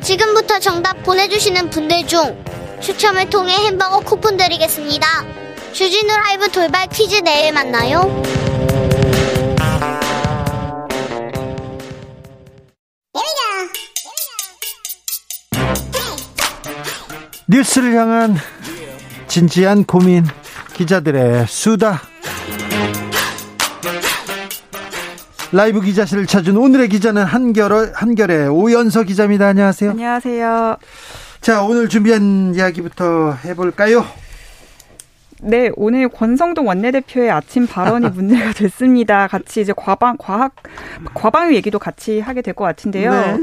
[0.00, 2.44] 지금부터 정답 보내주시는 분들 중
[2.80, 5.24] 추첨을 통해 햄버거 쿠폰 드리겠습니다.
[5.72, 8.47] 주진우 라이브 돌발 퀴즈 내일 만나요.
[17.52, 18.34] 뉴스를 향한
[19.26, 20.24] 진지한 고민
[20.74, 22.00] 기자들의 수다
[25.50, 29.46] 라이브 기자실을 찾은 오늘의 기자는 한결 한결의 오연서 기자입니다.
[29.46, 29.90] 안녕하세요.
[29.92, 30.76] 안녕하세요.
[31.40, 34.04] 자 오늘 준비한 이야기부터 해볼까요?
[35.40, 39.26] 네, 오늘 권성동 원내대표의 아침 발언이 문제가 됐습니다.
[39.28, 40.52] 같이 이제 과방 과학
[41.14, 43.10] 과방위 얘기도 같이 하게 될 것 같은데요.
[43.10, 43.38] 네.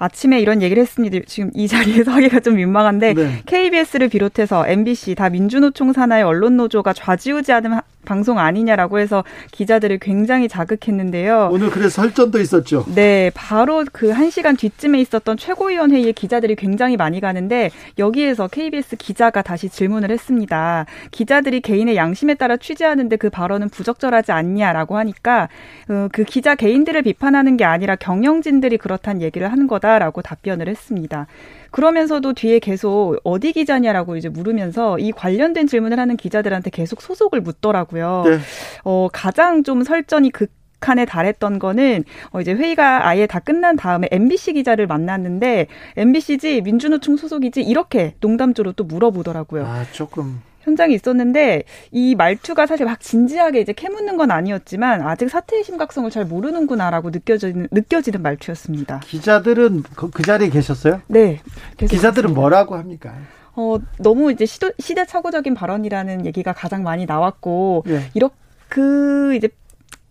[0.00, 1.18] 아침에 이런 얘기를 했습니다.
[1.26, 3.42] 지금 이 자리에서 하기가 좀 민망한데 네.
[3.46, 10.48] KBS를 비롯해서 MBC 다 민주노총 산하의 언론 노조가 좌지우지하는 하- 방송 아니냐라고 해서 기자들을 굉장히
[10.48, 11.48] 자극했는데요.
[11.52, 12.84] 오늘 그래서 설전도 있었죠.
[12.94, 18.96] 네, 바로 그 한 시간 뒤쯤에 있었던 최고위원 회의에 기자들이 굉장히 많이 가는데 여기에서 KBS
[18.96, 20.84] 기자가 다시 질문을 했습니다.
[21.10, 25.48] 기자들이 개인의 양심에 따라 취재하는데 그 발언은 부적절하지 않냐라고 하니까
[25.88, 31.26] 어, 그 기자 개인들을 비판하는 게 아니라 경영진들이 그렇다는 얘기를 하는 거다라고 답변을 했습니다.
[31.70, 38.24] 그러면서도 뒤에 계속 어디 기자냐라고 이제 물으면서 이 관련된 질문을 하는 기자들한테 계속 소속을 묻더라고요.
[38.26, 38.38] 네.
[38.84, 44.54] 어, 가장 좀 설전이 극한에 달했던 거는 어, 이제 회의가 아예 다 끝난 다음에 MBC
[44.54, 45.66] 기자를 만났는데
[45.96, 49.66] MBC지 민주노총 소속이지 이렇게 농담조로 또 물어보더라고요.
[49.66, 55.64] 아 조금 현장에 있었는데 이 말투가 사실 막 진지하게 이제 캐묻는 건 아니었지만 아직 사태의
[55.64, 59.00] 심각성을 잘 모르는구나라고 느껴지는 느껴지는 말투였습니다.
[59.00, 61.00] 기자들은 그, 그 자리에 계셨어요?
[61.06, 61.40] 네.
[61.78, 63.14] 기자들은 뭐라고 합니까?
[63.54, 68.10] 어, 너무 이제 시도, 시대착오적인 발언이라는 얘기가 가장 많이 나왔고, 네.
[68.14, 68.34] 이렇게,
[68.68, 69.48] 그, 이제,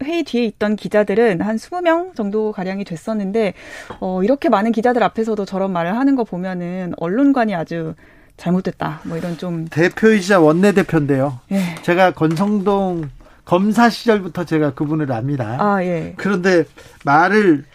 [0.03, 3.53] 회의 뒤에 있던 기자들은 한 20명 정도 가량이 됐었는데,
[3.99, 7.95] 어, 이렇게 많은 기자들 앞에서도 저런 말을 하는 거 보면은 언론관이 아주
[8.39, 9.01] 잘못됐다.
[9.03, 11.39] 뭐 이런 좀, 대표이자 원내 대표인데요.
[11.51, 11.75] 예.
[11.83, 13.09] 제가 권성동
[13.45, 15.57] 검사 시절부터 제가 그분을 압니다.
[15.59, 16.13] 아, 예.
[16.17, 16.63] 그런데
[17.03, 17.65] 말을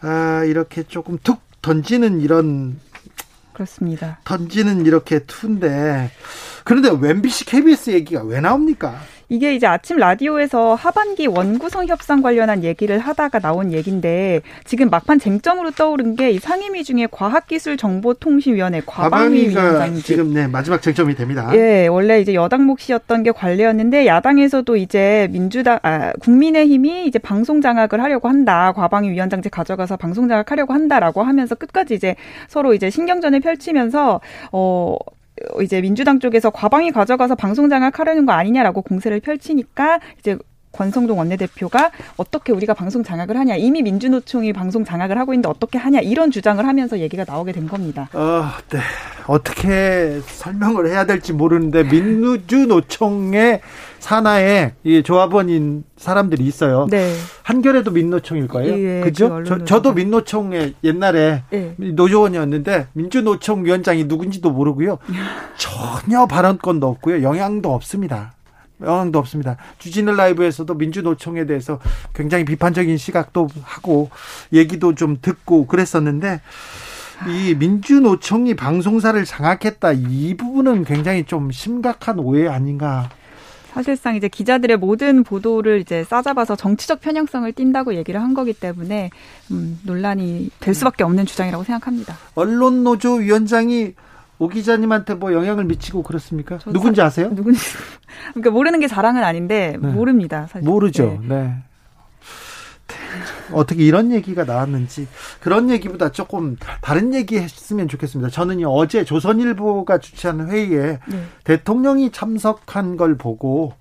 [0.00, 2.78] 아, 이렇게 조금 툭 던지는 이런
[3.52, 4.18] 그렇습니다.
[4.24, 6.10] 던지는 이렇게 투인데
[6.64, 9.00] 그런데 MBC KBS 얘기가 왜 나옵니까?
[9.28, 15.70] 이게 이제 아침 라디오에서 하반기 원구성 협상 관련한 얘기를 하다가 나온 얘기인데 지금 막판 쟁점으로
[15.70, 21.50] 떠오른 게 이 상임위 중에 과학기술정보통신위원회 과방위 위원장직 지금 네 마지막 쟁점이 됩니다.
[21.54, 28.02] 예, 원래 이제 여당 몫이었던 게 관례였는데 야당에서도 이제 민주당 아, 국민의힘이 이제 방송 장악을
[28.02, 28.72] 하려고 한다.
[28.72, 32.16] 과방위 위원장직 가져가서 방송 장악하려고 한다라고 하면서 끝까지 이제
[32.48, 34.20] 서로 이제 신경전을 펼치면서
[34.50, 34.96] 어
[35.62, 40.36] 이제 민주당 쪽에서 과방위 가져가서 방송 장악하려는 거 아니냐라고 공세를 펼치니까 이제
[40.74, 46.00] 권성동 원내대표가 어떻게 우리가 방송 장악을 하냐 이미 민주노총이 방송 장악을 하고 있는데 어떻게 하냐
[46.00, 48.08] 이런 주장을 하면서 얘기가 나오게 된 겁니다.
[48.12, 48.80] 어, 네.
[49.26, 53.60] 어떻게 설명을 해야 될지 모르는데 민주노총의
[53.98, 56.86] 산하에 이 조합원인 사람들이 있어요.
[56.90, 57.14] 네.
[57.42, 58.74] 한겨레도 민노총일 거예요.
[58.74, 59.28] 예, 그 그죠?
[59.28, 59.94] 저, 언론으로 저도 보면.
[59.96, 61.74] 민노총에 옛날에 예.
[61.78, 64.98] 노조원이었는데 민주노총 위원장이 누군지도 모르고요.
[65.56, 67.22] 전혀 발언권도 없고요.
[67.22, 68.33] 영향도 없습니다.
[68.82, 69.56] 영향도 없습니다.
[69.78, 71.78] 주진우 라이브에서도 민주노총에 대해서
[72.14, 74.10] 굉장히 비판적인 시각도 하고
[74.52, 76.40] 얘기도 좀 듣고 그랬었는데
[77.28, 83.08] 이 민주노총이 방송사를 장악했다 이 부분은 굉장히 좀 심각한 오해 아닌가.
[83.72, 89.10] 사실상 이제 기자들의 모든 보도를 이제 싸잡아서 정치적 편향성을 띈다고 얘기를 한 거기 때문에
[89.50, 92.16] 음, 논란이 될 수밖에 없는 주장이라고 생각합니다.
[92.36, 93.94] 언론 노조 위원장이
[94.38, 96.58] 오 기자님한테 뭐 영향을 미치고 그렇습니까?
[96.58, 97.30] 저 누군지 사- 아세요?
[97.34, 97.60] 누군지
[98.32, 99.88] 그러니까 모르는 게 자랑은 아닌데 네.
[99.88, 100.46] 모릅니다.
[100.50, 100.68] 사실.
[100.68, 101.18] 모르죠.
[101.22, 101.28] 네.
[101.28, 101.54] 네.
[103.52, 105.06] 어떻게 이런 얘기가 나왔는지
[105.40, 108.30] 그런 얘기보다 조금 다른 얘기 했으면 좋겠습니다.
[108.30, 111.24] 저는요 어제 조선일보가 주최한 회의에 네.
[111.44, 113.74] 대통령이 참석한 걸 보고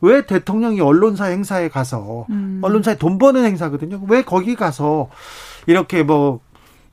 [0.00, 2.60] 왜 대통령이 언론사 행사에 가서 음.
[2.62, 4.00] 언론사에 돈 버는 행사거든요.
[4.08, 5.08] 왜 거기 가서
[5.66, 6.40] 이렇게 뭐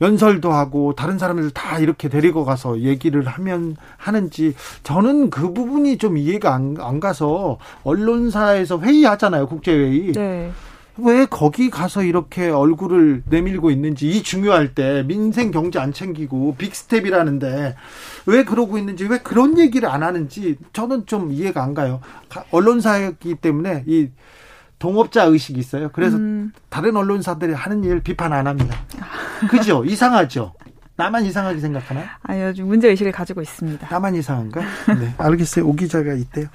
[0.02, 6.18] 연설도 하고 다른 사람들 다 이렇게 데리고 가서 얘기를 하면 하는지 저는 그 부분이 좀
[6.18, 10.52] 이해가 안, 안 가서 언론사에서 회의하잖아요 국제회의 네.
[10.98, 17.76] 왜 거기 가서 이렇게 얼굴을 내밀고 있는지 이 중요할 때 민생 경제 안 챙기고 빅스텝이라는데
[18.26, 23.36] 왜 그러고 있는지 왜 그런 얘기를 안 하는지 저는 좀 이해가 안 가요 가- 언론사이기
[23.36, 24.10] 때문에 이
[24.82, 25.90] 동업자 의식이 있어요.
[25.94, 26.52] 그래서 음.
[26.70, 28.76] 다른 언론사들이 하는 일 비판 안 합니다.
[29.48, 29.86] 그죠?
[29.86, 30.54] 이상하죠?
[30.96, 32.02] 나만 이상하게 생각하나?
[32.24, 33.88] 아니요, 좀 문제 의식을 가지고 있습니다.
[33.92, 34.62] 나만 이상한가?
[35.00, 35.68] 네 알겠어요.
[35.68, 36.48] 오 기자가 있대요.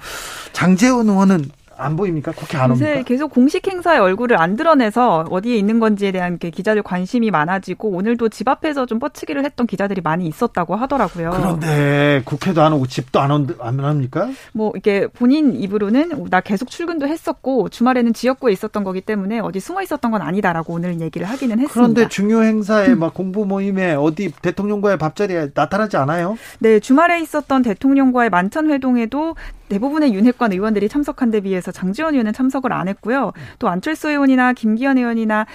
[0.51, 1.45] 장재원 의원은
[1.77, 6.37] 안 보입니까 국회 안 옵니까 계속 공식 행사의 얼굴을 안 드러내서 어디에 있는 건지에 대한
[6.37, 11.31] 기자들 관심이 많아지고 오늘도 집 앞에서 좀 뻗치기를 했던 기자들이 많이 있었다고 하더라고요.
[11.31, 14.29] 그런데 국회도 안 오고 집도 안, 온, 안 합니까?
[14.53, 19.81] 뭐 이게 본인 입으로는 나 계속 출근도 했었고 주말에는 지역구에 있었던 거기 때문에 어디 숨어
[19.81, 21.73] 있었던 건 아니다라고 오늘 얘기를 하기는 했습니다.
[21.73, 26.37] 그런데 중요 행사에 막 공부 모임에 어디 대통령과의 밥자리에 나타나지 않아요?
[26.59, 29.35] 네, 주말에 있었던 대통령과의 만찬 회동에도
[29.69, 33.33] 대부분의 윤핵관 의원들이 참석한 데 비해서 장지원 의원은 참석을 안 했고요.
[33.59, 35.45] 또 안철수 의원이나 김기현 의원이나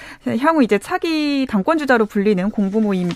[0.40, 3.08] 향후 이제 차기 당권 주자로 불리는 공부 모임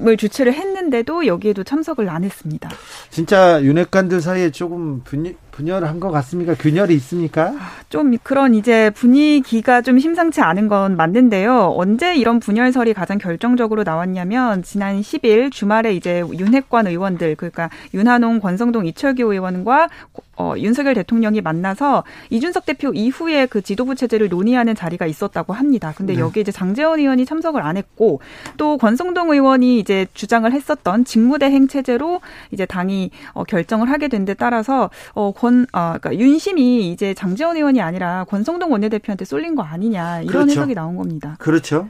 [0.00, 2.70] 을 주최를 했는데도 여기에도 참석을 안 했습니다.
[3.10, 6.54] 진짜 윤핵관들 사이에 조금 분열, 분열한 것 같습니까?
[6.54, 7.52] 균열이 있습니까?
[7.90, 11.74] 좀 그런 이제 분위기가 좀 심상치 않은 건 맞는데요.
[11.76, 18.86] 언제 이런 분열설이 가장 결정적으로 나왔냐면 지난 10일 주말에 이제 윤핵관 의원들 그러니까 윤한홍, 권성동,
[18.86, 19.88] 이철규 의원과
[20.36, 25.92] 어, 윤석열 대통령이 만나서 이준석 대표 이후에 그 지도부 체제를 논의하는 자리가 있었다고 합니다.
[25.94, 26.20] 근데 네.
[26.20, 28.20] 여기 이제 장재원 의원이 참석을 안 했고
[28.56, 32.20] 또 권성동 의원이 이제 주장을 했었던 직무대행 체제로
[32.50, 37.56] 이제 당이 어, 결정을 하게 된 데 따라서 어, 권, 아, 그러니까 윤심이 이제 장재원
[37.56, 40.50] 의원이 아니라 권성동 원내대표한테 쏠린 거 아니냐 이런 그렇죠.
[40.52, 41.34] 해석이 나온 겁니다.
[41.40, 41.88] 그렇죠.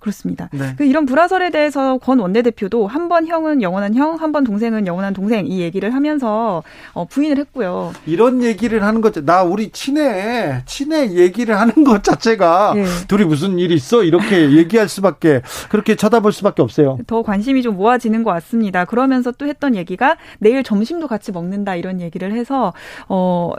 [0.00, 0.48] 그렇습니다.
[0.52, 0.74] 네.
[0.76, 5.12] 그 이런 불화설에 대해서 권 원내대표도 한 번 형은 영원한 형, 한 번 동생은 영원한
[5.14, 6.62] 동생 이 얘기를 하면서
[6.94, 7.92] 어, 부인을 했고요.
[8.06, 12.84] 이런 얘기를 하는 것, 나 우리 친해, 친해 얘기를 하는 것 자체가 예.
[13.08, 14.02] 둘이 무슨 일이 있어?
[14.04, 16.98] 이렇게 얘기할 수밖에, 그렇게 쳐다볼 수밖에 없어요.
[17.06, 18.84] 더 관심이 좀 모아지는 것 같습니다.
[18.84, 22.72] 그러면서 또 했던 얘기가 내일 점심도 같이 먹는다 이런 얘기를 해서
[23.08, 23.50] 어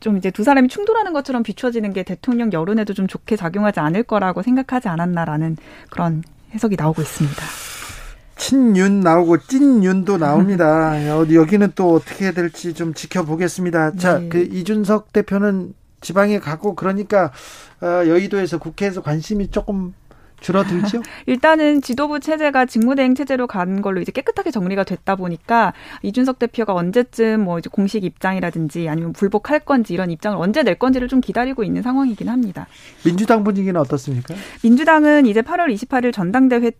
[0.00, 4.42] 좀 이제 두 사람이 충돌하는 것처럼 비춰지는 게 대통령 여론에도 좀 좋게 작용하지 않을 거라고
[4.42, 5.56] 생각하지 않았나라는
[5.90, 6.22] 그런
[6.54, 7.42] 해석이 나오고 있습니다.
[8.36, 10.92] 친윤 나오고 찐윤도 나옵니다.
[11.16, 13.96] 어디 여기는 또 어떻게 될지 좀 지켜보겠습니다.
[13.96, 14.28] 자, 네.
[14.28, 17.32] 그 이준석 대표는 지방에 가고 그러니까
[17.80, 19.94] 어, 여의도에서 국회에서 관심이 조금
[20.46, 21.02] 줄어들죠.
[21.26, 27.40] 일단은 지도부 체제가 직무대행 체제로 간 걸로 이제 깨끗하게 정리가 됐다 보니까 이준석 대표가 언제쯤
[27.40, 31.82] 뭐 이제 공식 입장이라든지 아니면 불복할 건지 이런 입장을 언제 낼 건지를 좀 기다리고 있는
[31.82, 32.66] 상황이긴 합니다.
[33.04, 34.34] 민주당 분위기는 어떻습니까?
[34.62, 36.70] 민주당은 이제 8월 28일 전당대회 에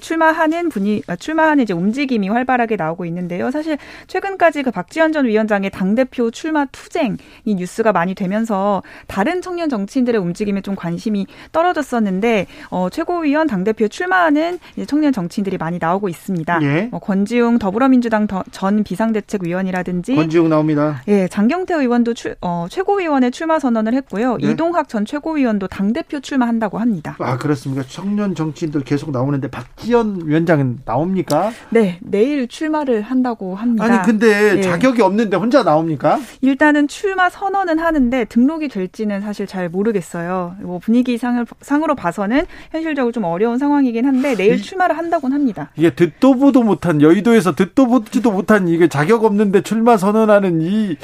[0.00, 3.50] 출마하는 분이 아, 출마하는 이제 움직임이 활발하게 나오고 있는데요.
[3.50, 9.40] 사실 최근까지 그 박지원 전 위원장의 당 대표 출마 투쟁 이 뉴스가 많이 되면서 다른
[9.42, 16.08] 청년 정치인들의 움직임에 좀 관심이 떨어졌었는데 어, 최고위원 당 대표 출마하는 청년 정치인들이 많이 나오고
[16.08, 16.60] 있습니다.
[16.62, 16.88] 예.
[16.92, 21.02] 어, 권지웅 더불어민주당 더- 전 비상대책위원이라든지 권지웅 나옵니다.
[21.08, 24.36] 예, 장경태 의원도 출, 어, 최고위원회 출마 선언을 했고요.
[24.38, 24.50] 네.
[24.50, 27.16] 이동학 전 최고위원도 당 대표 출마한다고 합니다.
[27.20, 27.84] 아 그렇습니까?
[27.88, 31.50] 청년 정치인들 계속 나오는데 박지원 위원장은 나옵니까?
[31.70, 33.84] 네, 내일 출마를 한다고 합니다.
[33.84, 34.60] 아니 근데 예.
[34.62, 36.18] 자격이 없는데 혼자 나옵니까?
[36.40, 40.56] 일단은 출마 선언은 하는데 등록이 될지는 사실 잘 모르겠어요.
[40.62, 45.70] 뭐 분위기 상을, 상으로 봐서는 현실적으로 좀 어려운 상황이긴 한데 내일 이- 출마를 한다고는 합니다.
[45.76, 50.96] 이게 듣도 보도 못한 여의도에서 듣도 보지도 못한 이게 자격 없는데 출마 선언하는 이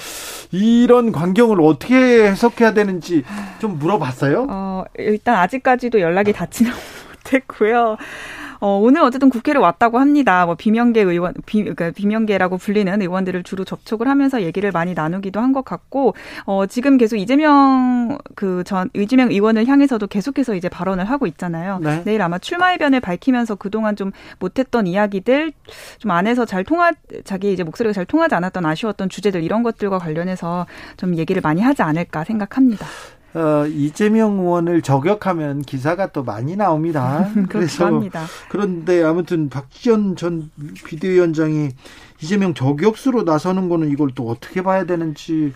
[0.51, 1.94] 이런 광경을 어떻게
[2.28, 3.24] 해석해야 되는지
[3.59, 4.47] 좀 물어봤어요.
[4.51, 6.70] 어, 일단 아직까지도 연락이 닿지는
[7.24, 7.97] 못했고요.
[8.61, 10.47] 어, 오늘 어쨌든 국회를 왔다고 합니다.
[10.47, 15.53] 뭐 비명계 의원, 비, 그러니까 비명계라고 불리는 의원들을 주로 접촉을 하면서 얘기를 많이 나누기도 한
[15.53, 21.78] 것 같고, 어, 지금 계속 이재명 그전 이재명 의원을 향해서도 계속해서 이제 발언을 하고 있잖아요.
[21.82, 22.03] 네.
[22.05, 25.53] 내일 아마 출마 의변을 밝히면서 그동안 좀 못했던 이야기들,
[25.99, 26.93] 좀 안에서 잘 통하,
[27.24, 30.66] 자기 이제 목소리가 잘 통하지 않았던 아쉬웠던 주제들 이런 것들과 관련해서
[30.97, 32.86] 좀 얘기를 많이 하지 않을까 생각합니다.
[33.34, 37.30] 어, 이재명 의원을 저격하면 기사가 또 많이 나옵니다.
[37.78, 38.24] 합니다.
[38.48, 40.50] 그런데 아무튼 박지원 전
[40.84, 41.70] 비대위원장이
[42.20, 45.52] 이재명 저격수로 나서는 거는 이걸 또 어떻게 봐야 되는지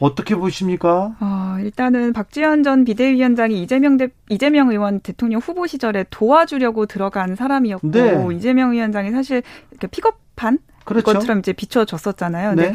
[0.00, 1.14] 어떻게 보십니까?
[1.20, 7.90] 어, 일단은 박지원 전 비대위원장이 이재명 대, 이재명 의원 대통령 후보 시절에 도와주려고 들어간 사람이었고
[7.90, 8.28] 네.
[8.36, 11.04] 이재명 위원장이 사실 이렇게 픽업한 그렇죠.
[11.04, 12.54] 것처럼 이제 비춰졌었잖아요.
[12.54, 12.74] 네.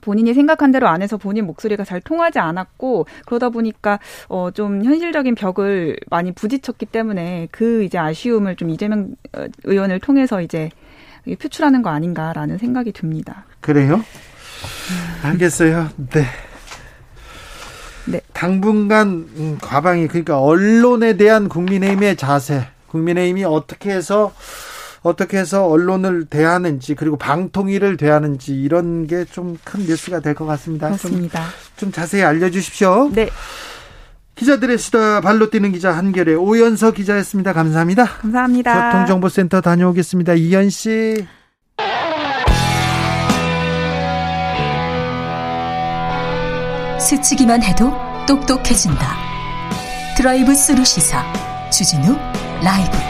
[0.00, 3.98] 본인이 생각한 대로 안 해서 본인 목소리가 잘 통하지 않았고 그러다 보니까
[4.28, 10.40] 어 좀 현실적인 벽을 많이 부딪혔기 때문에 그 이제 아쉬움을 좀 이재명 어, 의원을 통해서
[10.42, 10.70] 이제
[11.40, 13.44] 표출하는 거 아닌가라는 생각이 듭니다.
[13.60, 14.02] 그래요?
[15.22, 15.88] 알겠어요.
[16.12, 16.24] 네.
[18.06, 18.20] 네.
[18.32, 24.32] 당분간 음, 과방이 그러니까 언론에 대한 국민의힘의 자세, 국민의힘이 어떻게 해서
[25.02, 30.88] 어떻게 해서 언론을 대하는지 그리고 방통위를 대하는지 이런 게 좀 큰 뉴스가 될 것 같습니다.
[30.88, 31.44] 좀, 그렇습니다.
[31.76, 33.10] 좀 자세히 알려주십시오.
[33.14, 33.28] 네,
[34.34, 37.52] 기자들의 수다 발로 뛰는 기자 한결의 오연서 기자였습니다.
[37.52, 38.04] 감사합니다.
[38.06, 38.92] 감사합니다.
[38.92, 40.34] 교통정보센터 다녀오겠습니다.
[40.34, 41.26] 이현 씨.
[46.98, 47.92] 스치기만 해도
[48.26, 49.16] 똑똑해진다.
[50.16, 51.24] 드라이브 스루 시사
[51.70, 52.16] 주진우
[52.62, 53.09] 라이브.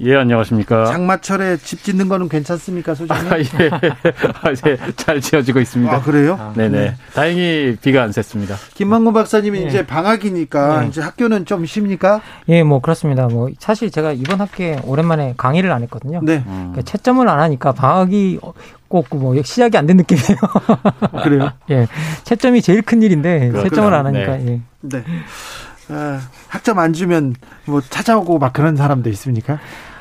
[0.00, 0.84] 예, 안녕하십니까.
[0.86, 3.32] 장마철에 집 짓는 거는 괜찮습니까, 소장님?
[3.32, 3.70] 아, 예.
[3.70, 4.76] 아, 예.
[4.94, 5.90] 잘 지어지고 있습니다.
[5.94, 6.52] 아, 그래요?
[6.54, 6.78] 네네.
[6.78, 6.94] 네.
[7.14, 8.56] 다행히 비가 안 샜습니다.
[8.74, 9.66] 김만건 박사님이 예.
[9.66, 10.88] 이제 방학이니까 예.
[10.88, 12.20] 이제 학교는 좀 쉽니까?
[12.48, 13.26] 예, 뭐 그렇습니다.
[13.28, 16.20] 뭐 사실 제가 이번 학기에 오랜만에 강의를 안 했거든요.
[16.22, 16.42] 네.
[16.44, 18.38] 그러니까 채점을 안 하니까 방학이
[18.88, 20.36] 꼭뭐 시작이 안 된 느낌이에요.
[21.24, 21.50] 그래요?
[21.70, 21.86] 예.
[22.24, 23.62] 채점이 제일 큰 일인데 그렇구나.
[23.70, 24.46] 채점을 안 하니까 네.
[24.46, 24.60] 예.
[24.82, 25.04] 네.
[25.88, 27.34] 아, 학점 안 주면
[27.64, 29.58] 뭐 찾아오고 막 그런 사람도 있습니까?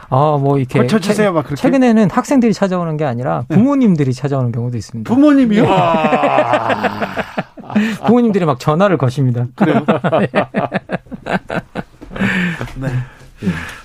[0.10, 1.62] 아, 뭐 이렇게 고쳐 주세요, 막 그렇게?
[1.62, 5.12] 최근에는 학생들이 찾아오는 게 아니라 부모님들이 찾아오는 경우도 있습니다.
[5.14, 5.66] 부모님이요?
[8.06, 9.48] 부모님들이 막 전화를 거십니다.
[9.56, 9.84] 그래요?
[12.76, 12.90] 네.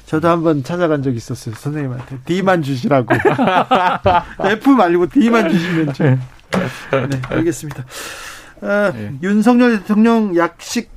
[0.07, 1.55] 저도 한번 찾아간 적 있었어요.
[1.55, 3.15] 선생님한테 D만 주시라고.
[4.45, 6.21] F 말고 D만 주시면 좀.
[6.51, 7.85] 네, 알겠습니다.
[8.63, 9.15] 아, 네.
[9.23, 10.91] 윤석열 대통령 약식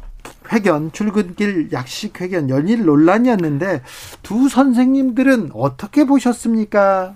[0.52, 3.82] 회견, 출근길 약식 회견 연일 논란이었는데
[4.22, 7.16] 두 선생님들은 어떻게 보셨습니까?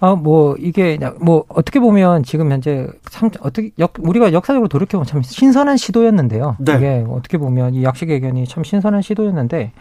[0.00, 5.22] 아, 뭐, 이게, 뭐, 어떻게 보면 지금 현재 참, 어떻게, 역, 우리가 역사적으로 돌이켜보면 참
[5.22, 6.56] 신선한 시도였는데요.
[6.58, 6.74] 네.
[6.74, 9.72] 이게 어떻게 보면 이 약식 의견이 참 신선한 시도였는데,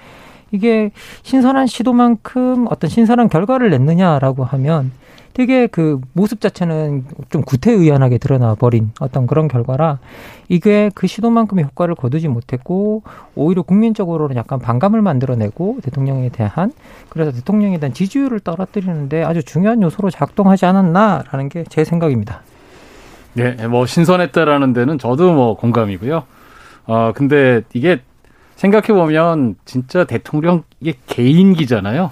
[0.54, 0.92] 이게
[1.24, 4.92] 신선한 시도만큼 어떤 신선한 결과를 냈느냐라고 하면
[5.34, 9.98] 되게 그 모습 자체는 좀 구태의연하게 드러나 버린 어떤 그런 결과라
[10.48, 13.02] 이게 그 시도만큼의 효과를 거두지 못했고
[13.34, 16.72] 오히려 국민적으로는 약간 반감을 만들어내고 대통령에 대한
[17.10, 22.42] 그래서 대통령에 대한 지지율을 떨어뜨리는데 아주 중요한 요소로 작동하지 않았나라는 게 제 생각입니다.
[23.40, 26.24] 예, 뭐 신선했다라는 데는 저도 뭐 공감이고요.
[26.86, 28.02] 어, 근데 이게
[28.64, 32.12] 생각해 보면 진짜 대통령 이게 개인기잖아요.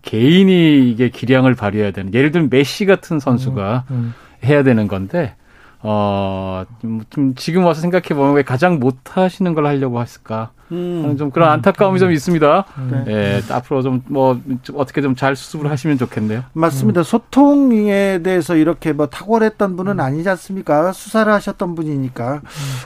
[0.00, 2.14] 개인이 이게 기량을 발휘해야 되는.
[2.14, 4.14] 예를 들면 메시 같은 선수가 음.
[4.42, 5.34] 해야 되는 건데
[5.82, 10.50] 어, 좀, 좀 지금 와서 생각해 보면 왜 가장 못 하시는 걸 하려고 했을까?
[10.68, 12.64] 하는 좀 그런 안타까움이 좀 있습니다.
[12.92, 13.04] 네.
[13.08, 14.40] 예, 앞으로 좀 뭐
[14.74, 16.44] 어떻게 좀 잘 수습을 하시면 좋겠네요.
[16.52, 17.02] 맞습니다.
[17.02, 20.92] 소통에 대해서 이렇게 뭐 탁월했던 분은 아니지 않습니까?
[20.92, 22.42] 수사를 하셨던 분이니까.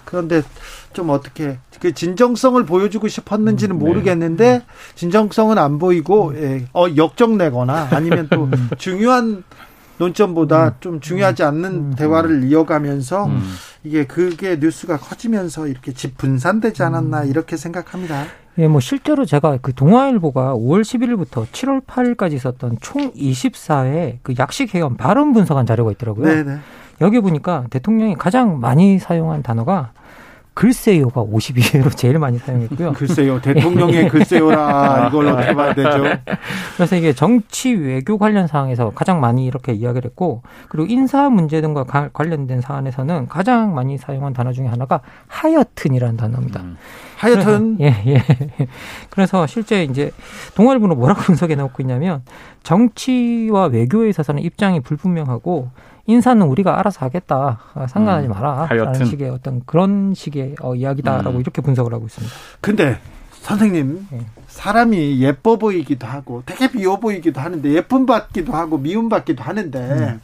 [0.07, 0.43] 그런데
[0.95, 4.63] 좀 어떻게 그 진정성을 보여주고 싶었는지는 모르겠는데
[4.95, 8.49] 진정성은 안 보이고 예, 어 역적 내거나 아니면 또
[8.79, 9.45] 중요한
[9.99, 13.31] 논점보다 좀 중요하지 않는 대화를 이어가면서
[13.83, 18.25] 이게 그게 뉴스가 커지면서 이렇게 집 분산되지 않았나 이렇게 생각합니다.
[18.59, 24.75] 예, 뭐 실제로 제가 그 동아일보가 5월 11일부터 7월 8일까지 있었던 총 24회 그 약식
[24.75, 26.27] 회원 발언 분석한 자료가 있더라고요.
[26.27, 26.59] 네네.
[27.01, 29.93] 여기 보니까 대통령이 가장 많이 사용한 단어가
[30.55, 32.93] 글쎄요가 52회로 제일 많이 사용했고요.
[32.93, 36.05] 글쎄요, 대통령의 글쎄요라 이걸 어떻게 봐야 되죠?
[36.77, 41.85] 그래서 이게 정치 외교 관련 사항에서 가장 많이 이렇게 이야기를 했고, 그리고 인사 문제 등과
[41.85, 46.63] 가- 관련된 사안에서는 가장 많이 사용한 단어 중에 하나가 하여튼이라는 단어입니다.
[47.17, 48.23] 하여튼 예, 예.
[49.11, 50.11] 그래서 실제 이제
[50.55, 52.23] 동아일보는 뭐라고 분석해 놓고 있냐면
[52.63, 55.71] 정치와 외교에 있어서는 입장이 불분명하고
[56.07, 57.61] 인사는 우리가 알아서 하겠다.
[57.75, 58.65] 아, 상관하지 음, 마라.
[58.65, 58.85] 하여튼.
[58.93, 61.41] 라는 식의 어떤 그런 식의 어, 이야기다라고 음.
[61.41, 62.35] 이렇게 분석을 하고 있습니다.
[62.61, 62.99] 근데
[63.43, 64.21] 선생님 예.
[64.49, 70.21] 사람이 예뻐 보이기도 하고 되게 미워 보이기도 하는데 예쁨 받기도 하고 미움 받기도 하는데 음.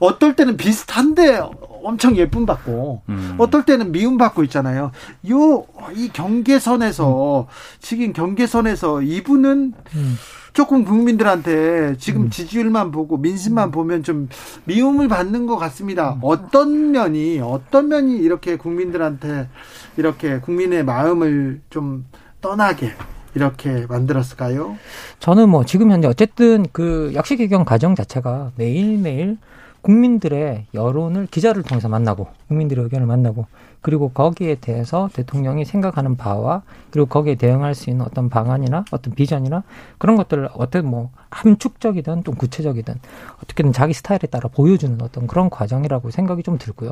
[0.00, 1.40] 어떨 때는 비슷한데
[1.82, 3.34] 엄청 예쁨 받고 음.
[3.38, 4.90] 어떨 때는 미움 받고 있잖아요.
[5.30, 5.66] 요
[5.96, 7.46] 이 경계선에서
[7.80, 10.16] 지금 경계선에서 이분은 음.
[10.52, 14.28] 조금 국민들한테 지금 지지율만 보고 민심만 보면 좀
[14.64, 16.18] 미움을 받는 것 같습니다.
[16.22, 19.48] 어떤 면이 어떤 면이 이렇게 국민들한테
[19.96, 22.04] 이렇게 국민의 마음을 좀
[22.40, 22.92] 떠나게
[23.34, 24.76] 이렇게 만들었을까요?
[25.20, 29.38] 저는 뭐 지금 현재 어쨌든 그 약식 개경 과정 자체가 매일매일
[29.82, 33.46] 국민들의 여론을 기자를 통해서 만나고 국민들의 의견을 만나고
[33.80, 39.62] 그리고 거기에 대해서 대통령이 생각하는 바와 그리고 거기에 대응할 수 있는 어떤 방안이나 어떤 비전이나
[39.98, 42.94] 그런 것들을 어떤 뭐 함축적이든 좀 구체적이든
[43.42, 46.90] 어떻게든 자기 스타일에 따라 보여주는 어떤 그런 과정이라고 생각이 좀 들고요.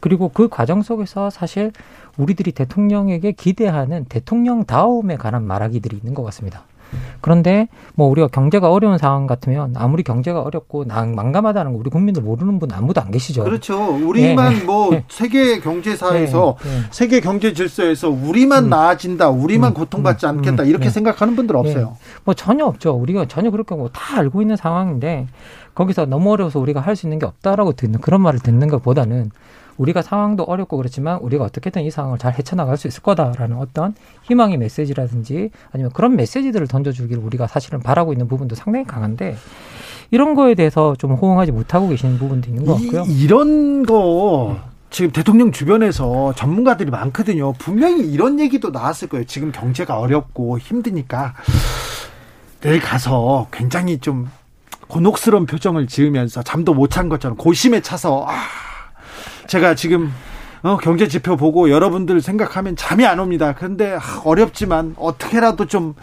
[0.00, 1.72] 그리고 그 과정 속에서 사실
[2.16, 6.64] 우리들이 대통령에게 기대하는 대통령 다움에 관한 말하기들이 있는 것 같습니다.
[7.20, 12.22] 그런데 뭐 우리가 경제가 어려운 상황 같으면 아무리 경제가 어렵고 난- 난감하다는 거 우리 국민들
[12.22, 13.44] 모르는 분 아무도 안 계시죠.
[13.44, 13.82] 그렇죠.
[13.96, 14.60] 우리만 예.
[14.64, 16.80] 뭐 세계 경제사에서 예, 예.
[16.90, 20.90] 세계 경제 질서에서 우리만 나아진다, 우리만 음, 고통받지 음, 않겠다 음, 이렇게 예.
[20.90, 21.96] 생각하는 분들 없어요.
[22.24, 22.92] 뭐 전혀 없죠.
[22.92, 25.26] 우리가 전혀 그렇게 뭐 다 알고 있는 상황인데
[25.74, 29.30] 거기서 너무 어려워서 우리가 할 수 있는 게 없다라고 듣는 그런 말을 듣는 것보다는
[29.76, 34.56] 우리가 상황도 어렵고 그렇지만 우리가 어떻게든 이 상황을 잘 헤쳐나갈 수 있을 거다라는 어떤 희망의
[34.58, 39.36] 메시지라든지 아니면 그런 메시지들을 던져주기를 우리가 사실은 바라고 있는 부분도 상당히 강한데
[40.10, 43.04] 이런 거에 대해서 좀 호응하지 못하고 계시는 부분도 있는 것 같고요.
[43.08, 44.56] 이, 이런 거
[44.90, 47.52] 지금 대통령 주변에서 전문가들이 많거든요.
[47.54, 49.24] 분명히 이런 얘기도 나왔을 거예요.
[49.24, 51.34] 지금 경제가 어렵고 힘드니까
[52.60, 54.30] 내일 가서 굉장히 좀
[54.86, 58.34] 곤혹스러운 표정을 지으면서 잠도 못 찬 것처럼 고심에 차서 아,
[59.46, 60.12] 제가 지금
[60.62, 63.54] 어, 경제 지표 보고 여러분들 생각하면 잠이 안 옵니다.
[63.54, 65.94] 그런데 아, 어렵지만 어떻게라도 좀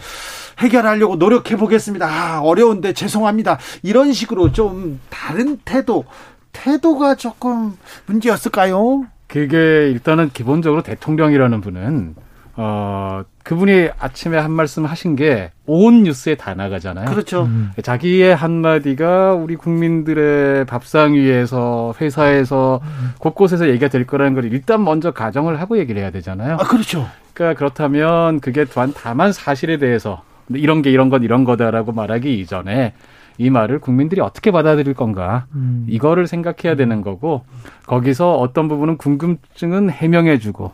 [0.59, 2.07] 해결하려고 노력해 보겠습니다.
[2.07, 3.57] 아, 어려운데 죄송합니다.
[3.81, 6.05] 이런 식으로 좀 다른 태도,
[6.51, 9.05] 태도가 조금 문제였을까요?
[9.27, 9.57] 그게
[9.89, 12.15] 일단은 기본적으로 대통령이라는 분은
[12.63, 17.05] 어 그분이 아침에 한 말씀 하신 게 온 뉴스에 다 나가잖아요.
[17.09, 17.47] 그렇죠.
[17.81, 22.81] 자기의 한마디가 우리 국민들의 밥상 위에서 회사에서
[23.19, 26.55] 곳곳에서 얘기가 될 거라는 걸 일단 먼저 가정을 하고 얘기를 해야 되잖아요.
[26.55, 27.07] 아, 그렇죠.
[27.33, 32.93] 그러니까 그렇다면 그게 단, 다만 사실에 대해서 이런 게 이런 건 이런 거다라고 말하기 이전에
[33.37, 35.85] 이 말을 국민들이 어떻게 받아들일 건가 음.
[35.87, 37.45] 이거를 생각해야 되는 거고
[37.87, 40.73] 거기서 어떤 부분은 궁금증은 해명해주고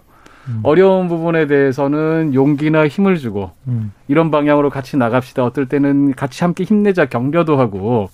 [0.64, 3.91] 어려운 부분에 대해서는 용기나 힘을 주고 음.
[4.07, 5.44] 이런 방향으로 같이 나갑시다.
[5.44, 8.10] 어떨 때는 같이 함께 힘내자 격려도 하고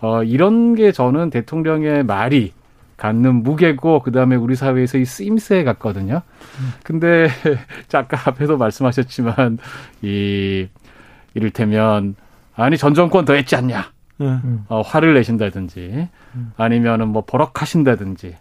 [0.00, 2.52] 어 이런 게 저는 대통령의 말이
[2.96, 6.22] 갖는 무게고 그다음에 우리 사회에서 이 쓰임새 같거든요.
[6.82, 7.28] 근데
[7.94, 9.58] 아까 앞에도 말씀하셨지만
[10.02, 10.66] 이
[11.34, 12.16] 이를테면
[12.54, 13.92] 아니 전 정권 더 했지 않냐.
[14.20, 14.64] 음.
[14.68, 16.08] 어, 화를 내신다든지
[16.56, 18.34] 아니면은 뭐 버럭하신다든지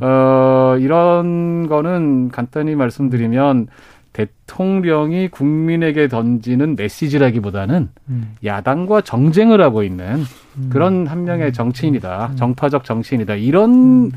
[0.00, 3.68] 어, 이런 거는 간단히 말씀드리면
[4.12, 8.34] 대통령이 국민에게 던지는 메시지라기보다는 음.
[8.44, 10.22] 야당과 정쟁을 하고 있는
[10.70, 12.32] 그런 한 명의 정치인이다.
[12.36, 13.34] 정파적 정치인이다.
[13.34, 14.12] 이런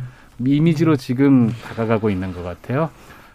[0.45, 2.89] 이미지로 지금 다가가고 있는 것 같아요.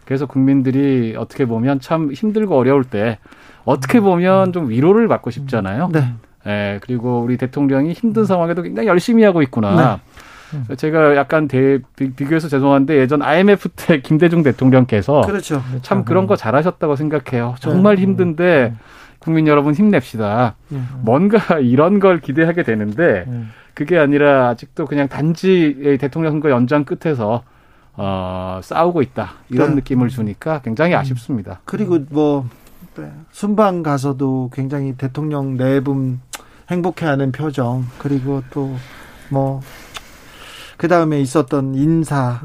[0.04, 3.18] 그래서 국민들이 어떻게 보면 참 힘들고 어려울 때
[3.64, 5.90] 어떻게 보면 좀 위로를 받고 싶잖아요.
[5.92, 6.12] 네.
[6.46, 10.00] 예, 그리고 우리 대통령이 힘든 상황에도 굉장히 열심히 하고 있구나.
[10.76, 15.62] 제가 약간 대, 비, 비교해서 죄송한데 예전 IMF 때 김대중 대통령께서 그렇죠.
[15.82, 17.54] 참 그런 거 잘하셨다고 생각해요.
[17.60, 18.74] 정말 힘든데
[19.18, 20.56] 국민 여러분 힘냅시다.
[20.68, 20.80] 네.
[21.00, 23.26] 뭔가 이런 걸 기대하게 되는데
[23.74, 27.42] 그게 아니라 아직도 그냥 단지 대통령 선거 연장 끝에서
[27.94, 29.32] 어, 싸우고 있다.
[29.50, 29.74] 이런 네.
[29.76, 31.60] 느낌을 주니까 굉장히 아쉽습니다.
[31.64, 32.48] 그리고 뭐
[32.96, 36.20] 네, 순방 가서도 굉장히 대통령 내외분
[36.70, 37.84] 행복해하는 표정.
[37.98, 38.74] 그리고 또
[39.32, 39.60] 뭐
[40.82, 42.40] 그 다음에 있었던 인사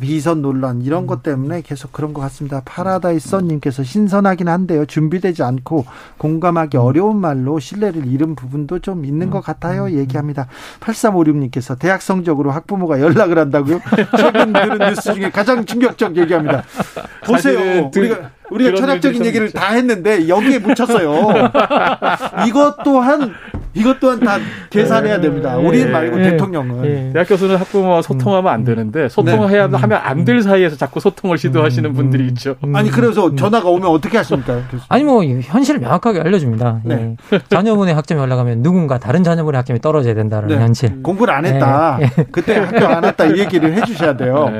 [0.00, 2.62] 비선 논란 이런 것 때문에 계속 그런 것 같습니다.
[2.64, 4.86] 파라다이스 선님께서 신선하긴 한데요.
[4.86, 5.84] 준비되지 않고
[6.18, 9.88] 공감하기 어려운 말로 신뢰를 잃은 부분도 좀 있는 것 같아요.
[9.92, 10.48] 얘기합니다.
[10.80, 13.80] 8356님께서 대학 성적으로 학부모가 연락을 한다고요?
[14.18, 16.64] 최근 들은 뉴스 중에 가장 충격적 얘기합니다.
[17.24, 17.88] 보세요.
[17.94, 21.28] 우리가 우리가 철학적인 얘기를 다 했는데 여기에 묻혔어요.
[22.46, 23.32] 이것 또한
[23.72, 24.38] 이것 또한 다
[24.70, 25.56] 계산해야 됩니다.
[25.56, 26.30] 우리 말고 예.
[26.30, 27.12] 대통령은.
[27.12, 29.54] 대학 교수는 학부모와 소통하면 안 되는데 소통을 네.
[29.54, 32.56] 해야 하면 안 될 사이에서 자꾸 소통을 시도하시는 분들이 있죠.
[32.74, 34.54] 아니 그래서 전화가 오면 어떻게 하십니까?
[34.64, 34.82] 교수님?
[34.88, 36.80] 아니 뭐 현실을 명확하게 알려줍니다.
[36.84, 37.16] 네.
[37.32, 37.38] 예.
[37.48, 40.56] 자녀분의 학점이 올라가면 누군가 다른 자녀분의 학점이 떨어져야 된다는 네.
[40.56, 41.02] 현실.
[41.02, 41.98] 공부를 안 했다.
[42.02, 42.10] 예.
[42.32, 44.50] 그때 학교 안 왔다 이 얘기를 해주셔야 돼요.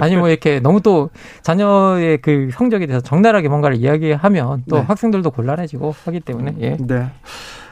[0.00, 1.10] 아니 뭐 이렇게 너무 또
[1.42, 4.82] 자녀의 그 성적에 대해서 적나라하게 뭔가를 이야기하면 또 네.
[4.82, 6.76] 학생들도 곤란해지고 하기 때문에 예.
[6.78, 7.10] 네.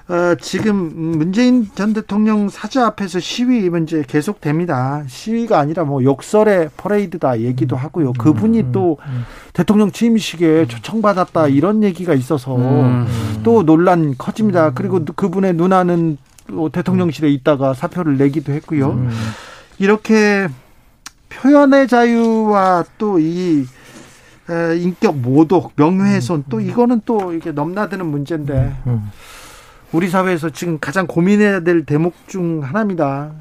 [0.09, 0.77] 어, 지금
[1.19, 5.05] 문재인 전 대통령 사저 앞에서 시위 문제 계속됩니다.
[5.07, 8.15] 시위가 아니라 뭐 욕설의 퍼레이드다 얘기도 하고요.
[8.15, 8.99] 그분이 또
[9.53, 13.07] 대통령 취임식에 초청받았다 이런 얘기가 있어서 음.
[13.45, 14.73] 또 논란 커집니다.
[14.75, 16.17] 그리고 그분의 누나는
[16.49, 19.07] 또 대통령실에 있다가 사표를 내기도 했고요.
[19.79, 20.49] 이렇게
[21.29, 23.67] 표현의 자유와 또이
[24.79, 28.75] 인격 모독, 명예훼손 또 이거는 또 이게 넘나드는 문제인데
[29.93, 33.33] 우리 사회에서 지금 가장 고민해야 될 대목 중 하나입니다.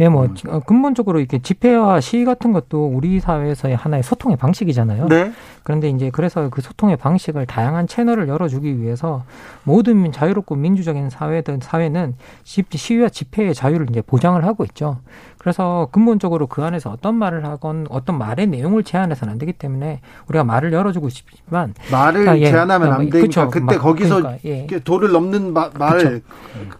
[0.00, 5.06] 예, 뭐 어, 근본적으로 이렇게 집회와 시위 같은 것도 우리 사회에서의 하나의 소통의 방식이잖아요.
[5.08, 5.32] 네.
[5.62, 9.24] 그런데 이제 그래서 그 소통의 방식을 다양한 채널을 열어주기 위해서
[9.64, 14.98] 모든 민- 자유롭고 민주적인 사회든 사회는 시- 시위와 집회의 자유를 이제 보장을 하고 있죠.
[15.42, 20.44] 그래서 근본적으로 그 안에서 어떤 말을 하건 어떤 말의 내용을 제한해서는 안 되기 때문에 우리가
[20.44, 22.46] 말을 열어주고 싶지만 말을 아, 예.
[22.48, 23.50] 제한하면 아, 안 뭐, 되니까 그쵸.
[23.50, 24.66] 그때 막, 거기서 그러니까, 예.
[24.84, 26.20] 도를 넘는 마- 말 그쵸.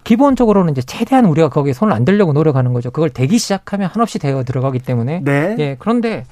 [0.05, 2.93] 기본적으로는 이제 최대한 우리가 거기에 손을 안 대려고 노력하는 거죠.
[2.93, 5.23] 그걸 대기 시작하면 한없이 되어 들어가기 때문에.
[5.25, 5.57] 네.
[5.59, 5.77] 예.
[5.81, 6.25] 그런데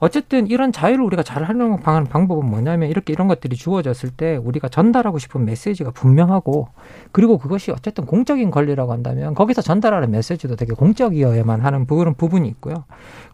[0.00, 4.68] 어쨌든 이런 자유를 우리가 잘 활용하는 방- 방법은 뭐냐면 이렇게 이런 것들이 주어졌을 때 우리가
[4.68, 6.68] 전달하고 싶은 메시지가 분명하고
[7.10, 12.84] 그리고 그것이 어쨌든 공적인 권리라고 한다면 거기서 전달하는 메시지도 되게 공적이어야만 하는 그런 부분이 있고요.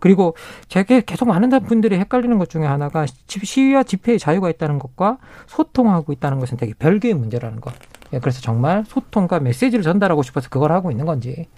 [0.00, 0.34] 그리고
[0.68, 3.14] 제게 계속 많은 분들이 헷갈리는 것 중에 하나가 시-
[3.44, 7.74] 시위와 집회의 자유가 있다는 것과 소통하고 있다는 것은 되게 별개의 문제라는 것.
[8.12, 11.48] 예, 그래서 정말 소통과 메시지를 전달하고 싶어서 그걸 하고 있는 건지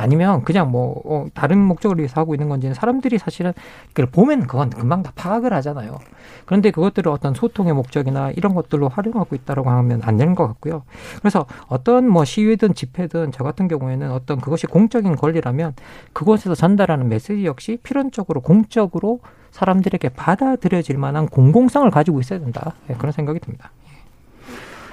[0.00, 3.52] 아니면 그냥 뭐 어, 다른 목적을 위해서 하고 있는 건지는 사람들이 사실은
[3.88, 5.98] 그걸 보면 그건 금방 다 파악을 하잖아요.
[6.46, 10.82] 그런데 그것들을 어떤 소통의 목적이나 이런 것들로 활용하고 있다라고 하면 안 되는 것 같고요.
[11.18, 15.74] 그래서 어떤 뭐 시위든 집회든 저 같은 경우에는 어떤 그것이 공적인 권리라면
[16.12, 19.20] 그곳에서 전달하는 메시지 역시 필연적으로 공적으로
[19.50, 22.74] 사람들에게 받아들여질 만한 공공성을 가지고 있어야 된다.
[22.88, 23.70] 예, 그런 생각이 듭니다.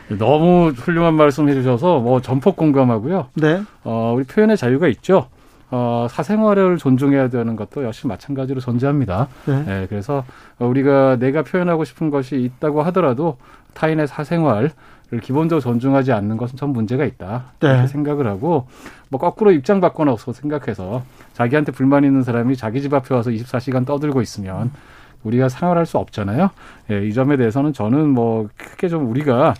[0.10, 3.28] 너무 훌륭한 말씀 해주셔서 뭐 전폭 공감하고요.
[3.36, 3.62] 네.
[3.84, 5.28] 어, 우리 표현의 자유가 있죠.
[5.70, 9.28] 어, 사생활을 존중해야 되는 것도 역시 마찬가지로 존재합니다.
[9.46, 9.66] 네.
[9.68, 10.24] 예, 그래서
[10.60, 13.38] 우리가 내가 표현하고 싶은 것이 있다고 하더라도
[13.74, 14.72] 타인의 사생활을
[15.22, 17.52] 기본적으로 존중하지 않는 것은 전 문제가 있다.
[17.60, 17.70] 네.
[17.70, 18.68] 이렇게 생각을 하고
[19.10, 21.04] 뭐 거꾸로 입장 바꿔놓고 생각해서
[21.34, 24.72] 자기한테 불만 있는 사람이 자기 집 앞에 와서 24시간 떠들고 있으면
[25.24, 26.50] 우리가 생활할 수 없잖아요.
[26.92, 29.54] 예, 이 점에 대해서는 저는 뭐 크게 좀 우리가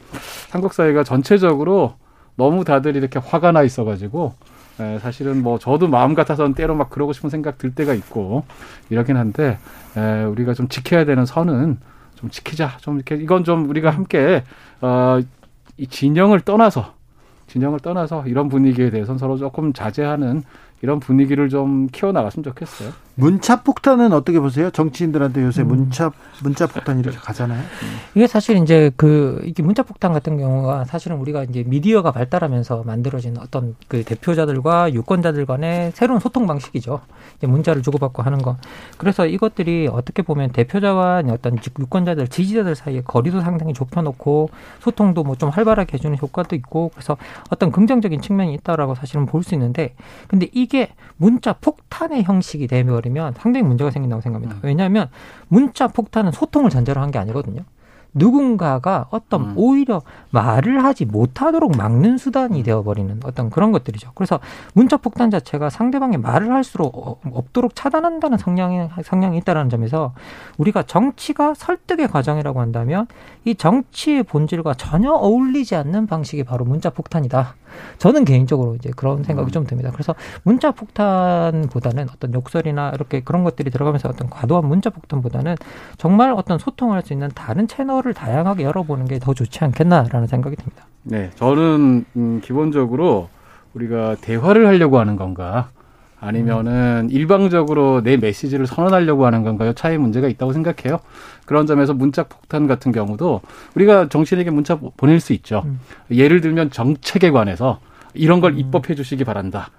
[0.52, 1.96] 한국 사회가 전체적으로
[2.36, 4.34] 너무 다들 이렇게 화가 나 있어가지고
[4.80, 8.44] 에, 사실은 뭐 저도 마음 같아서는 때로 막 그러고 싶은 생각 들 때가 있고
[8.90, 9.58] 이러긴 한데
[9.98, 11.80] 에, 우리가 좀 지켜야 되는 선은
[12.16, 12.78] 좀 지키자.
[12.82, 14.44] 좀 이렇게 이건 좀 우리가 함께
[14.82, 15.20] 어,
[15.78, 16.94] 이 진영을 떠나서
[17.48, 20.44] 진영을 떠나서 이런 분위기에 대해서는 서로 조금 자제하는
[20.82, 22.92] 이런 분위기를 좀 키워나갔으면 좋겠어요.
[23.20, 24.70] 문자 폭탄은 어떻게 보세요?
[24.70, 25.70] 정치인들한테 요새 음.
[25.70, 26.12] 문자
[26.44, 27.64] 문자 폭탄 이렇게 가잖아요.
[28.14, 33.38] 이게 사실 이제 그 이게 문자 폭탄 같은 경우가 사실은 우리가 이제 미디어가 발달하면서 만들어진
[33.40, 37.02] 어떤 그 대표자들과 유권자들 간의 새로운 소통 방식이죠.
[37.38, 38.58] 이제 문자를 주고받고 하는 거.
[39.00, 44.50] 그래서 이것들이 어떻게 보면 대표자와 어떤 유권자들, 지지자들 사이에 거리도 상당히 좁혀놓고
[44.80, 47.16] 소통도 뭐 좀 활발하게 해주는 효과도 있고 그래서
[47.52, 49.94] 어떤 긍정적인 측면이 있다라고 사실은 볼 수 있는데
[50.28, 54.60] 근데 이게 문자 폭탄의 형식이 되버리면 버리면 상당히 문제가 생긴다고 생각합니다.
[54.64, 55.10] 왜냐하면
[55.48, 57.62] 문자 폭탄은 소통을 전제로 한 게 아니거든요.
[58.18, 59.54] 누군가가 어떤 음.
[59.56, 64.12] 오히려 말을 하지 못하도록 막는 수단이 되어버리는 어떤 그런 것들이죠.
[64.16, 64.40] 그래서
[64.74, 70.14] 문자 폭탄 자체가 상대방이 말을 할수록 어- 없도록 차단한다는 성향이, 성향이 있다는 점에서
[70.58, 73.08] 우리가 정치가 설득의 과정이라고 한다면
[73.46, 77.56] 이 정치의 본질과 전혀 어울리지 않는 방식이 바로 문자 폭탄이다.
[77.98, 79.92] 저는 개인적으로 이제 그런 생각이 좀 듭니다.
[79.92, 85.56] 그래서 문자 폭탄보다는 어떤 욕설이나 이렇게 그런 것들이 들어가면서 어떤 과도한 문자 폭탄보다는
[85.98, 90.86] 정말 어떤 소통할 수 있는 다른 채널을 다양하게 열어보는 게 더 좋지 않겠나라는 생각이 듭니다.
[91.04, 93.30] 네, 저는 음, 기본적으로
[93.74, 95.70] 우리가 대화를 하려고 하는 건가
[96.20, 99.74] 아니면은 일방적으로 내 메시지를 선언하려고 하는 건가요?
[99.74, 101.00] 차이 문제가 있다고 생각해요.
[101.46, 103.42] 그런 점에서 문자 폭탄 같은 경우도
[103.76, 105.64] 우리가 정치인에게 문자 보- 보낼 수 있죠.
[106.12, 107.80] 예를 들면 정책에 관해서
[108.14, 109.70] 이런 걸 입법해 주시기 바란다.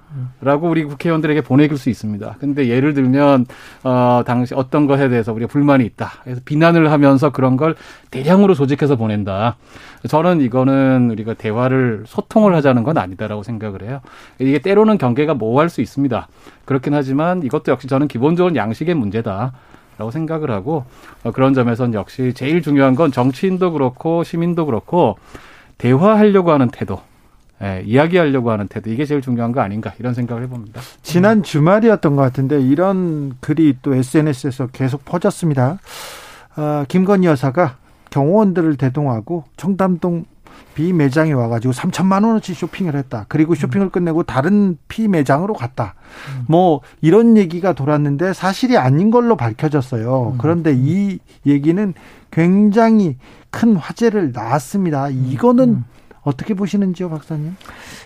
[0.41, 2.37] 라고 우리 국회의원들에게 보내길 수 있습니다.
[2.39, 3.47] 근데 예를 들면
[3.85, 6.11] 어 당시 어떤 것에 대해서 우리가 불만이 있다.
[6.25, 7.75] 그래서 비난을 하면서 그런 걸
[8.11, 9.57] 대량으로 조직해서 보낸다.
[10.09, 14.01] 저는 이거는 우리가 대화를 소통을 하자는 건 아니다라고 생각을 해요.
[14.39, 16.29] 이게 때로는 경계가 모호할 수 있습니다.
[16.65, 19.53] 그렇긴 하지만 이것도 역시 저는 기본적인 양식의 문제다.
[19.99, 20.85] 라고 생각을 하고
[21.25, 25.19] 어, 그런 점에서는 역시 제일 중요한 건 정치인도 그렇고 시민도 그렇고
[25.77, 27.01] 대화하려고 하는 태도
[27.63, 30.81] 예, 이야기하려고 하는 태도 이게 제일 중요한 거 아닌가 이런 생각을 해봅니다.
[31.03, 35.79] 지난 주말이었던 것 같은데 이런 글이 또 SNS에서 계속 퍼졌습니다.
[36.55, 37.77] 아, 김건희 여사가
[38.11, 40.25] 경호원들을 대동하고 청담동
[40.75, 43.27] 비 매장에 와가지고 3천만 원어치 쇼핑을 했다.
[43.29, 45.95] 그리고 쇼핑을 끝내고 다른 피 매장으로 갔다.
[46.47, 50.37] 뭐 이런 얘기가 돌았는데 사실이 아닌 걸로 밝혀졌어요.
[50.39, 51.95] 그런데 이 얘기는
[52.31, 53.17] 굉장히
[53.51, 55.09] 큰 화제를 낳았습니다.
[55.09, 55.83] 이거는
[56.29, 57.57] 어떻게 보시는지요, 박사님?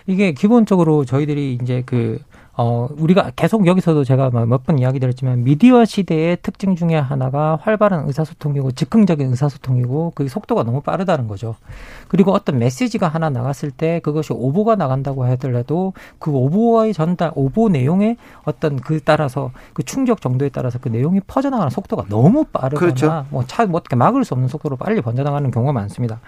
[0.07, 2.19] 이게 기본적으로 저희들이 이제 그,
[2.55, 8.05] 어, 우리가 계속 여기서도 제가 몇 번 이야기 드렸지만 미디어 시대의 특징 중에 하나가 활발한
[8.05, 11.55] 의사소통이고 즉흥적인 의사소통이고 그 속도가 너무 빠르다는 거죠.
[12.07, 18.17] 그리고 어떤 메시지가 하나 나갔을 때 그것이 오보가 나간다고 하더라도 그 오보와의 전달, 오보 내용의
[18.45, 23.25] 어떤 그 따라서 그 충격 정도에 따라서 그 내용이 퍼져나가는 속도가 너무 빠르거나 그렇죠.
[23.31, 26.19] 뭐 차, 뭐 어떻게 막을 수 없는 속도로 빨리 번져나가는 경우가 많습니다.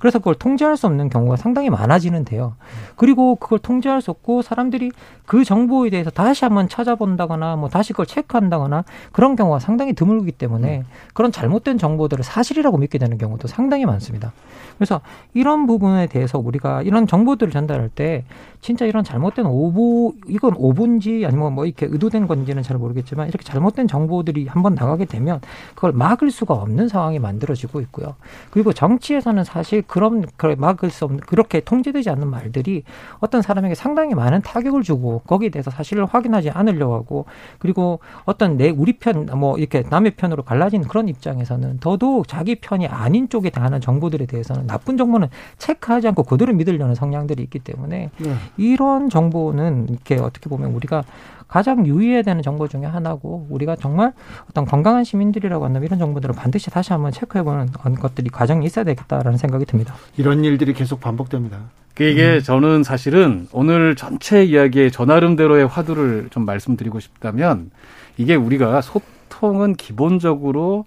[0.00, 2.56] 그래서 그걸 통제할 수 없는 경우가 상당히 많아지는데요.
[2.96, 4.90] 그리고 그걸 통제할 수 없고 사람들이
[5.26, 10.84] 그 정보에 대해서 다시 한번 찾아본다거나 뭐 다시 그걸 체크한다거나 그런 경우가 상당히 드물기 때문에
[11.14, 14.32] 그런 잘못된 정보들을 사실이라고 믿게 되는 경우도 상당히 많습니다.
[14.80, 15.02] 그래서
[15.34, 18.24] 이런 부분에 대해서 우리가 이런 정보들을 전달할 때
[18.62, 23.88] 진짜 이런 잘못된 오보 이건 오보인지 아니면 뭐 이렇게 의도된 건지는 잘 모르겠지만 이렇게 잘못된
[23.88, 25.40] 정보들이 한번 나가게 되면
[25.74, 28.16] 그걸 막을 수가 없는 상황이 만들어지고 있고요.
[28.50, 30.24] 그리고 정치에서는 사실 그런
[30.58, 32.84] 막을 수 없는 그렇게 통제되지 않는 말들이
[33.18, 37.24] 어떤 사람에게 상당히 많은 타격을 주고 거기에 대해서 사실을 확인하지 않으려고 하고
[37.58, 42.86] 그리고 어떤 내 우리 편 뭐 이렇게 남의 편으로 갈라진 그런 입장에서는 더더욱 자기 편이
[42.86, 45.28] 아닌 쪽에 대한 정보들에 대해서는 나쁜 정보는
[45.58, 48.34] 체크하지 않고 그대로 믿으려는 성향들이 있기 때문에 네.
[48.56, 51.02] 이런 정보는 이렇게 어떻게 보면 우리가
[51.48, 54.12] 가장 유의해야 되는 정보 중에 하나고 우리가 정말
[54.48, 59.64] 어떤 건강한 시민들이라고 한다면 이런 정보들을 반드시 다시 한번 체크해보는 것들이 과정이 있어야 되겠다라는 생각이
[59.64, 59.94] 듭니다.
[60.16, 61.58] 이런 일들이 계속 반복됩니다.
[61.94, 67.72] 그 이게 저는 사실은 오늘 전체 이야기의 저 나름대로의 화두를 좀 말씀드리고 싶다면
[68.16, 70.84] 이게 우리가 소통은 기본적으로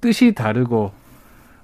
[0.00, 0.92] 뜻이 다르고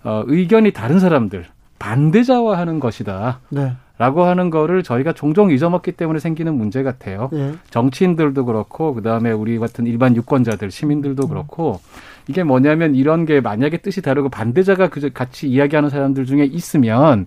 [0.04, 1.46] 어, 의견이 다른 사람들
[1.82, 3.40] 반대자와 하는 것이다.
[3.48, 3.72] 네.
[3.98, 7.28] 라고 하는 거를 저희가 종종 잊어먹기 때문에 생기는 문제 같아요.
[7.32, 7.54] 예.
[7.70, 11.80] 정치인들도 그렇고 그다음에 우리 같은 일반 유권자들 시민들도 그렇고
[12.28, 17.26] 이게 뭐냐면 이런 게 만약에 뜻이 다르고 반대자가 그 같이 이야기하는 사람들 중에 있으면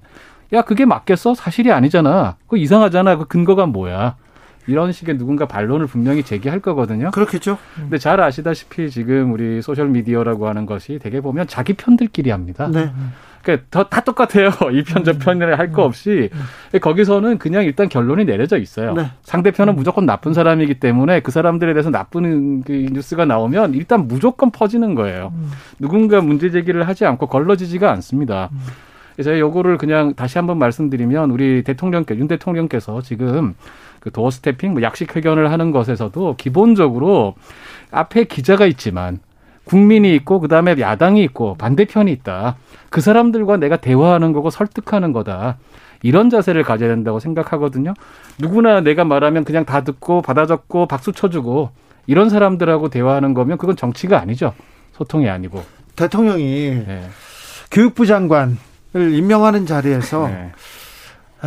[0.54, 4.16] 야 그게 맞겠어 사실이 아니잖아 그거 이상하잖아 그 근거가 뭐야
[4.68, 7.12] 이런 식의 누군가 반론을 분명히 제기할 거거든요.
[7.12, 7.58] 그렇겠죠.
[7.76, 12.68] 근데 잘 아시다시피 지금 우리 소셜 미디어라고 하는 것이 대개 보면 자기 편들끼리 합니다.
[12.72, 12.92] 네.
[13.46, 14.50] 그러니까 더- 다 똑같아요.
[14.74, 16.30] 이 편 저 편을 할 거 없이
[16.82, 18.94] 거기서는 그냥 일단 결론이 내려져 있어요.
[18.94, 19.06] 네.
[19.24, 24.96] 상대편은 무조건 나쁜 사람이기 때문에 그 사람들에 대해서 나쁜 그 뉴스가 나오면 일단 무조건 퍼지는
[24.96, 25.32] 거예요.
[25.80, 28.50] 누군가 문제 제기를 하지 않고 걸러지지가 않습니다.
[29.16, 33.54] 그래서 요거를 그냥 다시 한번 말씀드리면 우리 대통령께 윤 대통령께서 지금
[34.02, 37.36] 그 도어 스태핑 뭐 약식 회견을 하는 것에서도 기본적으로
[37.92, 39.20] 앞에 기자가 있지만
[39.66, 42.56] 국민이 있고 그다음에 야당이 있고 반대편이 있다.
[42.90, 45.58] 그 사람들과 내가 대화하는 거고 설득하는 거다.
[46.04, 47.94] 이런 자세를 가져야 된다고 생각하거든요.
[48.40, 51.72] 누구나 내가 말하면 그냥 다 듣고 받아 적고 박수 쳐주고
[52.08, 54.54] 이런 사람들하고 대화하는 거면 그건 정치가 아니죠.
[54.94, 55.64] 소통이 아니고.
[55.96, 57.10] 대통령이 네.
[57.72, 58.56] 교육부 장관을
[58.94, 60.52] 임명하는 자리에서 네.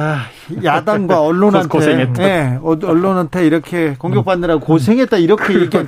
[0.01, 0.27] 아,
[0.63, 2.23] 야당과 언론한테 고생했다.
[2.23, 5.87] 예, 어, 언론한테 이렇게 공격받느라고 고생했다 이렇게 얘기한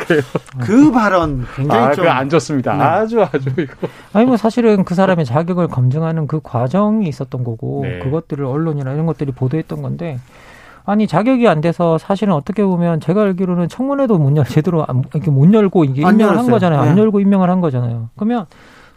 [0.61, 2.75] 그 발언 굉장히 아, 좀 그거 안 좋습니다.
[2.75, 2.83] 네.
[2.83, 3.89] 아주 아주 이거.
[4.13, 8.01] 아니 뭐 사실은 그 사람의 자격을 검증하는 그 과정이 있었던 거고 네.
[8.01, 10.19] 그것들을 언론이나 이런 것들이 보도했던 건데
[10.85, 15.31] 아니 자격이 안 돼서 사실은 어떻게 보면 제가 알기로는 청문회도 못 열, 제대로 안, 이렇게
[15.31, 16.51] 못 열고 이게 안 임명을 한.
[16.51, 16.81] 거잖아요.
[16.81, 17.01] 안 네.
[17.01, 18.09] 열고 임명을 한 거잖아요.
[18.17, 18.47] 그러면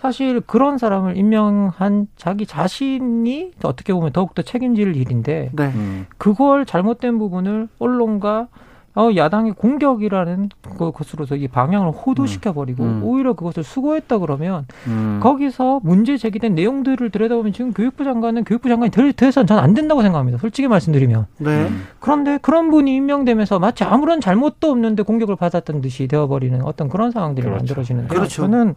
[0.03, 5.65] 사실 그런 사람을 임명한 자기 자신이 어떻게 보면 더욱더 책임질 일인데 네.
[5.67, 6.07] 음.
[6.17, 8.49] 그걸 잘못된 부분을 언론과
[8.95, 13.01] 어, 야당의 공격이라는 그- 것으로서 이 방향을 호도시켜버리고 음.
[13.03, 15.19] 오히려 그것을 수고했다 그러면 음.
[15.21, 20.01] 거기서 문제 제기된 내용들을 들여다보면 지금 교육부 장관은 교육부 장관이 될, 돼선 전 안 된다고
[20.01, 20.37] 생각합니다.
[20.39, 21.25] 솔직히 말씀드리면.
[21.37, 21.69] 네.
[21.99, 27.45] 그런데 그런 분이 임명되면서 마치 아무런 잘못도 없는데 공격을 받았던 듯이 되어버리는 어떤 그런 상황들이
[27.45, 27.59] 그렇죠.
[27.59, 28.41] 만들어지는데 그렇죠.
[28.43, 28.75] 저는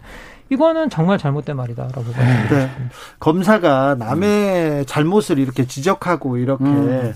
[0.48, 2.48] 이거는 정말 잘못된 말이다라고 봅니다.
[2.50, 2.70] 네.
[3.18, 7.12] 검사가 남의 잘못을 이렇게 지적하고 이렇게 음.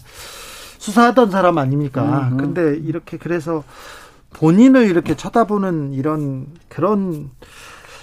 [0.81, 2.03] 수사하던 사람 아닙니까?
[2.03, 2.37] 음, 음.
[2.39, 3.65] 근데 이렇게 그래서
[4.33, 7.31] 본인을 이렇게 쳐다보는 이런 그런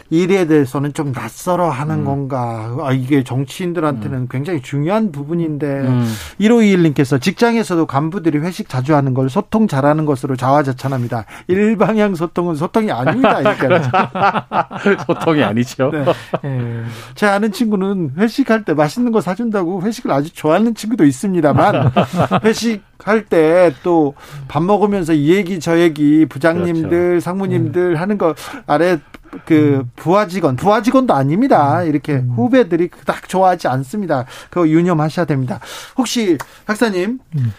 [0.10, 2.06] 일에 대해서는 좀 낯설어 하는 음.
[2.06, 2.76] 건가.
[2.82, 5.66] 아, 이게 정치인들한테는 굉장히 중요한 부분인데.
[5.66, 6.14] 음.
[6.40, 11.26] 1521님께서 직장에서도 간부들이 회식 자주 하는 걸 소통 잘하는 것으로 자화자찬합니다.
[11.48, 13.56] 일방향 소통은 소통이 아닙니다.
[13.58, 14.68] 그러니까.
[15.08, 15.92] 소통이 아니죠.
[15.92, 16.06] 네.
[16.46, 16.84] 예.
[17.16, 21.92] 제 아는 친구는 회식할 때 맛있는 거 사준다고 회식을 아주 좋아하는 친구도 있습니다만
[22.44, 24.14] 회식할 때 또
[24.48, 27.20] 밥 먹으면서 이 얘기 저 얘기 부장님들 그렇죠.
[27.22, 28.36] 상무님들 하는 거
[28.66, 28.98] 아래
[29.46, 35.60] 그 부하 직원 부하 직원도 아닙니다 이렇게 후배들이 그닥 좋아하지 않습니다 그거 유념하셔야 됩니다
[35.98, 37.54] 혹시 박사님 음.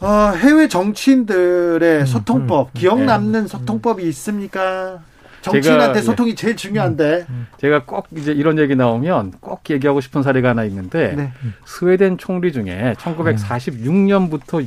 [0.00, 3.06] 어, 해외 정치인들의 소통법 기억 네.
[3.06, 5.00] 남는 소통법이 있습니까?
[5.40, 7.26] 정치인한테 제가- 소통이 제일 중요한데.
[7.60, 11.32] 제가 꼭 이제 이런 얘기 나오면 꼭 얘기하고 싶은 사례가 하나 있는데 네.
[11.64, 14.66] 스웨덴 총리 중에 1946년부터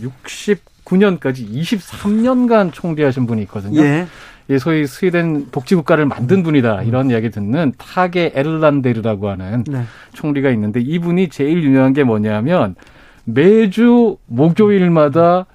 [0.86, 3.82] 69년까지 23년간 총리하신 분이 있거든요.
[3.82, 4.08] 예.
[4.52, 9.84] 예, 소위 스웨덴 독재국가를 만든 분이다 이런 이야기 듣는 타게 에르란데르라고 하는 네.
[10.14, 12.76] 총리가 있는데 이분이 제일 유명한 게 뭐냐면
[13.24, 15.46] 매주 목요일마다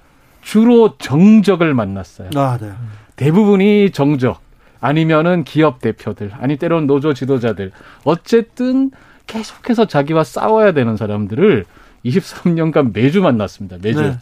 [0.41, 2.29] 주로 정적을 만났어요.
[2.35, 2.71] 아, 네.
[3.17, 4.41] 대부분이 정적
[4.79, 7.71] 아니면은 기업 대표들 아니 때론 노조 지도자들
[8.03, 8.89] 어쨌든
[9.27, 11.65] 계속해서 자기와 싸워야 되는 사람들을
[12.03, 13.77] 23년간 매주 만났습니다.
[13.79, 14.01] 매주.
[14.01, 14.17] 네.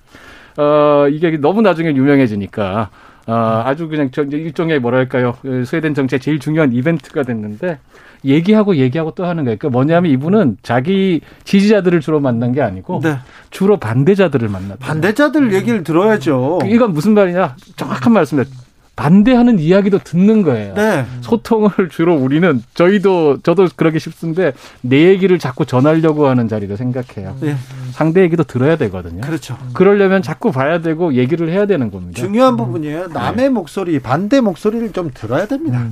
[0.61, 2.89] 어 이게 너무 나중에 유명해지니까
[3.27, 7.79] 아, 아주 그냥 저 일종의 뭐랄까요 그 스웨덴 정치의 제일 중요한 이벤트가 됐는데
[8.23, 9.57] 얘기하고 얘기하고 또 하는 거예요.
[9.57, 13.17] 그러니까 뭐냐면 이분은 자기 지지자들을 주로 만난 게 아니고 네.
[13.51, 14.85] 주로 반대자들을 만났다.
[14.85, 16.59] 반대자들 얘기를 들어야죠.
[16.65, 17.55] 이건 무슨 말이냐?
[17.75, 18.64] 정확한 말씀입니다.
[18.95, 20.73] 반대하는 이야기도 듣는 거예요.
[20.73, 21.05] 네.
[21.21, 27.35] 소통을 주로 우리는 저희도 저도 그러기 쉽은데 내 얘기를 자꾸 전하려고 하는 자리로 생각해요.
[27.41, 27.55] 네.
[27.91, 29.21] 상대 얘기도 들어야 되거든요.
[29.21, 29.57] 그렇죠.
[29.73, 32.21] 그러려면 자꾸 봐야 되고 얘기를 해야 되는 겁니다.
[32.21, 33.07] 중요한 부분이에요.
[33.07, 35.85] 남의 목소리, 반대 목소리를 좀 들어야 됩니다.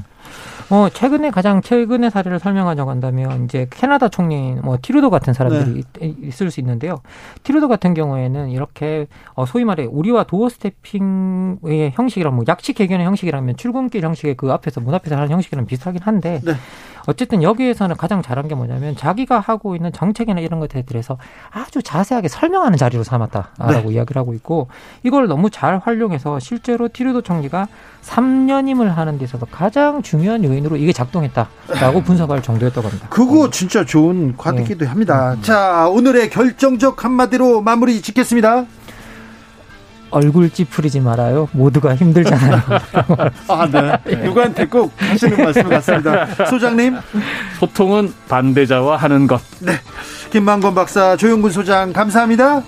[0.69, 6.23] 어, 최근에 가장 최근의 사례를 설명하자고 한다면 이제 캐나다 총리 뭐 티루도 같은 사람들이 있-
[6.23, 7.01] 있을 수 있는데요.
[7.43, 13.57] 티루도 같은 경우에는 이렇게 어, 소위 말해 우리와 도어 스태핑의 형식이랑 뭐 약식 개견의 형식이라면
[13.57, 16.53] 출근길 형식의 그 앞에서 문 앞에서 하는 형식이랑 비슷하긴 한데 네.
[17.07, 21.17] 어쨌든 여기에서는 가장 잘한 게 뭐냐면 자기가 하고 있는 정책이나 이런 것에 대해서
[21.51, 24.67] 아주 자세하게 설명하는 자리로 삼았다라고 이야기를 하고 있고
[25.03, 27.67] 이걸 너무 잘 활용해서 실제로 티르도 총리가
[28.03, 33.07] 3년임을 하는 데 있어서 가장 중요한 요인으로 이게 작동했다라고 분석할 정도였다고 합니다.
[33.09, 35.35] 그거 진짜 좋은 과득기도 합니다.
[35.41, 38.65] 자, 오늘의 결정적 한마디로 마무리 짓겠습니다.
[40.13, 41.49] 얼굴 찌푸리지 말아요.
[41.51, 42.61] 모두가 힘들잖아요.
[43.49, 44.15] 아, 네.
[44.23, 46.27] 누구한테 꼭 하시는 말씀 같습니다.
[46.45, 46.97] 소장님.
[47.59, 49.41] 소통은 반대자와 하는 것.
[49.59, 49.73] 네.
[50.31, 52.63] 김만권 박사, 조용근 소장, 감사합니다.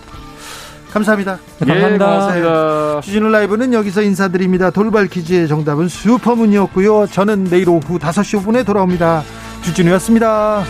[0.91, 1.39] 감사합니다.
[1.67, 3.01] 예, 고맙습니다.
[3.01, 4.69] 주진우 라이브는 여기서 인사드립니다.
[4.69, 7.07] 돌발 퀴즈의 정답은 슈퍼문이었고요.
[7.07, 9.23] 저는 내일 오후 5시 5분에 돌아옵니다.
[9.61, 10.63] 주진우였습니다.